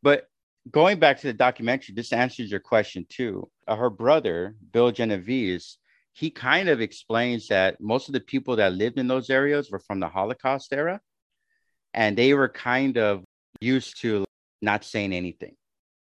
But 0.02 0.28
going 0.70 0.98
back 0.98 1.20
to 1.20 1.26
the 1.26 1.32
documentary, 1.32 1.94
this 1.94 2.12
answers 2.12 2.50
your 2.50 2.60
question 2.60 3.04
too. 3.08 3.50
Uh, 3.66 3.76
her 3.76 3.90
brother, 3.90 4.54
Bill 4.72 4.90
Genovese, 4.92 5.78
he 6.14 6.30
kind 6.30 6.68
of 6.68 6.80
explains 6.80 7.48
that 7.48 7.80
most 7.80 8.08
of 8.08 8.12
the 8.14 8.20
people 8.20 8.56
that 8.56 8.72
lived 8.72 8.98
in 8.98 9.06
those 9.06 9.28
areas 9.28 9.70
were 9.70 9.80
from 9.80 10.00
the 10.00 10.08
Holocaust 10.08 10.72
era. 10.72 11.00
And 11.92 12.16
they 12.16 12.32
were 12.34 12.48
kind 12.48 12.96
of 12.98 13.24
used 13.60 14.00
to 14.02 14.24
not 14.62 14.84
saying 14.84 15.12
anything 15.12 15.54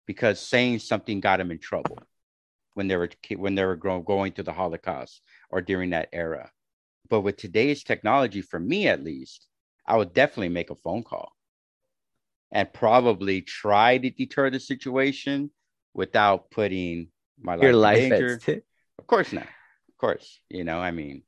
because 0.05 0.39
saying 0.39 0.79
something 0.79 1.19
got 1.19 1.37
them 1.37 1.51
in 1.51 1.59
trouble 1.59 1.97
when 2.73 2.87
they 2.87 2.95
were 2.95 3.09
when 3.37 3.55
they 3.55 3.65
were 3.65 3.75
grow- 3.75 4.01
going 4.01 4.31
through 4.31 4.43
the 4.43 4.53
Holocaust 4.53 5.21
or 5.49 5.61
during 5.61 5.91
that 5.91 6.09
era. 6.13 6.51
But 7.09 7.21
with 7.21 7.37
today's 7.37 7.83
technology, 7.83 8.41
for 8.41 8.59
me 8.59 8.87
at 8.87 9.03
least, 9.03 9.47
I 9.85 9.97
would 9.97 10.13
definitely 10.13 10.49
make 10.49 10.69
a 10.69 10.75
phone 10.75 11.03
call 11.03 11.31
and 12.51 12.71
probably 12.71 13.41
try 13.41 13.97
to 13.97 14.09
deter 14.09 14.49
the 14.49 14.59
situation 14.59 15.51
without 15.93 16.51
putting 16.51 17.09
my 17.39 17.55
life 17.55 17.63
Your 17.63 17.93
in 17.93 18.09
danger. 18.09 18.39
st- 18.39 18.63
Of 18.99 19.07
course 19.07 19.31
not. 19.31 19.43
Of 19.89 19.97
course, 19.97 20.39
you 20.49 20.63
know, 20.63 20.79
I 20.79 20.91
mean, 20.91 21.23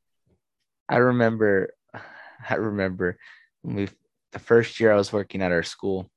I 0.89 0.97
remember, 0.97 1.73
I 2.49 2.55
remember 2.55 3.17
when 3.61 3.75
we 3.75 3.89
the 4.33 4.39
first 4.39 4.79
year 4.79 4.91
I 4.91 4.97
was 4.97 5.13
working 5.13 5.41
at 5.41 5.51
our 5.51 5.63
school, 5.63 6.11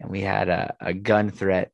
and 0.00 0.10
we 0.10 0.20
had 0.20 0.48
a, 0.48 0.74
a 0.80 0.94
gun 0.94 1.30
threat, 1.30 1.70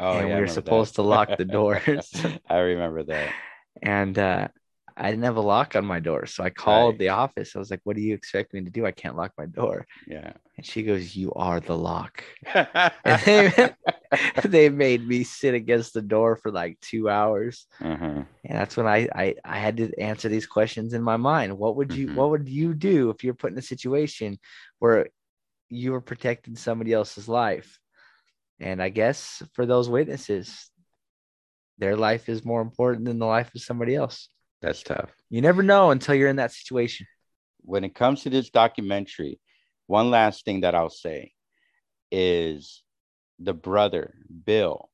oh, 0.00 0.18
and 0.18 0.28
yeah, 0.28 0.36
we 0.36 0.40
were 0.40 0.46
supposed 0.46 0.92
that. 0.92 1.02
to 1.02 1.02
lock 1.02 1.36
the 1.36 1.44
doors, 1.44 2.10
I 2.48 2.58
remember 2.58 3.02
that. 3.04 3.34
and 3.82 4.18
uh, 4.18 4.48
I 4.96 5.10
didn't 5.10 5.24
have 5.24 5.36
a 5.36 5.40
lock 5.40 5.76
on 5.76 5.84
my 5.84 6.00
door, 6.00 6.26
so 6.26 6.42
I 6.44 6.50
called 6.50 6.94
Right. 6.94 6.98
the 6.98 7.08
office. 7.10 7.54
I 7.54 7.58
was 7.58 7.70
like, 7.70 7.80
"What 7.84 7.96
do 7.96 8.02
you 8.02 8.14
expect 8.14 8.52
me 8.54 8.64
to 8.64 8.70
do? 8.70 8.86
I 8.86 8.92
can't 8.92 9.16
lock 9.16 9.32
my 9.38 9.46
door." 9.46 9.86
Yeah. 10.06 10.32
And 10.56 10.66
she 10.66 10.82
goes, 10.82 11.16
"You 11.16 11.32
are 11.34 11.60
the 11.60 11.76
lock." 11.76 12.24
And 13.04 13.20
they, 13.22 13.52
they 14.44 14.68
made 14.70 15.06
me 15.06 15.24
sit 15.24 15.54
against 15.54 15.94
the 15.94 16.02
door 16.02 16.36
for 16.36 16.50
like 16.50 16.78
two 16.80 17.08
hours. 17.08 17.66
Mhm. 17.80 18.26
And 18.44 18.58
that's 18.58 18.76
when 18.76 18.86
I, 18.86 19.08
I 19.14 19.34
I 19.44 19.58
had 19.58 19.76
to 19.78 19.92
answer 20.00 20.28
these 20.28 20.46
questions 20.46 20.94
in 20.94 21.02
my 21.02 21.16
mind. 21.16 21.58
What 21.58 21.76
would 21.76 21.92
you 21.94 22.08
Mhm. 22.08 22.14
what 22.14 22.30
would 22.30 22.48
you 22.48 22.74
do 22.74 23.10
if 23.10 23.24
you're 23.24 23.34
put 23.34 23.52
in 23.52 23.58
a 23.58 23.62
situation 23.62 24.38
where 24.78 25.08
you 25.68 25.92
were 25.92 26.00
protecting 26.00 26.56
somebody 26.56 26.92
else's 26.92 27.28
life? 27.28 27.78
And 28.60 28.82
I 28.82 28.88
guess 28.88 29.42
for 29.54 29.66
those 29.66 29.88
witnesses, 29.88 30.70
their 31.78 31.96
life 31.96 32.28
is 32.28 32.44
more 32.44 32.60
important 32.60 33.04
than 33.04 33.18
the 33.18 33.26
life 33.26 33.54
of 33.54 33.62
somebody 33.62 33.94
else. 33.94 34.28
That's 34.60 34.82
tough. 34.82 35.10
You 35.30 35.40
never 35.40 35.62
know 35.62 35.92
until 35.92 36.16
you're 36.16 36.28
in 36.28 36.36
that 36.36 36.52
situation. 36.52 37.06
when 37.62 37.84
it 37.84 37.94
comes 37.94 38.22
to 38.22 38.30
this 38.30 38.50
documentary, 38.50 39.38
one 39.86 40.10
last 40.10 40.44
thing 40.44 40.62
that 40.62 40.74
I'll 40.74 40.90
say 40.90 41.32
is 42.10 42.82
the 43.38 43.54
brother, 43.54 44.14
Bill, 44.44 44.90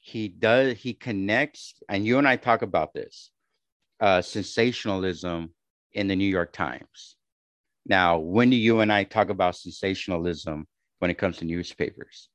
he 0.00 0.28
does, 0.28 0.78
he 0.78 0.94
connects, 0.94 1.74
and 1.88 2.06
you 2.06 2.18
and 2.18 2.26
I 2.26 2.36
talk 2.36 2.62
about 2.62 2.94
this 2.94 3.30
uh, 4.00 4.22
sensationalism 4.22 5.52
in 5.92 6.06
the 6.06 6.16
New 6.16 6.28
York 6.28 6.52
Times. 6.52 7.15
Now, 7.88 8.18
when 8.18 8.50
do 8.50 8.56
you 8.56 8.80
and 8.80 8.92
I 8.92 9.04
talk 9.04 9.30
about 9.30 9.56
sensationalism 9.56 10.66
when 10.98 11.10
it 11.10 11.18
comes 11.18 11.38
to 11.38 11.44
newspapers? 11.44 12.28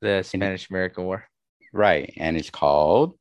The 0.00 0.22
Spanish 0.22 0.70
American 0.70 1.04
War. 1.04 1.24
Right. 1.72 2.12
And 2.16 2.36
it's 2.36 2.50
called 2.50 3.18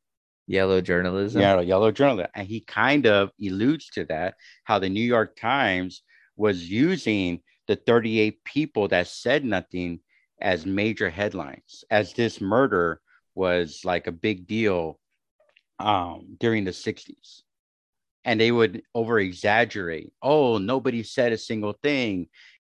Yellow 0.48 0.82
journalism. 0.82 1.42
Yeah, 1.42 1.62
yellow 1.62 1.92
journalism. 1.92 2.30
And 2.36 2.48
he 2.48 2.62
kind 2.62 3.06
of 3.08 3.32
alludes 3.42 3.88
to 3.92 4.06
that, 4.06 4.36
how 4.66 4.80
the 4.80 4.89
New 4.89 5.04
York 5.04 5.36
Times 5.36 6.04
was 6.36 6.70
using 6.70 7.42
the 7.68 7.76
38 7.76 8.44
people 8.44 8.88
that 8.89 9.08
said 9.08 9.46
nothing 9.46 10.00
as 10.42 10.66
major 10.66 11.10
headlines, 11.10 11.84
as 11.89 12.14
this 12.14 12.42
murder 12.42 13.00
was 13.36 13.82
like 13.86 14.08
a 14.08 14.12
big 14.12 14.48
deal 14.48 15.00
um, 15.80 16.36
during 16.39 16.66
the 16.66 16.72
60s. 16.72 17.44
And 18.24 18.40
they 18.40 18.52
would 18.52 18.84
over 18.94 19.20
exaggerate. 19.20 20.12
Oh, 20.22 20.58
nobody 20.58 21.04
said 21.04 21.32
a 21.32 21.38
single 21.38 21.74
thing. 21.74 22.28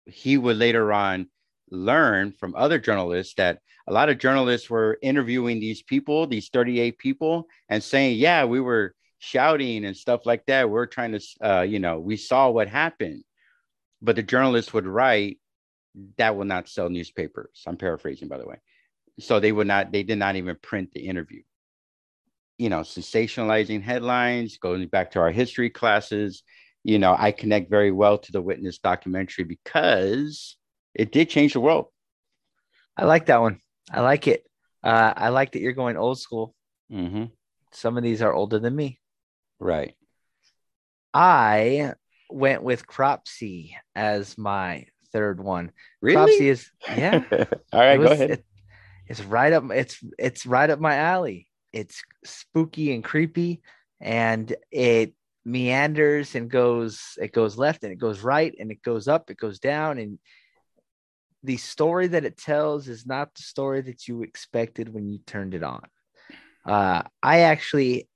He 0.05 0.37
would 0.37 0.57
later 0.57 0.91
on 0.91 1.27
learn 1.69 2.31
from 2.31 2.55
other 2.55 2.79
journalists 2.79 3.35
that 3.35 3.59
a 3.87 3.93
lot 3.93 4.09
of 4.09 4.17
journalists 4.17 4.69
were 4.69 4.97
interviewing 5.01 5.59
these 5.59 5.83
people, 5.83 6.25
these 6.25 6.49
38 6.49 6.97
people, 6.97 7.47
and 7.69 7.83
saying, 7.83 8.17
Yeah, 8.17 8.45
we 8.45 8.59
were 8.59 8.95
shouting 9.19 9.85
and 9.85 9.95
stuff 9.95 10.25
like 10.25 10.45
that. 10.47 10.69
We're 10.69 10.87
trying 10.87 11.11
to, 11.11 11.19
uh, 11.41 11.61
you 11.61 11.79
know, 11.79 11.99
we 11.99 12.17
saw 12.17 12.49
what 12.49 12.67
happened. 12.67 13.23
But 14.01 14.15
the 14.15 14.23
journalists 14.23 14.73
would 14.73 14.87
write, 14.87 15.39
That 16.17 16.35
will 16.35 16.45
not 16.45 16.67
sell 16.67 16.89
newspapers. 16.89 17.63
I'm 17.67 17.77
paraphrasing, 17.77 18.27
by 18.27 18.37
the 18.37 18.47
way. 18.47 18.57
So 19.19 19.39
they 19.39 19.51
would 19.51 19.67
not, 19.67 19.91
they 19.91 20.03
did 20.03 20.17
not 20.17 20.35
even 20.35 20.57
print 20.61 20.91
the 20.93 21.07
interview. 21.07 21.43
You 22.57 22.69
know, 22.69 22.79
sensationalizing 22.81 23.81
headlines, 23.81 24.57
going 24.57 24.87
back 24.87 25.11
to 25.11 25.19
our 25.19 25.31
history 25.31 25.69
classes. 25.69 26.43
You 26.83 26.99
know, 26.99 27.15
I 27.17 27.31
connect 27.31 27.69
very 27.69 27.91
well 27.91 28.17
to 28.19 28.31
the 28.31 28.41
Witness 28.41 28.77
documentary 28.77 29.43
because 29.43 30.55
it 30.93 31.11
did 31.11 31.29
change 31.29 31.53
the 31.53 31.59
world. 31.59 31.87
I 32.95 33.05
like 33.05 33.25
that 33.25 33.41
one. 33.41 33.59
I 33.91 34.01
like 34.01 34.27
it. 34.27 34.45
Uh, 34.83 35.13
I 35.15 35.29
like 35.29 35.51
that 35.53 35.59
you're 35.61 35.73
going 35.73 35.97
old 35.97 36.19
school. 36.19 36.53
Mm-hmm. 36.91 37.25
Some 37.71 37.97
of 37.97 38.03
these 38.03 38.21
are 38.21 38.31
older 38.33 38.59
than 38.59 38.75
me. 38.75 38.99
Right. 39.59 39.95
I 41.13 41.93
went 42.29 42.63
with 42.63 42.87
Cropsey 42.87 43.75
as 43.95 44.37
my 44.37 44.85
third 45.11 45.39
one. 45.41 45.71
Really? 46.01 46.15
Cropsey 46.37 46.49
is 46.49 46.71
yeah. 46.87 47.23
All 47.73 47.79
right, 47.79 47.99
was- 47.99 48.07
go 48.09 48.13
ahead. 48.13 48.31
it- 48.31 48.45
it's 49.07 49.21
right 49.23 49.53
up 49.53 49.63
it's 49.69 50.03
it's 50.17 50.45
right 50.47 50.67
up 50.69 50.79
my 50.79 50.95
alley. 50.95 51.47
It's 51.75 52.01
spooky 52.23 52.93
and 52.93 53.03
creepy 53.03 53.61
and 53.99 54.55
it 54.71 55.13
meanders 55.47 56.33
and 56.33 56.49
goes 56.49 57.19
it 57.21 57.31
goes 57.31 57.55
left 57.55 57.83
and 57.83 57.93
it 57.93 57.99
goes 57.99 58.21
right 58.21 58.55
and 58.59 58.71
it 58.71 58.81
goes 58.81 59.07
up, 59.07 59.29
it 59.29 59.37
goes 59.37 59.59
down 59.59 59.99
and 59.99 60.17
the 61.43 61.57
story 61.57 62.07
that 62.07 62.25
it 62.25 62.37
tells 62.37 62.87
is 62.87 63.05
not 63.05 63.33
the 63.35 63.43
story 63.43 63.81
that 63.81 64.07
you 64.07 64.23
expected 64.23 64.91
when 64.91 65.07
you 65.07 65.19
turned 65.27 65.53
it 65.53 65.61
on. 65.61 65.83
Uh, 66.65 67.03
I 67.21 67.41
actually 67.41 68.09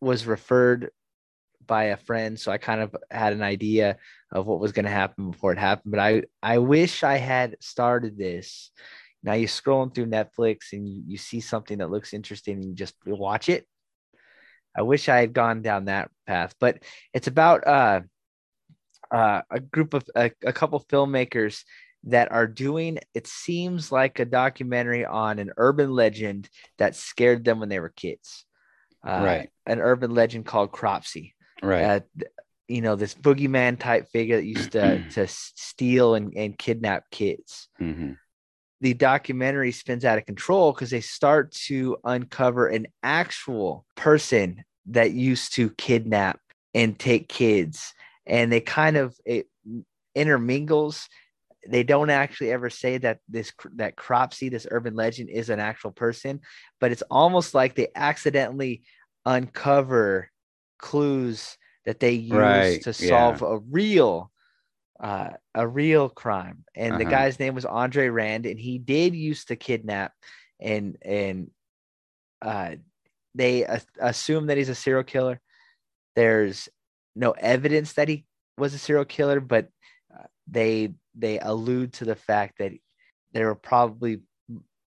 was 0.00 0.26
referred 0.26 0.90
by 1.66 1.84
a 1.84 1.96
friend, 1.96 2.38
so 2.38 2.52
I 2.52 2.58
kind 2.58 2.82
of 2.82 2.94
had 3.10 3.32
an 3.32 3.42
idea 3.42 3.96
of 4.30 4.46
what 4.46 4.60
was 4.60 4.72
going 4.72 4.84
to 4.84 4.90
happen 4.90 5.30
before 5.30 5.52
it 5.52 5.58
happened. 5.58 5.92
But 5.92 6.00
I, 6.00 6.22
I 6.42 6.58
wish 6.58 7.02
I 7.02 7.16
had 7.16 7.56
started 7.60 8.18
this. 8.18 8.70
Now 9.24 9.32
you're 9.32 9.48
scrolling 9.48 9.94
through 9.94 10.06
Netflix 10.06 10.72
and 10.72 10.86
you, 10.86 11.02
you 11.06 11.16
see 11.16 11.40
something 11.40 11.78
that 11.78 11.90
looks 11.90 12.12
interesting 12.12 12.56
and 12.56 12.64
you 12.64 12.74
just 12.74 12.94
watch 13.06 13.48
it. 13.48 13.66
I 14.76 14.82
wish 14.82 15.08
I 15.08 15.18
had 15.18 15.32
gone 15.32 15.62
down 15.62 15.86
that 15.86 16.10
path, 16.26 16.54
but 16.60 16.78
it's 17.12 17.26
about 17.26 17.66
uh, 17.66 18.00
uh, 19.10 19.42
a 19.50 19.60
group 19.60 19.94
of 19.94 20.04
a, 20.14 20.30
a 20.44 20.52
couple 20.52 20.84
filmmakers 20.90 21.62
that 22.04 22.30
are 22.32 22.46
doing 22.46 22.98
it 23.14 23.26
seems 23.26 23.90
like 23.90 24.18
a 24.18 24.24
documentary 24.26 25.06
on 25.06 25.38
an 25.38 25.52
urban 25.56 25.90
legend 25.90 26.48
that 26.76 26.96
scared 26.96 27.44
them 27.44 27.60
when 27.60 27.68
they 27.68 27.80
were 27.80 27.90
kids. 27.90 28.44
Uh, 29.06 29.20
Right. 29.22 29.50
An 29.66 29.80
urban 29.80 30.10
legend 30.10 30.44
called 30.44 30.72
Cropsey. 30.72 31.34
Right. 31.62 31.84
Uh, 31.84 32.00
you 32.68 32.80
know, 32.80 32.96
this 32.96 33.14
boogeyman 33.14 33.78
type 33.78 34.08
figure 34.08 34.36
that 34.36 34.44
used 34.44 34.72
to, 34.72 35.02
to 35.10 35.26
steal 35.28 36.14
and, 36.14 36.34
and 36.36 36.58
kidnap 36.58 37.10
kids. 37.10 37.68
hmm 37.78 38.12
The 38.84 38.92
documentary 38.92 39.72
spins 39.72 40.04
out 40.04 40.18
of 40.18 40.26
control 40.26 40.72
because 40.72 40.90
they 40.90 41.00
start 41.00 41.52
to 41.68 41.96
uncover 42.04 42.68
an 42.68 42.86
actual 43.02 43.86
person 43.94 44.62
that 44.86 45.12
used 45.12 45.54
to 45.54 45.70
kidnap 45.70 46.38
and 46.74 46.98
take 46.98 47.26
kids. 47.30 47.94
And 48.26 48.52
they 48.52 48.60
kind 48.60 48.98
of, 48.98 49.16
it 49.24 49.46
intermingles 50.14 51.08
they 51.66 51.82
don't 51.82 52.10
actually 52.10 52.52
ever 52.52 52.68
say 52.68 52.98
that 52.98 53.20
this 53.26 53.52
that 53.76 53.96
Cropsey, 53.96 54.50
this 54.50 54.66
urban 54.70 54.94
legend, 54.94 55.30
is 55.30 55.48
an 55.48 55.60
actual 55.60 55.92
person, 55.92 56.40
but 56.78 56.92
it's 56.92 57.02
almost 57.10 57.54
like 57.54 57.74
they 57.74 57.88
accidentally 57.94 58.82
uncover 59.24 60.30
clues 60.78 61.56
that 61.86 62.00
they 62.00 62.12
use 62.12 62.32
Right, 62.32 62.82
to 62.82 62.90
yeah. 62.90 63.08
solve 63.08 63.40
a 63.40 63.60
real 63.70 64.30
uh, 65.00 65.30
a 65.54 65.66
real 65.66 66.08
crime. 66.08 66.64
And 66.74 66.98
the 66.98 67.04
Uh-huh. 67.04 67.10
guy's 67.10 67.38
name 67.38 67.54
was 67.54 67.64
Andre 67.64 68.08
Rand, 68.08 68.46
and 68.46 68.58
he 68.58 68.78
did 68.78 69.14
used 69.14 69.48
to 69.48 69.56
kidnap 69.56 70.12
and 70.60 70.96
and 71.02 71.50
uh, 72.42 72.76
they 73.34 73.64
a- 73.64 73.82
assume 74.00 74.46
that 74.46 74.56
he's 74.56 74.68
a 74.68 74.74
serial 74.74 75.04
killer. 75.04 75.40
There's 76.16 76.68
no 77.16 77.32
evidence 77.32 77.94
that 77.94 78.08
he 78.08 78.26
was 78.58 78.74
a 78.74 78.78
serial 78.78 79.04
killer, 79.04 79.40
but 79.40 79.68
uh, 80.14 80.24
they 80.46 80.94
they 81.14 81.38
allude 81.38 81.94
to 81.94 82.04
the 82.04 82.16
fact 82.16 82.58
that 82.58 82.72
there 83.32 83.46
were 83.46 83.54
probably 83.54 84.20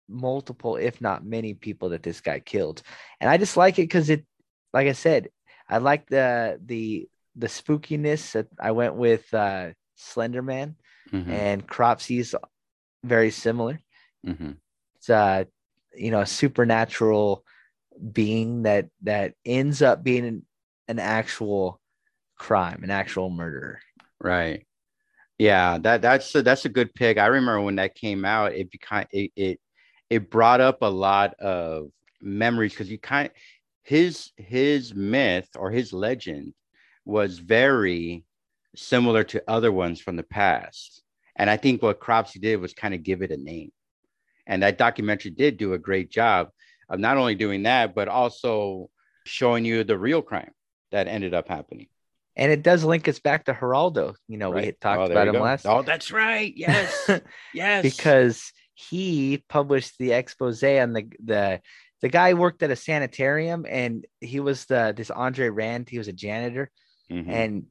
multiple, 0.09 0.77
if 0.77 1.01
not 1.01 1.25
many, 1.25 1.53
people 1.53 1.89
that 1.89 2.03
this 2.03 2.21
guy 2.21 2.39
killed. 2.39 2.81
And 3.19 3.29
I 3.29 3.37
just 3.37 3.57
like 3.57 3.79
it 3.79 3.83
because 3.83 4.09
it, 4.09 4.25
like 4.73 4.87
I 4.87 4.93
said, 4.93 5.29
I 5.69 5.79
like 5.79 6.07
the 6.07 6.59
the 6.63 7.07
the 7.35 7.47
spookiness. 7.47 8.33
That 8.33 8.47
I 8.59 8.71
went 8.71 8.95
with 8.95 9.33
uh, 9.33 9.71
Slender 9.97 10.41
Man 10.41 10.75
hmm 11.11 11.31
and 11.31 11.67
Cropsey's 11.67 12.35
very 13.03 13.31
similar. 13.31 13.79
hmm 14.25 14.51
It's 14.97 15.09
uh, 15.09 15.45
you 15.95 16.11
know, 16.11 16.21
a 16.21 16.25
supernatural 16.25 17.43
being 18.13 18.63
that 18.63 18.89
that 19.03 19.33
ends 19.45 19.81
up 19.81 20.03
being 20.03 20.25
an, 20.25 20.45
an 20.87 20.99
actual 20.99 21.81
crime, 22.37 22.83
an 22.83 22.91
actual 22.91 23.29
murderer. 23.29 23.79
Right. 24.21 24.65
Yeah, 25.37 25.77
that 25.79 26.01
that's 26.01 26.33
a, 26.35 26.41
that's 26.41 26.65
a 26.65 26.69
good 26.69 26.93
pick. 26.93 27.17
I 27.17 27.27
remember 27.27 27.61
when 27.61 27.75
that 27.75 27.95
came 27.95 28.25
out, 28.25 28.53
it 28.53 28.71
became 28.71 29.05
it 29.11 29.31
it, 29.35 29.59
it 30.09 30.29
brought 30.29 30.61
up 30.61 30.79
a 30.81 30.89
lot 30.89 31.35
of 31.35 31.89
memories 32.21 32.73
because 32.73 32.89
you 32.89 32.99
kind 32.99 33.29
his 33.83 34.31
his 34.37 34.95
myth 34.95 35.49
or 35.55 35.71
his 35.71 35.93
legend 35.93 36.53
was 37.05 37.39
very 37.39 38.23
similar 38.77 39.23
to 39.25 39.43
other 39.47 39.71
ones 39.71 39.99
from 39.99 40.15
the 40.15 40.23
past. 40.23 41.01
And 41.35 41.49
I 41.49 41.57
think 41.57 41.81
what 41.81 41.99
Cropsey 41.99 42.39
did 42.39 42.57
was 42.61 42.73
kind 42.73 42.93
of 42.93 43.03
give 43.03 43.21
it 43.21 43.31
a 43.31 43.37
name. 43.37 43.71
And 44.45 44.63
that 44.63 44.77
documentary 44.77 45.31
did 45.31 45.57
do 45.57 45.73
a 45.73 45.77
great 45.79 46.09
job 46.09 46.49
of 46.89 46.99
not 46.99 47.17
only 47.17 47.35
doing 47.35 47.63
that, 47.63 47.93
but 47.93 48.07
also 48.07 48.89
showing 49.25 49.65
you 49.65 49.83
the 49.83 49.97
real 49.97 50.21
crime 50.21 50.51
that 50.91 51.07
ended 51.07 51.33
up 51.33 51.47
happening. 51.49 51.87
And 52.35 52.51
it 52.51 52.61
does 52.63 52.83
link 52.83 53.07
us 53.07 53.19
back 53.19 53.45
to 53.45 53.53
Geraldo. 53.53 54.15
You 54.27 54.37
know, 54.37 54.51
we 54.51 54.65
had 54.65 54.79
talked 54.79 55.01
Oh, 55.01 55.11
about 55.11 55.27
him 55.27 55.33
go. 55.33 55.41
last 55.41 55.65
Oh, 55.65 55.81
that's 55.81 56.11
right. 56.11 56.53
Yes. 56.55 57.09
yes. 57.53 57.81
because 57.83 58.51
he 58.75 59.43
published 59.49 59.97
the 59.97 60.11
expose 60.13 60.63
on 60.63 60.93
the 60.93 61.07
the 61.23 61.61
the 62.01 62.09
guy 62.09 62.35
worked 62.35 62.61
at 62.61 62.69
a 62.69 62.75
sanitarium 62.75 63.65
and 63.67 64.05
he 64.21 64.39
was 64.39 64.65
the 64.65 64.93
this 64.95 65.09
Andre 65.09 65.49
Rand, 65.49 65.89
he 65.89 65.97
was 65.97 66.07
a 66.07 66.13
janitor, 66.13 66.69
Mhm. 67.11 67.27
and 67.27 67.65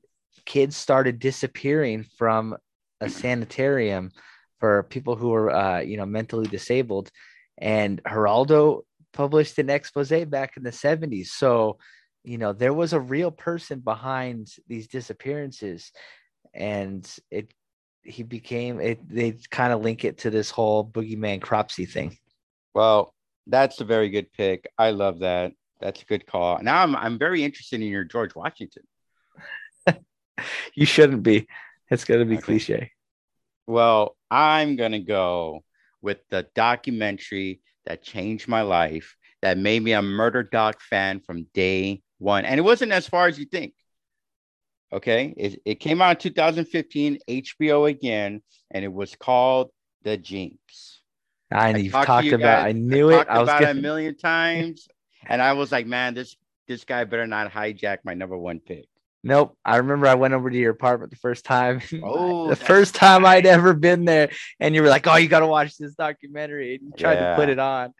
kids 0.46 0.76
started 0.76 1.18
disappearing 1.18 2.04
from 2.16 2.56
a 3.00 3.10
sanitarium 3.10 4.10
for 4.58 4.84
people 4.84 5.16
who 5.16 5.28
were 5.28 5.50
uh, 5.54 5.80
you 5.80 5.96
know 5.96 6.06
mentally 6.06 6.46
disabled. 6.46 7.10
And 7.58 8.02
Geraldo 8.04 8.82
published 9.12 9.58
an 9.58 9.70
expose 9.70 10.10
back 10.26 10.56
in 10.56 10.62
the 10.62 10.70
70s. 10.70 11.28
So, 11.28 11.78
you 12.22 12.38
know, 12.38 12.52
there 12.52 12.74
was 12.74 12.92
a 12.92 13.00
real 13.00 13.30
person 13.30 13.80
behind 13.80 14.48
these 14.68 14.88
disappearances. 14.88 15.90
And 16.54 17.08
it 17.30 17.52
he 18.02 18.22
became 18.22 18.80
it 18.80 19.00
they 19.08 19.36
kind 19.50 19.72
of 19.72 19.80
link 19.80 20.04
it 20.04 20.18
to 20.18 20.30
this 20.30 20.50
whole 20.50 20.88
boogeyman 20.88 21.40
Cropsey 21.40 21.86
thing. 21.86 22.16
well, 22.74 23.12
that's 23.48 23.80
a 23.80 23.84
very 23.84 24.10
good 24.10 24.32
pick. 24.32 24.68
I 24.78 24.90
love 24.90 25.20
that. 25.20 25.52
That's 25.80 26.02
a 26.02 26.04
good 26.04 26.26
call. 26.26 26.60
Now 26.62 26.82
I'm 26.82 26.94
I'm 26.96 27.18
very 27.18 27.42
interested 27.42 27.80
in 27.80 27.88
your 27.88 28.04
George 28.04 28.34
Washington. 28.34 28.84
You 30.74 30.86
shouldn't 30.86 31.22
be. 31.22 31.46
It's 31.90 32.04
gonna 32.04 32.24
be 32.24 32.34
Okay. 32.36 32.42
cliche. 32.42 32.90
Well, 33.66 34.16
I'm 34.30 34.76
gonna 34.76 35.00
go 35.00 35.64
with 36.02 36.18
the 36.30 36.46
documentary 36.54 37.60
that 37.86 38.02
changed 38.02 38.48
my 38.48 38.62
life, 38.62 39.16
that 39.42 39.58
made 39.58 39.82
me 39.82 39.92
a 39.92 40.02
murder 40.02 40.42
doc 40.42 40.80
fan 40.80 41.20
from 41.20 41.44
day 41.54 42.02
one. 42.18 42.44
And 42.44 42.58
it 42.58 42.62
wasn't 42.62 42.92
as 42.92 43.06
far 43.08 43.26
as 43.28 43.38
you 43.38 43.44
think. 43.44 43.74
Okay. 44.92 45.34
It, 45.36 45.60
it 45.64 45.74
came 45.76 46.00
out 46.02 46.12
in 46.24 46.30
2015, 46.32 47.18
HBO 47.28 47.88
again, 47.88 48.42
and 48.70 48.84
it 48.84 48.92
was 48.92 49.14
called 49.16 49.70
The 50.02 50.16
Jinx. 50.16 51.02
I 51.52 51.70
I 51.70 51.76
you've 51.76 51.92
talked 51.92 52.06
talked 52.06 52.26
about 52.28 52.62
guys- 52.62 52.66
I 52.66 52.72
knew 52.72 53.10
it. 53.10 53.26
I 53.28 53.38
was 53.40 53.48
about 53.48 53.62
it 53.62 53.68
a 53.70 53.74
million 53.74 54.16
times. 54.16 54.88
and 55.26 55.40
I 55.40 55.52
was 55.52 55.70
like, 55.72 55.86
man, 55.86 56.14
this 56.14 56.36
this 56.68 56.84
guy 56.84 57.04
better 57.04 57.26
not 57.28 57.52
hijack 57.52 57.98
my 58.04 58.14
number 58.14 58.36
one 58.36 58.58
pick. 58.58 58.86
Nope. 59.22 59.56
I 59.64 59.78
remember 59.78 60.06
I 60.06 60.14
went 60.14 60.34
over 60.34 60.50
to 60.50 60.56
your 60.56 60.70
apartment 60.70 61.10
the 61.10 61.16
first 61.16 61.44
time. 61.44 61.80
Oh, 62.02 62.48
the 62.48 62.56
first 62.56 62.94
time. 62.94 63.24
I'd 63.26 63.46
ever 63.46 63.74
been 63.74 64.04
there, 64.04 64.30
and 64.60 64.74
you 64.74 64.82
were 64.82 64.88
like, 64.88 65.06
"Oh, 65.06 65.16
you 65.16 65.28
got 65.28 65.40
to 65.40 65.46
watch 65.46 65.76
this 65.76 65.94
documentary." 65.94 66.76
And 66.76 66.84
you 66.84 66.92
tried 66.96 67.16
to 67.16 67.34
put 67.36 67.48
it 67.48 67.58
on. 67.58 67.92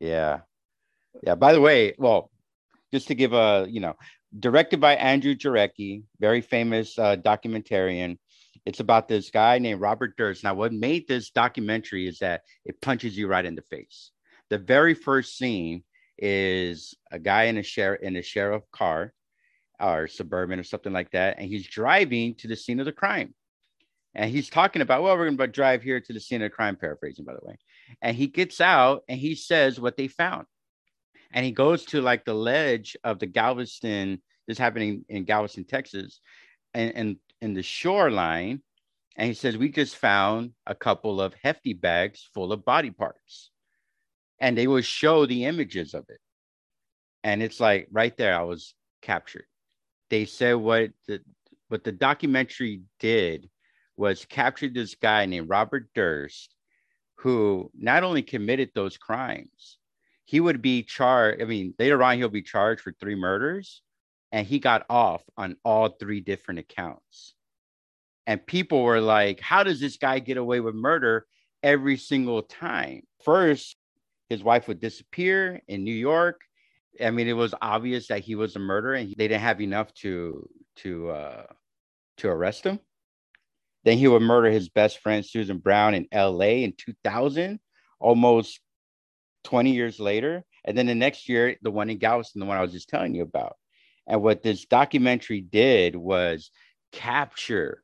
Yeah. 0.00 0.40
Yeah. 1.22 1.34
By 1.34 1.52
the 1.52 1.60
way, 1.60 1.94
well, 1.98 2.30
just 2.92 3.08
to 3.08 3.14
give 3.14 3.32
a, 3.32 3.66
you 3.68 3.80
know, 3.80 3.94
directed 4.38 4.80
by 4.80 4.94
Andrew 4.94 5.34
Jarecki, 5.34 6.02
very 6.20 6.40
famous 6.40 6.98
uh, 6.98 7.16
documentarian. 7.16 8.18
It's 8.66 8.80
about 8.80 9.08
this 9.08 9.30
guy 9.30 9.58
named 9.58 9.80
Robert 9.80 10.16
Durst. 10.16 10.44
Now, 10.44 10.54
what 10.54 10.72
made 10.72 11.08
this 11.08 11.30
documentary 11.30 12.06
is 12.06 12.18
that 12.18 12.42
it 12.64 12.80
punches 12.80 13.16
you 13.16 13.26
right 13.26 13.44
in 13.44 13.54
the 13.54 13.62
face. 13.62 14.10
The 14.50 14.58
very 14.58 14.94
first 14.94 15.36
scene 15.36 15.84
is 16.18 16.94
a 17.10 17.18
guy 17.18 17.44
in 17.44 17.58
a 17.58 17.62
sheriff 17.62 18.02
in 18.02 18.16
a 18.16 18.22
sheriff 18.22 18.62
car 18.72 19.12
or 19.80 20.08
suburban 20.08 20.58
or 20.58 20.64
something 20.64 20.92
like 20.92 21.10
that, 21.12 21.38
and 21.38 21.48
he's 21.48 21.66
driving 21.66 22.34
to 22.36 22.48
the 22.48 22.56
scene 22.56 22.80
of 22.80 22.86
the 22.86 22.92
crime. 22.92 23.34
And 24.14 24.30
he's 24.30 24.48
talking 24.48 24.82
about, 24.82 25.02
well, 25.02 25.16
we're 25.16 25.26
going 25.26 25.36
to 25.36 25.46
drive 25.46 25.82
here 25.82 26.00
to 26.00 26.12
the 26.12 26.20
scene 26.20 26.42
of 26.42 26.50
the 26.50 26.54
crime, 26.54 26.76
paraphrasing, 26.76 27.24
by 27.24 27.34
the 27.34 27.46
way. 27.46 27.58
And 28.02 28.16
he 28.16 28.26
gets 28.26 28.60
out 28.60 29.04
and 29.08 29.18
he 29.18 29.34
says 29.34 29.78
what 29.78 29.96
they 29.96 30.08
found. 30.08 30.46
And 31.32 31.44
he 31.44 31.52
goes 31.52 31.84
to 31.86 32.00
like 32.00 32.24
the 32.24 32.34
ledge 32.34 32.96
of 33.04 33.18
the 33.18 33.26
galveston 33.26 34.22
this 34.46 34.54
is 34.54 34.58
happening 34.58 35.04
in 35.10 35.24
galveston 35.24 35.64
texas 35.64 36.20
and, 36.72 36.92
and 36.96 37.16
in 37.42 37.52
the 37.52 37.62
shoreline. 37.62 38.62
And 39.16 39.28
he 39.28 39.34
says 39.34 39.58
we 39.58 39.68
just 39.68 39.96
found 39.96 40.52
a 40.66 40.74
couple 40.74 41.20
of 41.20 41.34
hefty 41.42 41.74
bags 41.74 42.26
full 42.32 42.50
of 42.50 42.64
body 42.64 42.90
parts. 42.90 43.50
And 44.40 44.56
they 44.56 44.66
will 44.66 44.80
show 44.80 45.26
the 45.26 45.44
images 45.44 45.92
of 45.92 46.06
it. 46.08 46.20
And 47.22 47.42
it's 47.42 47.60
like 47.60 47.88
right 47.92 48.16
there 48.16 48.34
i 48.34 48.42
was 48.42 48.74
captured 49.02 49.44
they 50.10 50.24
said 50.24 50.54
what 50.54 50.90
the 51.06 51.20
what 51.68 51.84
the 51.84 51.92
documentary 51.92 52.82
did 52.98 53.48
was 53.96 54.24
capture 54.24 54.68
this 54.68 54.94
guy 54.94 55.26
named 55.26 55.48
robert 55.48 55.88
durst 55.94 56.54
who 57.18 57.70
not 57.76 58.04
only 58.04 58.22
committed 58.22 58.70
those 58.74 58.96
crimes, 58.96 59.78
he 60.24 60.40
would 60.40 60.62
be 60.62 60.82
charged. 60.82 61.42
I 61.42 61.46
mean, 61.46 61.74
later 61.78 62.02
on, 62.02 62.16
he'll 62.16 62.28
be 62.28 62.42
charged 62.42 62.80
for 62.80 62.92
three 62.92 63.16
murders, 63.16 63.82
and 64.30 64.46
he 64.46 64.58
got 64.58 64.86
off 64.88 65.22
on 65.36 65.56
all 65.64 65.88
three 65.88 66.20
different 66.20 66.60
accounts. 66.60 67.34
And 68.26 68.46
people 68.46 68.82
were 68.82 69.00
like, 69.00 69.40
How 69.40 69.64
does 69.64 69.80
this 69.80 69.96
guy 69.96 70.20
get 70.20 70.36
away 70.36 70.60
with 70.60 70.74
murder 70.74 71.26
every 71.62 71.96
single 71.96 72.42
time? 72.42 73.02
First, 73.24 73.76
his 74.28 74.44
wife 74.44 74.68
would 74.68 74.80
disappear 74.80 75.60
in 75.66 75.82
New 75.82 75.94
York. 75.94 76.42
I 77.04 77.10
mean, 77.10 77.28
it 77.28 77.34
was 77.34 77.54
obvious 77.60 78.08
that 78.08 78.20
he 78.20 78.34
was 78.34 78.56
a 78.56 78.58
murderer, 78.58 78.94
and 78.94 79.08
they 79.10 79.28
didn't 79.28 79.40
have 79.40 79.60
enough 79.60 79.92
to 79.94 80.48
to 80.76 81.10
uh, 81.10 81.46
to 82.18 82.28
arrest 82.28 82.64
him. 82.64 82.80
Then 83.84 83.98
he 83.98 84.08
would 84.08 84.22
murder 84.22 84.50
his 84.50 84.68
best 84.68 84.98
friend 84.98 85.24
Susan 85.24 85.58
Berman 85.58 86.06
in 86.10 86.18
LA 86.18 86.62
in 86.64 86.74
2000, 86.76 87.60
almost 88.00 88.60
20 89.44 89.72
years 89.72 90.00
later. 90.00 90.44
And 90.64 90.76
then 90.76 90.86
the 90.86 90.94
next 90.94 91.28
year, 91.28 91.56
the 91.62 91.70
one 91.70 91.88
in 91.88 91.98
Galveston, 91.98 92.40
the 92.40 92.46
one 92.46 92.58
I 92.58 92.62
was 92.62 92.72
just 92.72 92.88
telling 92.88 93.14
you 93.14 93.22
about. 93.22 93.56
And 94.06 94.22
what 94.22 94.42
this 94.42 94.66
documentary 94.66 95.40
did 95.40 95.94
was 95.94 96.50
capture 96.92 97.82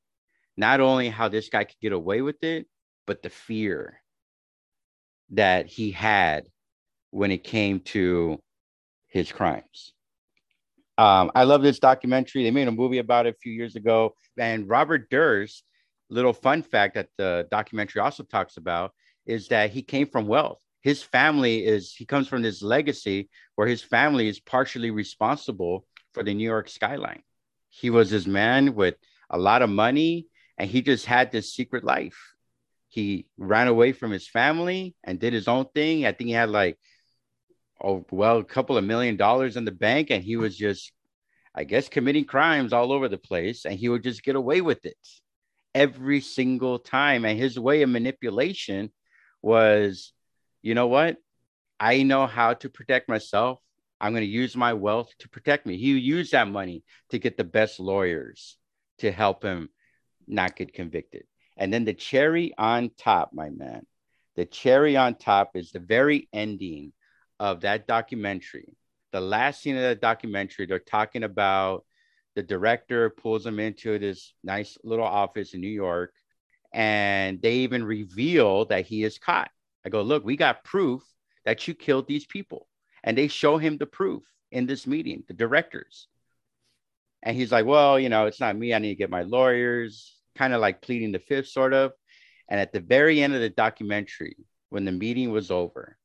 not 0.57 0.81
only 0.81 1.09
how 1.09 1.29
this 1.29 1.49
guy 1.49 1.65
could 1.65 1.81
get 1.81 1.93
away 1.93 2.23
with 2.23 2.43
it, 2.43 2.67
but 3.07 3.23
the 3.23 3.31
fear 3.31 4.01
that 5.31 5.67
he 5.67 5.91
had 5.91 6.47
when 7.11 7.31
it 7.31 7.45
came 7.45 7.81
to 7.81 8.41
his 9.15 9.31
crimes. 9.33 9.93
Um, 10.99 11.31
I 11.35 11.45
love 11.45 11.62
this 11.62 11.79
documentary. 11.79 12.43
They 12.43 12.51
made 12.51 12.69
a 12.69 12.73
movie 12.73 12.99
about 12.99 13.27
it 13.27 13.37
a 13.37 13.39
few 13.39 13.53
years 13.53 13.77
ago. 13.77 14.17
And 14.37 14.69
Robert 14.69 15.09
Durst, 15.09 15.62
little 16.11 16.33
fun 16.33 16.62
fact 16.62 16.97
that 16.97 17.09
the 17.17 17.47
documentary 17.51 18.01
also 18.01 18.25
talks 18.25 18.57
about 18.57 18.93
is 19.25 19.49
that 19.49 19.71
he 19.71 19.83
came 19.83 20.09
from 20.09 20.27
wealth. 20.27 20.61
His 20.83 21.03
family 21.03 21.65
is, 21.65 21.95
he 21.95 22.05
comes 22.05 22.29
from 22.29 22.43
this 22.43 22.61
legacy 22.61 23.31
where 23.55 23.69
his 23.69 23.83
family 23.83 24.29
is 24.29 24.41
partially 24.41 24.91
responsible 24.91 25.87
for 26.12 26.25
the 26.25 26.35
New 26.35 26.45
York 26.45 26.69
skyline. 26.69 27.23
He 27.71 27.91
was 27.91 28.11
this 28.11 28.27
man 28.27 28.75
with 28.75 28.97
a 29.31 29.39
lot 29.39 29.62
of 29.62 29.71
money 29.71 30.27
and 30.59 30.69
he 30.69 30.83
just 30.83 31.07
had 31.07 31.31
this 31.31 31.55
secret 31.55 31.85
life. 31.85 32.35
He 32.89 33.27
ran 33.39 33.69
away 33.69 33.93
from 33.93 34.11
his 34.11 34.29
family 34.29 34.97
and 35.05 35.21
did 35.21 35.33
his 35.33 35.49
own 35.49 35.67
thing. 35.73 36.05
I 36.05 36.12
think 36.12 36.29
he 36.29 36.35
had 36.35 36.51
like, 36.51 36.79
oh, 37.83 38.05
well, 38.11 38.39
a 38.39 38.45
couple 38.45 38.77
of 38.77 38.85
million 38.85 39.16
dollars 39.16 39.57
in 39.57 39.64
the 39.64 39.72
bank 39.72 40.11
and 40.11 40.22
he 40.22 40.37
was 40.37 40.57
just, 40.57 40.93
I 41.55 41.64
guess, 41.64 41.89
committing 41.89 42.25
crimes 42.25 42.72
all 42.72 42.93
over 42.93 43.09
the 43.09 43.18
place 43.18 43.64
and 43.64 43.79
he 43.79 43.89
would 43.89 44.03
just 44.03 44.22
get 44.22 44.37
away 44.37 44.61
with 44.61 44.85
it 44.85 44.97
every 45.75 46.20
single 46.20 46.79
time. 46.79 47.25
And 47.25 47.39
his 47.39 47.59
way 47.59 47.83
of 47.83 47.91
manipulation 47.91 48.91
was, 49.43 50.12
you 50.62 50.75
know 50.75 50.87
what? 50.87 51.16
I 51.79 52.03
know 52.03 52.27
how 52.27 52.55
to 52.55 52.68
protect 52.68 53.09
myself. 53.09 53.59
I'm 54.01 54.12
going 54.12 54.22
to 54.22 54.27
use 54.27 54.57
my 54.57 54.75
wealth 54.75 55.11
to 55.20 55.29
protect 55.29 55.66
me. 55.66 55.77
He 55.77 55.99
used 55.99 56.33
that 56.33 56.49
money 56.49 56.83
to 57.11 57.18
get 57.18 57.37
the 57.37 57.45
best 57.45 57.81
lawyers 57.81 58.57
to 58.99 59.11
help 59.11 59.43
him 59.43 59.68
not 60.27 60.57
get 60.57 60.75
convicted. 60.75 61.25
And 61.57 61.72
then 61.72 61.85
the 61.85 61.95
cherry 61.95 62.53
on 62.57 62.91
top, 62.97 63.31
my 63.33 63.51
man, 63.51 63.87
the 64.37 64.45
cherry 64.45 64.97
on 64.97 65.14
top 65.14 65.53
is 65.55 65.70
the 65.70 65.79
very 65.79 66.29
ending 66.33 66.93
of 67.41 67.61
that 67.62 67.87
documentary. 67.87 68.76
The 69.12 69.20
last 69.20 69.62
scene 69.62 69.76
of 69.76 69.82
that 69.82 70.01
documentary, 70.01 70.66
they're 70.66 70.78
talking 70.78 71.22
about 71.22 71.85
the 72.35 72.43
director 72.43 73.11
pulls 73.11 73.47
him 73.47 73.61
into 73.61 73.99
this 73.99 74.32
nice 74.43 74.76
little 74.82 75.05
office 75.05 75.55
in 75.55 75.61
New 75.61 75.68
York, 75.68 76.12
and 76.72 77.41
they 77.41 77.55
even 77.59 77.85
reveal 77.85 78.64
that 78.66 78.87
he 78.87 79.05
is 79.05 79.18
caught. 79.18 79.51
I 79.87 79.89
go, 79.89 80.03
look, 80.03 80.24
we 80.24 80.37
got 80.37 80.64
proof 80.64 81.03
that 81.45 81.68
you 81.68 81.74
killed 81.74 82.09
these 82.09 82.26
people. 82.26 82.66
And 83.05 83.16
they 83.16 83.28
show 83.28 83.59
him 83.59 83.76
the 83.76 83.87
proof 83.87 84.22
in 84.51 84.66
this 84.66 84.87
meeting, 84.87 85.24
the 85.28 85.35
directors. 85.35 86.09
And 87.22 87.37
he's 87.37 87.53
like, 87.53 87.66
well, 87.66 88.01
you 88.01 88.09
know, 88.09 88.26
it's 88.26 88.41
not 88.41 88.57
me. 88.57 88.74
I 88.74 88.78
need 88.78 88.89
to 88.89 88.95
get 88.95 89.11
my 89.11 89.22
lawyers, 89.22 90.14
kind 90.35 90.55
of 90.55 90.61
like 90.61 90.82
pleading 90.82 91.12
the 91.12 91.18
fifth, 91.18 91.49
sort 91.49 91.74
of. 91.74 91.93
And 92.49 92.59
at 92.59 92.72
the 92.72 92.80
very 92.80 93.22
end 93.22 93.35
of 93.35 93.41
the 93.41 93.51
documentary, 93.51 94.37
when 94.70 94.85
the 94.85 94.93
meeting 94.93 95.30
was 95.30 95.51
over, 95.51 95.97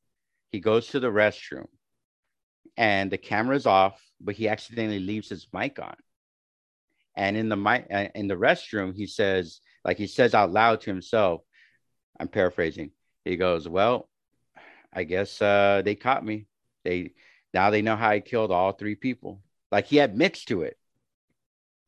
he 0.50 0.60
goes 0.60 0.88
to 0.88 1.00
the 1.00 1.10
restroom 1.10 1.66
and 2.76 3.10
the 3.10 3.18
camera's 3.18 3.66
off, 3.66 4.00
but 4.20 4.34
he 4.34 4.48
accidentally 4.48 4.98
leaves 4.98 5.28
his 5.28 5.46
mic 5.52 5.78
on. 5.78 5.96
And 7.16 7.36
in 7.36 7.48
the 7.48 7.56
mic, 7.56 7.86
uh, 7.92 8.08
in 8.14 8.28
the 8.28 8.36
restroom, 8.36 8.94
he 8.94 9.06
says, 9.06 9.60
like 9.84 9.98
he 9.98 10.06
says 10.06 10.34
out 10.34 10.52
loud 10.52 10.80
to 10.82 10.90
himself, 10.90 11.42
I'm 12.18 12.28
paraphrasing. 12.28 12.90
He 13.24 13.36
goes, 13.36 13.68
"Well, 13.68 14.08
I 14.92 15.04
guess 15.04 15.40
uh, 15.40 15.82
they 15.84 15.94
caught 15.94 16.24
me. 16.24 16.46
They 16.84 17.12
now 17.52 17.70
they 17.70 17.82
know 17.82 17.96
how 17.96 18.10
I 18.10 18.20
killed 18.20 18.50
all 18.50 18.72
three 18.72 18.94
people. 18.94 19.42
Like 19.70 19.86
he 19.86 19.98
admits 19.98 20.44
to 20.46 20.62
it. 20.62 20.76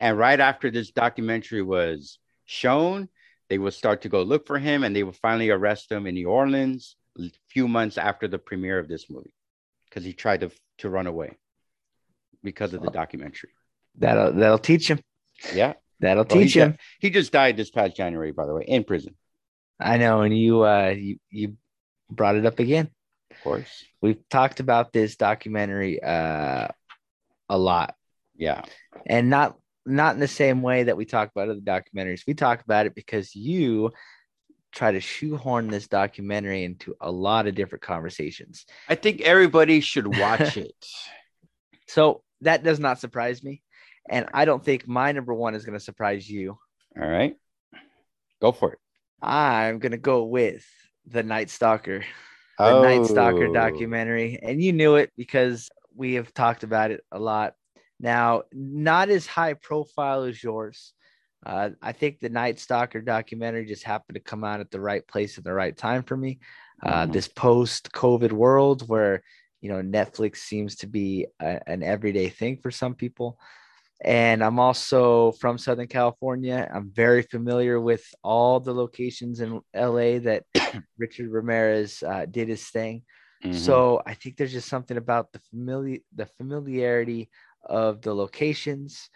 And 0.00 0.18
right 0.18 0.40
after 0.40 0.70
this 0.70 0.90
documentary 0.90 1.62
was 1.62 2.18
shown, 2.44 3.08
they 3.48 3.58
would 3.58 3.74
start 3.74 4.02
to 4.02 4.08
go 4.08 4.22
look 4.22 4.46
for 4.46 4.58
him, 4.58 4.84
and 4.84 4.94
they 4.94 5.02
would 5.02 5.16
finally 5.16 5.50
arrest 5.50 5.92
him 5.92 6.06
in 6.06 6.14
New 6.14 6.28
Orleans 6.28 6.96
few 7.48 7.68
months 7.68 7.98
after 7.98 8.26
the 8.28 8.38
premiere 8.38 8.78
of 8.78 8.88
this 8.88 9.10
movie 9.10 9.34
because 9.88 10.04
he 10.04 10.12
tried 10.12 10.40
to 10.40 10.50
to 10.78 10.88
run 10.88 11.06
away 11.06 11.36
because 12.42 12.74
of 12.74 12.82
the 12.82 12.90
documentary. 12.90 13.50
That'll 13.98 14.32
that'll 14.32 14.58
teach 14.58 14.88
him. 14.88 15.00
Yeah, 15.54 15.74
That'll 16.00 16.24
Well, 16.28 16.38
he 16.38 16.44
teach 16.46 16.54
him. 16.54 16.76
he 17.00 17.10
just 17.10 17.32
died 17.32 17.56
this 17.56 17.70
past 17.70 17.96
January, 17.96 18.32
by 18.32 18.46
the 18.46 18.54
way, 18.54 18.64
in 18.66 18.84
prison. 18.84 19.14
I 19.78 19.96
know, 19.98 20.22
and 20.22 20.36
you 20.36 20.62
uh 20.64 20.94
you 20.96 21.16
you 21.30 21.56
brought 22.10 22.36
it 22.36 22.46
up 22.46 22.58
again. 22.58 22.90
Of 23.30 23.36
course. 23.42 23.84
We've 24.00 24.28
talked 24.28 24.60
about 24.60 24.92
this 24.92 25.16
documentary 25.16 26.02
uh 26.02 26.68
a 27.48 27.58
lot. 27.58 27.94
Yeah. 28.36 28.62
and 29.06 29.28
not 29.30 29.58
not 29.84 30.14
in 30.14 30.20
the 30.20 30.28
same 30.28 30.62
way 30.62 30.84
that 30.84 30.96
we 30.96 31.04
talk 31.04 31.30
about 31.34 31.48
other 31.48 31.60
documentaries. 31.60 32.22
We 32.26 32.34
talk 32.34 32.62
about 32.62 32.86
it 32.86 32.94
because 32.94 33.34
you 33.34 33.90
try 34.72 34.90
to 34.92 35.00
shoehorn 35.00 35.68
this 35.68 35.86
documentary 35.86 36.64
into 36.64 36.94
a 37.00 37.10
lot 37.10 37.46
of 37.46 37.54
different 37.54 37.82
conversations. 37.82 38.66
I 38.88 38.94
think 38.94 39.20
everybody 39.20 39.80
should 39.80 40.06
watch 40.18 40.56
it. 40.56 40.74
So 41.88 42.22
that 42.40 42.62
does 42.64 42.80
not 42.80 43.00
surprise 43.00 43.42
me. 43.42 43.60
And 44.08 44.26
I 44.32 44.46
don't 44.46 44.64
think 44.64 44.88
my 44.88 45.12
number 45.12 45.34
one 45.34 45.54
is 45.54 45.66
going 45.66 45.78
to 45.78 45.84
surprise 45.84 46.26
you. 46.28 46.58
All 46.98 47.06
right. 47.06 47.36
Go 48.40 48.50
for 48.52 48.72
it. 48.72 48.78
I'm 49.20 49.78
going 49.78 49.92
to 49.92 49.98
go 49.98 50.24
with 50.24 50.64
The 51.06 51.22
Night 51.22 51.50
Stalker, 51.50 52.02
the 52.58 52.80
Night 52.80 53.04
Stalker 53.04 53.48
Oh. 53.48 53.52
documentary. 53.52 54.38
And 54.42 54.62
you 54.62 54.72
knew 54.72 54.94
it 54.96 55.12
because 55.18 55.68
we 55.94 56.14
have 56.14 56.32
talked 56.32 56.62
about 56.64 56.90
it 56.92 57.04
a 57.12 57.18
lot. 57.18 57.54
Now, 58.00 58.44
not 58.52 59.10
as 59.10 59.26
high 59.26 59.52
profile 59.54 60.22
as 60.22 60.42
yours. 60.42 60.94
Uh, 61.44 61.70
I 61.82 61.92
think 61.92 62.20
the 62.20 62.28
Night 62.28 62.58
Stalker 62.58 63.00
documentary 63.00 63.66
just 63.66 63.82
happened 63.82 64.14
to 64.14 64.20
come 64.20 64.44
out 64.44 64.60
at 64.60 64.70
the 64.70 64.80
right 64.80 65.06
place 65.06 65.38
at 65.38 65.44
the 65.44 65.52
right 65.52 65.76
time 65.76 66.02
for 66.02 66.16
me. 66.16 66.38
Uh, 66.82 67.06
Mhm. 67.06 67.12
This 67.12 67.28
post 67.28 67.92
COVID 67.92 68.32
world 68.32 68.88
where 68.88 69.22
you 69.60 69.68
know 69.70 69.82
Netflix 69.82 70.38
seems 70.38 70.76
to 70.76 70.86
be 70.86 71.26
a, 71.40 71.60
an 71.68 71.82
everyday 71.82 72.28
thing 72.28 72.58
for 72.58 72.70
some 72.70 72.94
people. 72.94 73.38
And 74.04 74.42
I'm 74.42 74.58
also 74.58 75.30
from 75.32 75.58
Southern 75.58 75.86
California. 75.86 76.68
I'm 76.72 76.90
very 76.90 77.22
familiar 77.22 77.80
with 77.80 78.04
all 78.24 78.58
the 78.58 78.74
locations 78.74 79.40
in 79.40 79.60
LA 79.74 80.18
that 80.20 80.44
Richard 80.98 81.30
Ramirez 81.30 82.02
uh, 82.02 82.26
did 82.26 82.48
his 82.48 82.68
thing. 82.68 83.02
Mhm. 83.44 83.54
So 83.54 84.02
I 84.04 84.14
think 84.14 84.36
there's 84.36 84.52
just 84.52 84.68
something 84.68 84.96
about 84.96 85.32
the 85.32 85.38
familiar 85.50 85.98
the 86.14 86.26
familiarity 86.26 87.30
of 87.64 88.02
the 88.02 88.14
locations 88.14 89.08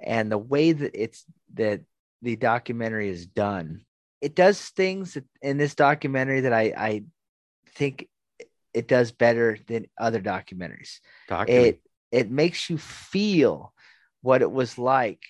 and 0.00 0.30
the 0.30 0.38
way 0.38 0.72
that 0.72 0.92
it's 0.94 1.24
that 1.54 1.80
the 2.22 2.36
documentary 2.36 3.08
is 3.08 3.26
done. 3.26 3.82
It 4.20 4.34
does 4.34 4.60
things 4.60 5.18
in 5.42 5.58
this 5.58 5.74
documentary 5.74 6.42
that 6.42 6.52
I 6.52 6.72
I 6.76 7.04
think 7.74 8.08
it 8.72 8.88
does 8.88 9.12
better 9.12 9.58
than 9.66 9.86
other 9.98 10.20
documentaries. 10.20 11.00
Me. 11.30 11.54
It 11.54 11.80
it 12.10 12.30
makes 12.30 12.70
you 12.70 12.78
feel 12.78 13.72
what 14.22 14.42
it 14.42 14.50
was 14.50 14.78
like 14.78 15.22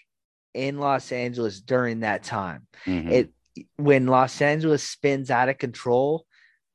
in 0.52 0.78
Los 0.78 1.10
Angeles 1.12 1.60
during 1.60 2.00
that 2.00 2.22
time 2.22 2.66
Mhm. 2.86 3.10
it 3.10 3.30
when 3.76 4.06
Los 4.06 4.40
Angeles 4.42 4.82
spins 4.82 5.30
out 5.30 5.48
of 5.48 5.58
control 5.58 6.26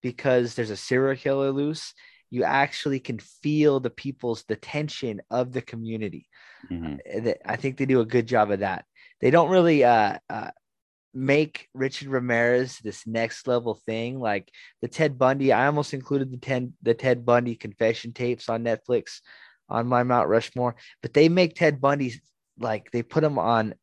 because 0.01 0.55
there's 0.55 0.69
a 0.69 0.77
serial 0.77 1.17
killer 1.17 1.51
loose, 1.51 1.93
you 2.29 2.43
actually 2.43 2.99
can 2.99 3.19
feel 3.19 3.79
the 3.79 3.89
people's 3.89 4.43
the 4.43 4.55
tension 4.55 5.21
of 5.29 5.51
the 5.51 5.61
community. 5.61 6.27
Mhm. 6.71 7.27
Uh, 7.27 7.33
I 7.45 7.55
think 7.55 7.77
they 7.77 7.85
do 7.85 8.01
a 8.01 8.05
good 8.05 8.27
job 8.27 8.51
of 8.51 8.59
that. 8.59 8.85
They 9.21 9.31
don't 9.31 9.49
really 9.49 9.83
uh, 9.83 10.17
uh, 10.29 10.51
make 11.13 11.67
Richard 11.73 12.07
Ramirez 12.09 12.79
this 12.79 13.07
next 13.07 13.47
level 13.47 13.75
thing 13.85 14.19
like 14.19 14.51
the 14.81 14.87
Ted 14.87 15.17
Bundy. 15.17 15.51
I 15.51 15.65
almost 15.65 15.93
included 15.93 16.31
the 16.31 16.37
ten 16.37 16.73
the 16.81 16.93
Ted 16.93 17.25
Bundy 17.25 17.55
confession 17.55 18.13
tapes 18.13 18.49
on 18.49 18.63
Netflix 18.63 19.21
on 19.67 19.87
my 19.87 20.03
Mount 20.03 20.29
Rushmore, 20.29 20.75
but 21.01 21.13
they 21.13 21.29
make 21.29 21.55
Ted 21.55 21.79
Bundy 21.79 22.21
like 22.59 22.91
they 22.91 23.03
put 23.03 23.23
him 23.23 23.37
on. 23.39 23.75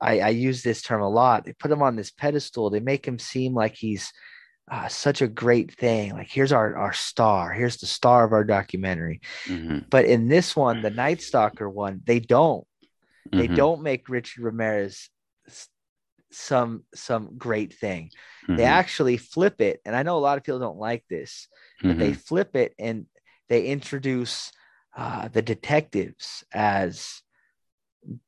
I, 0.00 0.20
I 0.20 0.28
use 0.30 0.62
this 0.62 0.82
term 0.82 1.02
a 1.02 1.08
lot. 1.08 1.44
They 1.44 1.52
put 1.52 1.70
him 1.70 1.82
on 1.82 1.96
this 1.96 2.10
pedestal. 2.10 2.70
They 2.70 2.80
make 2.80 3.06
him 3.06 3.18
seem 3.18 3.54
like 3.54 3.74
he's 3.74 4.12
uh, 4.70 4.88
such 4.88 5.22
a 5.22 5.28
great 5.28 5.72
thing. 5.74 6.12
Like 6.12 6.30
here's 6.30 6.52
our 6.52 6.76
our 6.76 6.92
star. 6.92 7.52
Here's 7.52 7.76
the 7.78 7.86
star 7.86 8.24
of 8.24 8.32
our 8.32 8.44
documentary. 8.44 9.20
Mhm. 9.46 9.88
But 9.90 10.06
in 10.06 10.28
this 10.28 10.56
one, 10.56 10.82
the 10.82 10.90
Night 10.90 11.20
Stalker 11.22 11.68
one, 11.68 12.00
they 12.04 12.20
don't. 12.20 12.66
They 13.32 13.48
Mhm. 13.48 13.56
don't 13.56 13.82
make 13.82 14.08
Richard 14.08 14.42
Ramirez 14.44 15.10
some 16.30 16.84
some 16.94 17.36
great 17.38 17.74
thing. 17.74 18.10
They 18.48 18.64
Mhm. 18.64 18.68
actually 18.68 19.16
flip 19.18 19.60
it, 19.60 19.80
and 19.84 19.94
I 19.94 20.02
know 20.02 20.16
a 20.18 20.20
lot 20.20 20.38
of 20.38 20.44
people 20.44 20.60
don't 20.60 20.78
like 20.78 21.04
this, 21.08 21.48
but 21.82 21.98
they 21.98 22.12
Mhm. 22.12 22.16
flip 22.26 22.56
it 22.56 22.74
and 22.78 23.06
they 23.48 23.66
introduce 23.66 24.50
uh, 24.96 25.26
the 25.26 25.42
detectives 25.42 26.44
as 26.52 27.20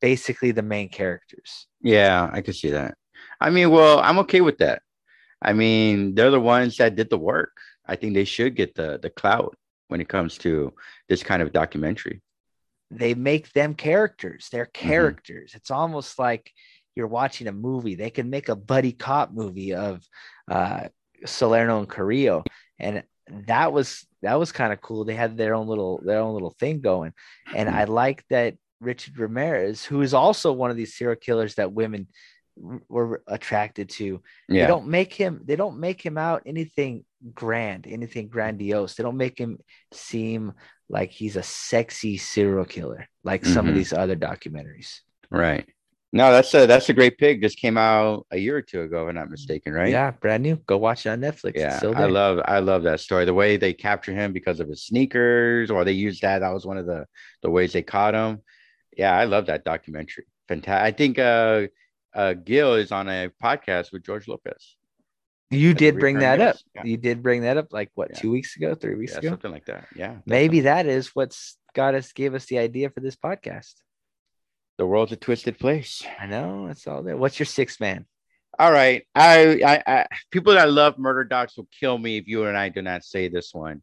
basically 0.01 0.51
the 0.51 0.63
main 0.63 0.89
characters. 0.89 1.69
Yeah, 1.81 2.29
I 2.33 2.41
could 2.43 2.57
see 2.57 2.71
that. 2.71 2.97
I 3.41 3.51
mean, 3.51 3.71
well, 3.71 4.01
I'm 4.01 4.19
okay 4.21 4.41
with 4.41 4.59
that. 4.59 4.83
I 5.43 5.53
mean, 5.53 6.15
they're 6.15 6.31
the 6.31 6.41
ones 6.41 6.77
that 6.79 6.97
did 6.97 7.11
the 7.11 7.19
work. 7.19 7.57
I 7.87 7.97
think 7.97 8.15
they 8.15 8.25
should 8.25 8.57
get 8.57 8.75
the 8.75 8.99
the 9.01 9.11
clout 9.11 9.57
when 9.89 10.01
it 10.01 10.09
comes 10.09 10.39
to 10.39 10.73
this 11.09 11.23
kind 11.23 11.43
of 11.43 11.53
documentary. 11.53 12.23
They 12.91 13.15
make 13.15 13.53
them 13.53 13.75
characters. 13.75 14.49
They're 14.51 14.67
Mm-hmm. 14.67 14.89
characters. 14.89 15.53
It's 15.55 15.71
almost 15.71 16.19
like 16.19 16.51
you're 16.95 17.07
watching 17.07 17.47
a 17.49 17.53
movie. 17.53 17.95
They 17.95 18.11
can 18.11 18.31
make 18.31 18.49
a 18.49 18.57
buddy 18.57 18.93
cop 18.93 19.33
movie 19.33 19.75
of 19.75 20.03
uh, 20.51 20.89
Salerno 21.25 21.79
and 21.81 21.89
Carrillo, 21.89 22.43
and 22.79 23.03
that 23.47 23.73
was 23.73 24.07
that 24.23 24.39
was 24.39 24.53
kind 24.53 24.73
of 24.73 24.81
cool. 24.81 25.05
They 25.05 25.15
had 25.15 25.37
their 25.37 25.55
own 25.55 25.67
little 25.67 26.01
their 26.05 26.21
own 26.21 26.33
little 26.35 26.55
thing 26.59 26.81
going, 26.81 27.13
and 27.55 27.69
I 27.69 27.85
like 27.85 28.25
that 28.31 28.55
Richard 28.81 29.19
Ramirez, 29.19 29.85
who 29.85 30.03
is 30.03 30.15
also 30.15 30.53
one 30.53 30.71
of 30.71 30.77
these 30.77 30.97
serial 30.97 31.17
killers 31.17 31.55
that 31.57 31.73
women 31.73 32.09
were 32.57 33.23
attracted 33.27 33.89
to. 33.91 34.23
They 34.49 34.67
don't 34.67 34.87
make 34.89 35.13
him. 35.13 35.43
They 35.45 35.57
don't 35.57 35.79
make 35.79 36.01
him 36.01 36.17
out 36.19 36.43
anything 36.47 37.05
grand, 37.35 37.87
anything 37.87 38.29
grandiose. 38.29 38.95
They 38.95 39.03
don't 39.03 39.17
make 39.17 39.39
him 39.39 39.59
seem 39.93 40.53
like 40.89 41.11
he's 41.11 41.37
a 41.37 41.43
sexy 41.43 42.17
serial 42.17 42.65
killer 42.65 43.09
like 43.25 43.45
some 43.45 43.67
of 43.67 43.73
Mhm. 43.75 43.77
these 43.77 43.93
other 43.93 44.17
documentaries. 44.17 45.01
Right. 45.31 45.67
No, 46.13 46.31
that's 46.31 46.55
a 46.55 46.67
that's 46.67 46.89
a 46.89 46.95
great 46.95 47.19
pick. 47.19 47.43
Just 47.43 47.59
came 47.59 47.77
out 47.77 48.27
a 48.31 48.39
year 48.39 48.57
or 48.57 48.63
two 48.63 48.83
ago, 48.83 49.03
if 49.03 49.09
I'm 49.09 49.17
not 49.17 49.29
mistaken, 49.31 49.73
right? 49.73 49.91
Yeah, 49.91 50.13
brand 50.13 50.43
new. 50.45 50.57
Go 50.57 50.79
watch 50.79 51.05
it 51.05 51.11
on 51.11 51.21
Netflix. 51.21 51.57
It's 51.57 51.83
Yeah, 51.83 51.91
I 51.95 52.07
love 52.07 52.41
I 52.45 52.61
love 52.61 52.85
that 52.85 53.01
story. 53.01 53.25
The 53.25 53.35
way 53.35 53.57
they 53.57 53.75
capture 53.75 54.13
him 54.13 54.33
because 54.33 54.61
of 54.61 54.69
his 54.69 54.85
sneakers, 54.87 55.71
or 55.71 55.85
they 55.85 55.93
used 55.93 56.23
that. 56.23 56.39
That 56.39 56.55
was 56.55 56.65
one 56.65 56.79
of 56.79 56.87
the 56.87 57.07
the 57.43 57.51
ways 57.51 57.73
they 57.73 57.83
caught 57.83 58.15
him. 58.15 58.41
Yeah, 58.97 59.15
I 59.15 59.25
love 59.25 59.47
that 59.47 59.65
documentary. 59.65 60.25
Fantastic. 60.49 60.95
I 60.95 60.97
think 60.97 61.19
uh, 61.19 61.67
uh, 62.17 62.33
Gil 62.33 62.75
is 62.75 62.91
on 62.91 63.09
a 63.09 63.31
podcast 63.43 63.93
with 63.93 64.03
George 64.05 64.27
Lopez. 64.27 64.77
you 65.51 65.71
a 65.71 65.75
did 65.75 65.99
bring 66.01 66.19
that 66.21 66.41
up. 66.41 66.57
Yeah. 66.75 66.83
You 66.85 66.97
did 66.97 67.23
bring 67.23 67.43
that 67.43 67.57
up 67.57 67.73
like 67.73 67.91
what 67.95 68.11
Yeah. 68.11 68.19
two 68.19 68.31
weeks 68.33 68.57
ago, 68.57 68.75
three 68.75 68.97
weeks 68.97 69.13
Yeah, 69.13 69.19
ago. 69.19 69.29
something 69.29 69.53
like 69.53 69.67
that. 69.67 69.87
Yeah, 69.95 70.17
Maybe 70.27 70.59
definitely. 70.61 70.61
that 70.63 70.87
is 70.87 71.09
what's 71.15 71.57
got 71.75 71.95
us 71.95 72.13
gave 72.13 72.35
us 72.35 72.47
the 72.47 72.59
idea 72.59 72.91
for 72.91 73.01
this 73.01 73.17
podcast. 73.17 73.75
the 74.79 74.87
world's 74.87 75.13
a 75.13 75.17
twisted 75.17 75.59
place. 75.59 76.05
I 76.21 76.27
know 76.27 76.67
it's 76.67 76.87
all 76.87 77.03
there. 77.03 77.17
What's 77.17 77.39
your 77.39 77.47
sixth 77.47 77.81
man? 77.81 78.05
All 78.59 78.71
right, 78.73 79.07
I, 79.15 79.61
I, 79.65 79.83
I 79.87 80.07
people 80.31 80.53
that 80.55 80.71
love 80.71 80.99
murder 80.99 81.25
docs 81.25 81.57
will 81.57 81.69
kill 81.81 81.97
me 81.99 82.19
if 82.19 82.27
you 82.27 82.45
and 82.45 82.57
I 82.57 82.69
do 82.71 82.83
not 82.83 83.05
say 83.05 83.29
this 83.29 83.55
one. 83.55 83.83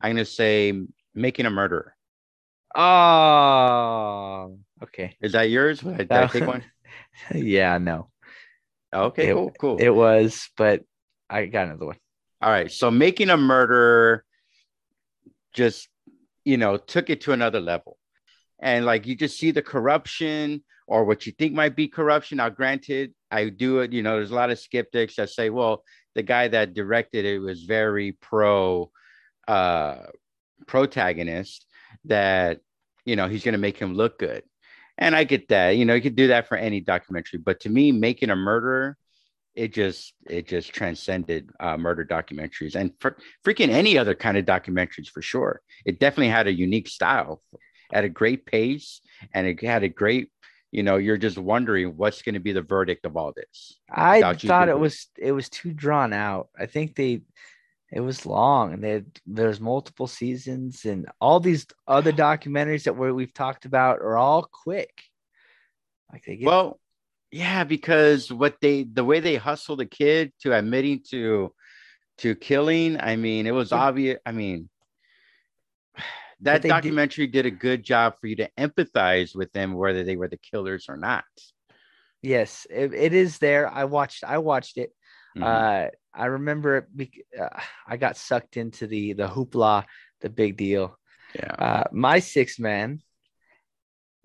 I'm 0.00 0.12
gonna 0.12 0.24
say 0.26 0.72
making 1.14 1.46
a 1.46 1.50
murderer. 1.50 1.94
Oh, 2.74 4.58
okay. 4.82 5.16
Is 5.20 5.32
that 5.32 5.50
yours? 5.50 5.80
Did 5.80 5.96
did 5.96 6.12
I 6.12 6.26
take 6.26 6.46
one? 6.46 6.62
yeah, 7.34 7.78
no, 7.78 8.10
Okay, 8.94 9.30
It- 9.30 9.34
cool, 9.34 9.50
cool. 9.58 9.76
it 9.80 9.90
was, 9.90 10.48
but 10.56 10.82
I 11.28 11.46
got 11.46 11.66
another 11.66 11.86
one. 11.86 11.96
All 12.40 12.50
right. 12.50 12.70
So 12.70 12.90
making 12.90 13.30
a 13.30 13.36
murder 13.36 14.24
just, 15.52 15.88
you 16.44 16.56
know, 16.56 16.76
took 16.76 17.10
it 17.10 17.22
to 17.22 17.32
another 17.32 17.60
level. 17.60 17.96
And 18.60 18.84
like 18.84 19.06
you 19.06 19.16
just 19.16 19.38
see 19.38 19.50
the 19.50 19.62
corruption 19.62 20.62
or 20.86 21.04
what 21.04 21.26
you 21.26 21.32
think 21.32 21.54
might 21.54 21.74
be 21.74 21.88
corruption. 21.88 22.36
Now, 22.36 22.50
granted, 22.50 23.14
I 23.30 23.48
do 23.48 23.80
it, 23.80 23.92
you 23.92 24.02
know, 24.02 24.16
there's 24.16 24.30
a 24.30 24.34
lot 24.34 24.50
of 24.50 24.58
skeptics 24.58 25.16
that 25.16 25.30
say, 25.30 25.50
well, 25.50 25.82
the 26.14 26.22
guy 26.22 26.48
that 26.48 26.74
directed 26.74 27.24
it 27.24 27.38
was 27.38 27.64
very 27.64 28.12
pro 28.12 28.90
uh 29.48 29.96
protagonist 30.66 31.66
that, 32.04 32.60
you 33.04 33.16
know, 33.16 33.28
he's 33.28 33.44
gonna 33.44 33.58
make 33.58 33.78
him 33.78 33.94
look 33.94 34.18
good. 34.18 34.42
And 34.96 35.16
I 35.16 35.24
get 35.24 35.48
that, 35.48 35.70
you 35.70 35.84
know, 35.84 35.94
you 35.94 36.00
could 36.00 36.16
do 36.16 36.28
that 36.28 36.48
for 36.48 36.56
any 36.56 36.80
documentary, 36.80 37.40
but 37.40 37.60
to 37.60 37.68
me, 37.68 37.90
making 37.92 38.30
a 38.30 38.36
murderer 38.36 38.96
it 39.54 39.72
just 39.72 40.14
it 40.28 40.48
just 40.48 40.72
transcended 40.72 41.50
uh, 41.60 41.76
murder 41.76 42.04
documentaries 42.04 42.74
and 42.74 42.92
for 42.98 43.16
freaking 43.44 43.68
any 43.68 43.96
other 43.96 44.14
kind 44.14 44.36
of 44.36 44.44
documentaries 44.44 45.08
for 45.08 45.22
sure. 45.22 45.60
It 45.84 46.00
definitely 46.00 46.30
had 46.30 46.46
a 46.46 46.52
unique 46.52 46.88
style, 46.88 47.40
at 47.92 48.04
a 48.04 48.08
great 48.08 48.46
pace, 48.46 49.00
and 49.32 49.46
it 49.46 49.62
had 49.62 49.82
a 49.84 49.88
great. 49.88 50.30
You 50.72 50.82
know, 50.82 50.96
you're 50.96 51.16
just 51.16 51.38
wondering 51.38 51.96
what's 51.96 52.22
going 52.22 52.34
to 52.34 52.40
be 52.40 52.50
the 52.50 52.60
verdict 52.60 53.06
of 53.06 53.16
all 53.16 53.32
this. 53.32 53.78
I 53.88 54.20
thought 54.22 54.68
it 54.68 54.78
was 54.78 55.06
it 55.16 55.30
was 55.30 55.48
too 55.48 55.72
drawn 55.72 56.12
out. 56.12 56.48
I 56.58 56.66
think 56.66 56.96
they 56.96 57.22
it 57.96 58.00
was 58.00 58.26
long 58.26 58.72
and 58.72 58.82
they 58.82 58.90
had, 58.90 59.06
there's 59.24 59.60
multiple 59.60 60.08
seasons 60.08 60.84
and 60.84 61.06
all 61.20 61.38
these 61.40 61.64
other 61.86 62.12
documentaries 62.26 62.84
that 62.84 62.96
we 62.96 63.12
we've 63.12 63.32
talked 63.32 63.64
about 63.66 64.00
are 64.00 64.16
all 64.18 64.42
quick. 64.64 64.94
Like 66.12 66.24
they 66.26 66.36
get 66.36 66.46
Well, 66.46 66.80
yeah, 67.30 67.62
because 67.64 68.32
what 68.32 68.56
they 68.60 68.82
the 68.84 69.04
way 69.04 69.20
they 69.20 69.36
hustled 69.36 69.78
the 69.78 69.86
kid 69.86 70.32
to 70.40 70.52
admitting 70.52 71.02
to 71.10 71.52
to 72.18 72.34
killing, 72.34 73.00
I 73.00 73.16
mean, 73.16 73.46
it 73.46 73.50
was 73.60 73.72
obvious. 73.72 74.18
I 74.26 74.32
mean, 74.32 74.68
that 76.40 76.62
they 76.62 76.68
did- 76.68 76.74
documentary 76.74 77.26
did 77.26 77.46
a 77.46 77.50
good 77.50 77.82
job 77.82 78.14
for 78.20 78.26
you 78.26 78.36
to 78.36 78.50
empathize 78.58 79.34
with 79.34 79.52
them, 79.52 79.74
whether 79.74 80.04
they 80.04 80.16
were 80.16 80.28
the 80.28 80.36
killers 80.50 80.86
or 80.88 80.96
not. 80.96 81.24
yes, 82.22 82.66
it, 82.70 82.94
it 82.94 83.12
is 83.12 83.38
there. 83.38 83.68
I 83.68 83.84
watched 83.84 84.24
I 84.24 84.38
watched 84.38 84.78
it. 84.78 84.90
Mhm. 85.36 85.42
Uh 85.44 85.90
I 86.16 86.26
remember 86.26 86.76
it 86.78 86.86
bec- 86.96 87.26
uh, 87.40 87.60
I 87.86 87.96
got 87.96 88.16
sucked 88.16 88.56
into 88.56 88.86
the 88.86 89.12
the 89.14 89.28
hoopla, 89.28 89.84
the 90.20 90.30
big 90.30 90.56
deal. 90.56 90.96
yeah. 91.34 91.52
Uh 91.58 91.84
my 91.92 92.20
six 92.20 92.58
man 92.58 93.00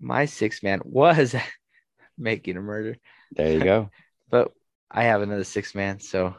my 0.00 0.24
six 0.26 0.62
man 0.62 0.80
was 0.84 1.34
making 2.18 2.56
a 2.56 2.60
murder, 2.60 2.96
There 3.32 3.52
you 3.52 3.60
go. 3.64 3.90
but 4.30 4.52
I 4.90 5.04
have 5.04 5.22
another 5.22 5.44
six 5.44 5.74
man. 5.74 6.00
So 6.00 6.34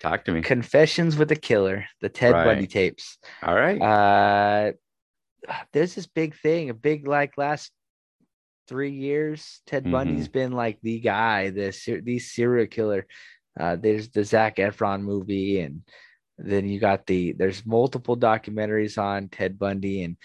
Talk 0.00 0.24
to 0.26 0.32
me. 0.32 0.42
Confessions 0.42 1.16
with 1.16 1.30
a 1.32 1.36
Killer, 1.36 1.86
the 2.02 2.08
Ted 2.10 2.32
Right. 2.34 2.44
Bundy 2.44 2.66
tapes. 2.66 3.16
All 3.42 3.54
right. 3.54 3.80
Uh, 3.80 4.72
there's 5.72 5.94
this 5.94 6.06
big 6.06 6.34
thing, 6.36 6.68
a 6.70 6.74
big 6.74 7.06
like 7.06 7.38
last 7.38 7.70
three 8.68 8.90
years. 8.92 9.60
Ted 9.66 9.84
Mhm. 9.84 9.90
Bundy's 9.92 10.28
been 10.28 10.52
like 10.52 10.78
the 10.82 11.00
guy, 11.00 11.50
this 11.50 11.84
the 11.86 12.18
serial 12.18 12.66
killer. 12.66 13.06
Uh, 13.58 13.76
there's 13.76 14.08
the 14.10 14.24
Zac 14.24 14.56
Efron 14.56 15.02
movie, 15.02 15.60
and 15.60 15.82
Then 16.38 16.66
you 16.68 16.80
got 16.80 17.06
the 17.06 17.32
there's 17.32 17.64
multiple 17.64 18.16
documentaries 18.16 18.98
on 18.98 19.28
Ted 19.28 19.56
Bundy, 19.58 20.02
and 20.02 20.16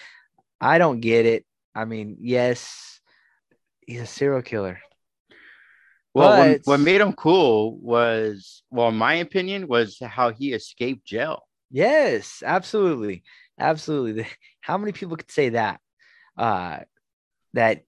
I 0.59 0.79
don't 0.79 1.01
get 1.01 1.25
it. 1.27 1.45
I 1.75 1.85
mean, 1.85 2.17
yes, 2.21 2.99
he's 3.85 4.01
a 4.01 4.07
serial 4.07 4.41
killer. 4.41 4.79
Well, 6.13 6.39
what, 6.39 6.57
But- 6.57 6.61
what 6.65 6.79
made 6.79 7.01
him 7.01 7.13
cool 7.13 7.77
was, 7.77 8.63
well, 8.71 8.89
in 8.89 8.95
my 8.95 9.15
opinion, 9.15 9.67
was 9.67 9.99
how 10.01 10.31
he 10.31 10.53
escaped 10.53 11.05
jail. 11.05 11.43
Yes, 11.69 12.41
absolutely. 12.45 13.23
Absolutely. 13.59 14.25
How 14.61 14.77
many 14.77 14.91
people 14.91 15.17
could 15.17 15.31
say 15.31 15.49
that? 15.49 15.79
Uh 16.37 16.79
that 17.53 17.83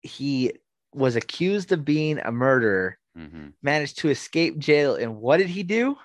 he 0.00 0.52
was 0.94 1.16
accused 1.16 1.72
of 1.72 1.84
being 1.84 2.18
a 2.18 2.32
murderer, 2.32 2.96
Mhm. 3.18 3.52
managed 3.62 3.98
to 3.98 4.10
escape 4.10 4.58
jail, 4.58 4.94
and 4.94 5.16
what 5.16 5.38
did 5.38 5.48
he 5.48 5.62
do? 5.62 5.96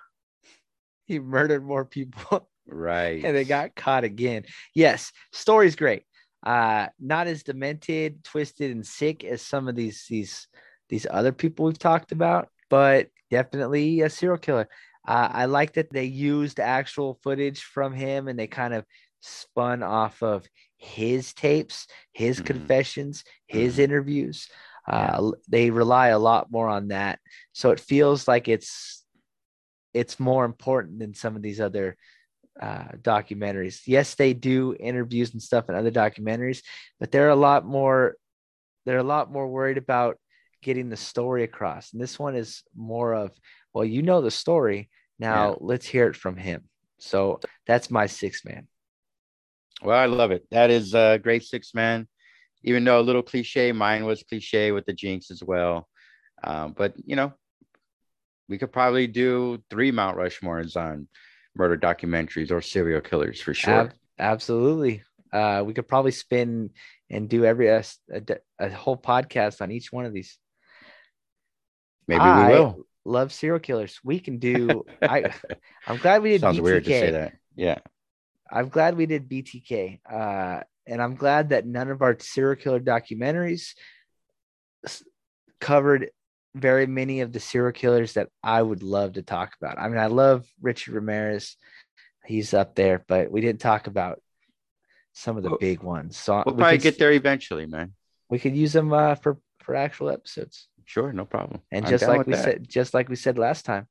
He 1.06 1.20
murdered 1.20 1.64
more 1.64 1.86
people 1.86 2.50
Right. 2.68 3.24
and 3.24 3.36
they 3.36 3.44
got 3.44 3.76
caught 3.76 4.04
again. 4.06 4.46
Yes, 4.74 5.12
story's 5.32 5.76
great. 5.76 6.04
Uh 6.46 6.88
not 7.00 7.28
as 7.28 7.44
demented, 7.44 8.24
twisted, 8.24 8.72
and 8.72 8.86
sick 8.86 9.24
as 9.24 9.42
some 9.42 9.68
of 9.68 9.76
these 9.76 10.06
these 10.10 10.48
these 10.90 11.08
other 11.10 11.32
people 11.32 11.66
we've 11.66 11.80
talked 11.80 12.12
about, 12.12 12.50
but 12.70 13.10
definitely 13.30 14.02
a 14.02 14.10
serial 14.10 14.38
killer. 14.38 14.68
Uh, 15.08 15.30
I 15.32 15.46
like 15.46 15.74
that 15.74 15.92
they 15.92 16.06
used 16.06 16.60
actual 16.60 17.20
footage 17.24 17.62
from 17.64 17.94
him 17.94 18.28
and 18.30 18.40
they 18.40 18.48
kind 18.48 18.74
of 18.74 18.86
spun 19.22 19.84
off 19.84 20.22
of 20.24 20.46
his 20.78 21.34
tapes, 21.34 21.88
his 22.14 22.40
Mhm. 22.40 22.46
confessions, 22.46 23.24
his 23.48 23.78
Mhm. 23.78 23.84
interviews. 23.84 24.50
Uh, 24.88 25.16
l- 25.18 25.36
They 25.48 25.70
rely 25.70 26.10
a 26.10 26.20
lot 26.20 26.52
more 26.52 26.68
on 26.70 26.90
that, 26.90 27.20
so 27.54 27.72
it 27.72 27.80
feels 27.80 28.28
like 28.28 28.48
it's 28.48 29.04
it's 29.94 30.20
more 30.20 30.46
important 30.46 31.00
than 31.00 31.14
some 31.14 31.36
of 31.36 31.42
these 31.42 31.62
other 31.62 31.96
uh, 32.62 32.90
documentaries. 33.02 33.82
Yes, 33.88 34.16
they 34.16 34.34
do 34.34 34.76
interviews 34.80 35.34
and 35.34 35.42
stuff 35.42 35.70
in 35.70 35.76
other 35.76 35.92
documentaries, 35.92 36.62
but 37.00 37.12
they're 37.12 37.30
a 37.30 37.36
lot 37.36 37.66
more 37.66 38.16
they're 38.86 38.98
a 38.98 39.04
lot 39.04 39.32
more 39.32 39.48
worried 39.48 39.78
about 39.78 40.18
getting 40.62 40.90
the 40.90 40.98
story 40.98 41.44
across. 41.44 41.94
And 41.94 42.02
this 42.02 42.20
one 42.20 42.36
is 42.36 42.64
more 42.76 43.14
of, 43.14 43.32
well, 43.74 43.86
you 43.86 44.02
know 44.02 44.22
the 44.22 44.32
story. 44.32 44.90
Now 45.20 45.50
Yeah. 45.52 45.56
let's 45.62 45.86
hear 45.86 46.08
it 46.08 46.16
from 46.16 46.38
him. 46.38 46.64
So 47.00 47.40
that's 47.66 47.90
my 47.92 48.08
six 48.08 48.44
man. 48.46 48.68
Well, 49.82 49.98
I 49.98 50.06
love 50.06 50.32
it. 50.32 50.46
That 50.52 50.70
is 50.70 50.94
a 50.94 51.20
great 51.22 51.44
six 51.44 51.74
man. 51.74 52.08
Even 52.64 52.84
though 52.84 53.00
a 53.00 53.02
little 53.02 53.22
cliche, 53.22 53.72
mine 53.72 54.06
was 54.06 54.24
cliche 54.24 54.72
with 54.72 54.86
the 54.86 54.94
jinx 54.94 55.32
as 55.32 55.44
well. 55.44 55.88
Um, 56.44 56.74
but 56.76 56.94
you 57.06 57.16
know, 57.16 57.34
we 58.50 58.58
could 58.58 58.72
probably 58.72 59.08
do 59.08 59.64
three 59.70 59.92
Mount 59.92 60.18
Rushmores 60.18 60.76
on 60.76 61.08
murder 61.56 61.78
documentaries 61.78 62.52
or 62.52 62.62
serial 62.62 63.02
killers 63.02 63.42
for 63.42 63.54
sure. 63.54 63.74
Ab- 63.74 63.94
absolutely. 64.20 65.04
Uh, 65.32 65.64
we 65.66 65.74
could 65.74 65.88
probably 65.88 66.12
spin 66.12 66.70
and 67.10 67.30
do 67.30 67.46
every 67.46 67.68
a, 67.68 67.84
a, 68.12 68.22
a 68.60 68.70
whole 68.70 68.98
podcast 68.98 69.62
on 69.62 69.72
each 69.72 69.92
one 69.92 70.06
of 70.06 70.14
these. 70.14 70.38
Maybe 72.08 72.22
I 72.22 72.48
we 72.48 72.54
will. 72.54 72.86
Love 73.06 73.34
serial 73.34 73.60
killers. 73.60 74.00
We 74.04 74.20
can 74.20 74.38
do. 74.38 74.86
I. 75.02 75.34
I'm 75.88 75.98
glad 75.98 76.22
we 76.22 76.30
did. 76.32 76.42
Sounds 76.42 76.58
BTK. 76.58 76.64
weird 76.64 76.84
to 76.86 76.90
say 76.90 77.12
that. 77.12 77.34
Yeah. 77.56 77.80
I'm 78.50 78.70
glad 78.70 78.96
we 78.96 79.06
did 79.06 79.28
BTK. 79.28 80.00
Uh, 80.10 80.62
and 80.88 81.02
I'm 81.02 81.16
glad 81.16 81.50
that 81.50 81.66
none 81.66 81.90
of 81.90 82.02
our 82.02 82.18
serial 82.20 82.56
killer 82.56 82.80
documentaries 82.80 83.74
covered 85.60 86.10
very 86.56 86.86
many 86.86 87.22
of 87.22 87.32
the 87.32 87.40
serial 87.40 87.72
killers 87.72 88.14
that 88.14 88.30
I 88.44 88.62
would 88.62 88.84
love 88.84 89.14
to 89.14 89.22
talk 89.22 89.56
about. 89.60 89.80
I 89.80 89.88
mean, 89.88 89.98
I 89.98 90.08
love 90.08 90.46
Richard 90.62 90.94
Ramirez. 90.94 91.58
He's 92.26 92.54
up 92.54 92.76
there, 92.76 93.04
but 93.08 93.32
we 93.32 93.42
didn't 93.42 93.62
talk 93.62 93.88
about 93.88 94.22
some 95.14 95.38
of 95.38 95.44
the 95.44 95.58
big 95.60 95.82
ones. 95.82 96.18
So 96.18 96.44
We'll 96.46 96.56
we 96.56 96.62
probably 96.62 96.78
could, 96.78 96.84
get 96.84 97.00
there 97.00 97.12
eventually, 97.12 97.66
man. 97.66 97.94
We 98.30 98.40
could 98.40 98.56
use 98.56 98.74
them 98.74 98.94
uh, 98.94 99.16
for 99.16 99.38
for 99.64 99.76
actual 99.76 100.10
episodes. 100.10 100.68
Sure, 100.86 101.14
no 101.14 101.26
problem. 101.26 101.62
And 101.72 101.86
I'm 101.86 101.92
just 101.92 102.08
like 102.08 102.28
we 102.28 102.34
that. 102.34 102.44
said, 102.44 102.70
just 102.70 102.94
like 102.94 103.10
we 103.10 103.16
said 103.16 103.38
last 103.38 103.66
time, 103.66 103.88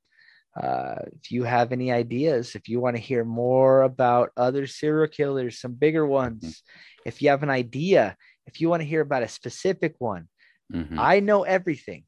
uh, 0.56 0.96
if 1.20 1.30
you 1.30 1.44
have 1.44 1.72
any 1.72 1.90
ideas, 1.92 2.54
if 2.54 2.68
you 2.68 2.80
want 2.80 2.96
to 2.96 3.02
hear 3.02 3.24
more 3.24 3.82
about 3.82 4.30
other 4.36 4.66
serial 4.66 5.08
killers, 5.08 5.60
some 5.60 5.72
bigger 5.72 6.04
Mm-hmm. 6.04 6.12
ones, 6.12 6.62
if 7.06 7.22
you 7.22 7.30
have 7.30 7.42
an 7.42 7.50
idea, 7.50 8.16
if 8.46 8.60
you 8.60 8.68
want 8.68 8.82
to 8.82 8.88
hear 8.88 9.00
about 9.00 9.22
a 9.22 9.28
specific 9.28 9.94
one, 9.98 10.28
Mhm. 10.72 10.98
I 10.98 11.20
know 11.20 11.42
everything. 11.44 12.04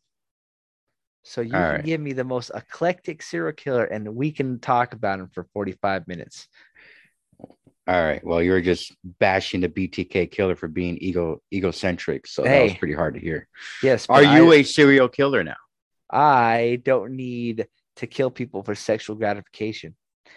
So 1.23 1.41
you 1.41 1.53
All 1.55 1.61
can 1.61 1.71
right. 1.73 1.85
give 1.85 2.01
me 2.01 2.13
the 2.13 2.25
most 2.25 2.51
eclectic 2.55 3.23
serial 3.23 3.53
killer, 3.55 3.85
and 3.85 4.15
we 4.15 4.31
can 4.31 4.59
talk 4.61 4.93
about 4.93 5.21
him 5.21 5.31
for 5.33 5.45
forty-five 5.55 6.07
minutes. 6.07 6.49
All 7.87 8.03
right. 8.03 8.25
Well, 8.25 8.43
you're 8.43 8.61
just 8.63 8.95
bashing 9.05 9.61
the 9.61 9.69
BTK 9.69 10.31
killer 10.31 10.57
for 10.57 10.69
being 10.69 10.97
ego 10.99 11.41
egocentric, 11.53 12.27
so 12.27 12.43
that 12.43 12.63
was 12.63 12.75
pretty 12.75 12.95
hard 12.95 13.15
to 13.15 13.21
hear. 13.21 13.47
Yes. 13.83 14.07
Are 14.09 14.23
you 14.23 14.53
I, 14.53 14.57
a 14.57 14.63
serial 14.63 15.09
killer 15.09 15.45
now? 15.45 15.57
I 16.11 16.81
don't 16.83 17.17
need 17.17 17.67
to 17.97 18.07
kill 18.07 18.31
people 18.31 18.63
for 18.63 18.75
sexual 18.75 19.17
gratification. 19.17 19.95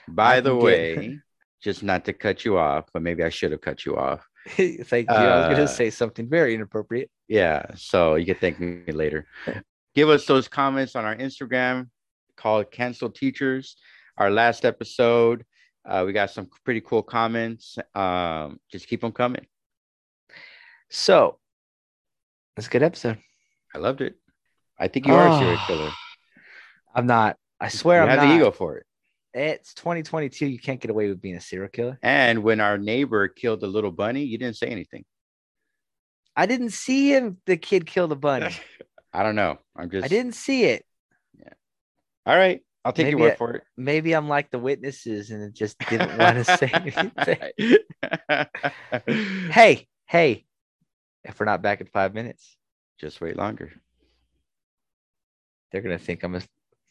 By 0.07 0.41
the 0.41 0.53
get- 0.53 0.63
way, 0.63 1.19
just 1.61 1.83
not 1.83 2.05
to 2.05 2.13
cut 2.13 2.45
you 2.45 2.57
off, 2.57 2.85
but 2.93 3.01
maybe 3.01 3.23
I 3.23 3.29
should 3.29 3.51
have 3.51 3.61
cut 3.61 3.85
you 3.85 3.97
off. 3.97 4.25
Thank 4.47 5.09
you. 5.09 5.15
I 5.15 5.37
was 5.37 5.45
going 5.47 5.55
Uh, 5.55 5.59
to 5.59 5.67
say 5.67 5.89
something 5.89 6.29
very 6.29 6.53
inappropriate. 6.55 7.09
Yeah, 7.27 7.65
so 7.75 8.15
you 8.15 8.25
can 8.25 8.35
thank 8.35 8.59
me 8.59 8.93
later. 8.93 9.27
Give 9.95 10.07
us 10.09 10.25
those 10.25 10.47
comments 10.47 10.95
on 10.95 11.03
our 11.03 11.15
Instagram 11.15 11.89
called 12.37 12.71
Cancel 12.71 13.09
Teachers. 13.09 13.75
Our 14.17 14.29
last 14.31 14.63
episode, 14.63 15.43
uh, 15.87 16.03
we 16.05 16.13
got 16.13 16.29
some 16.31 16.47
pretty 16.63 16.81
cool 16.81 17.03
comments. 17.03 17.77
Um, 17.95 18.59
just 18.71 18.87
keep 18.87 19.01
them 19.01 19.11
coming. 19.11 19.45
So, 20.89 21.39
it's 22.55 22.67
a 22.67 22.69
good 22.69 22.83
episode. 22.83 23.17
I 23.75 23.79
loved 23.79 24.01
it. 24.01 24.15
I 24.79 24.87
think 24.87 25.07
you 25.07 25.13
are 25.13 25.27
a 25.27 25.37
serial 25.39 25.59
killer. 25.67 25.91
I'm 26.95 27.07
not. 27.07 27.37
I 27.59 27.69
swear 27.69 27.97
You 27.99 28.03
I'm 28.03 28.09
have 28.09 28.19
not. 28.19 28.29
the 28.29 28.35
ego 28.35 28.51
for 28.51 28.77
it. 28.77 28.85
It's 29.33 29.73
2022. 29.75 30.45
You 30.47 30.59
can't 30.59 30.79
get 30.79 30.89
away 30.91 31.09
with 31.09 31.21
being 31.21 31.35
a 31.35 31.41
serial 31.41 31.69
killer. 31.69 31.99
And 32.01 32.43
when 32.43 32.59
our 32.59 32.77
neighbor 32.77 33.27
killed 33.27 33.61
the 33.61 33.67
little 33.67 33.91
bunny, 33.91 34.23
you 34.23 34.37
didn't 34.37 34.55
say 34.57 34.67
anything. 34.67 35.05
I 36.35 36.45
didn't 36.45 36.69
see 36.71 37.09
him. 37.13 37.37
The 37.45 37.57
kid 37.57 37.85
kill 37.85 38.07
the 38.07 38.15
bunny. 38.15 38.55
I 39.13 39.23
don't 39.23 39.35
know. 39.35 39.57
I'm 39.75 39.89
just. 39.89 40.05
I 40.05 40.07
didn't 40.07 40.33
see 40.35 40.65
it. 40.65 40.85
Yeah. 41.39 41.53
All 42.27 42.35
right, 42.37 42.61
I'll 42.85 42.93
take 42.93 43.07
your 43.07 43.17
Maybe 43.17 43.21
word 43.23 43.31
I- 43.33 43.35
for 43.35 43.51
it. 43.55 43.63
Maybe 43.75 44.13
I'm 44.13 44.27
like 44.27 44.51
the 44.51 44.59
witnesses 44.59 45.31
and 45.31 45.41
it 45.41 45.53
just 45.53 45.77
didn't 45.89 46.17
want 46.17 46.37
to 46.37 46.43
say 46.57 46.69
anything. 46.73 47.77
Hey, 49.51 49.87
hey. 50.05 50.45
If 51.23 51.39
we're 51.39 51.45
not 51.45 51.61
back 51.61 51.81
in 51.81 51.87
five 51.87 52.13
minutes, 52.13 52.55
Just 52.99 53.19
wait 53.19 53.35
longer. 53.35 53.71
they're 55.71 55.81
gonna 55.81 55.97
think 55.97 56.23
I'm 56.23 56.35
a 56.35 56.41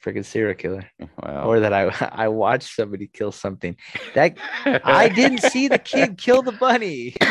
freaking 0.04 0.24
serial 0.24 0.54
killer, 0.54 0.90
Well, 1.22 1.48
or 1.48 1.60
that 1.60 1.72
I 1.72 1.84
I 2.12 2.28
watched 2.28 2.74
somebody 2.74 3.06
kill 3.06 3.32
something. 3.32 3.76
That 4.14 4.36
I 4.64 5.08
didn't 5.14 5.42
see 5.42 5.68
the 5.68 5.78
kid 5.78 6.18
kill 6.18 6.42
the 6.42 6.52
bunny. 6.52 7.14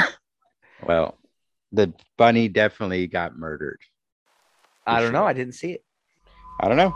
Well, 0.85 1.17
the 1.71 1.93
bunny 2.17 2.47
definitely 2.47 3.07
got 3.07 3.35
murdered. 3.35 3.79
I 4.85 5.01
don't 5.01 5.13
know. 5.13 5.25
I 5.25 5.33
didn't 5.33 5.53
see 5.53 5.71
it. 5.71 5.83
I 6.59 6.67
don't 6.67 6.77
know. 6.77 6.93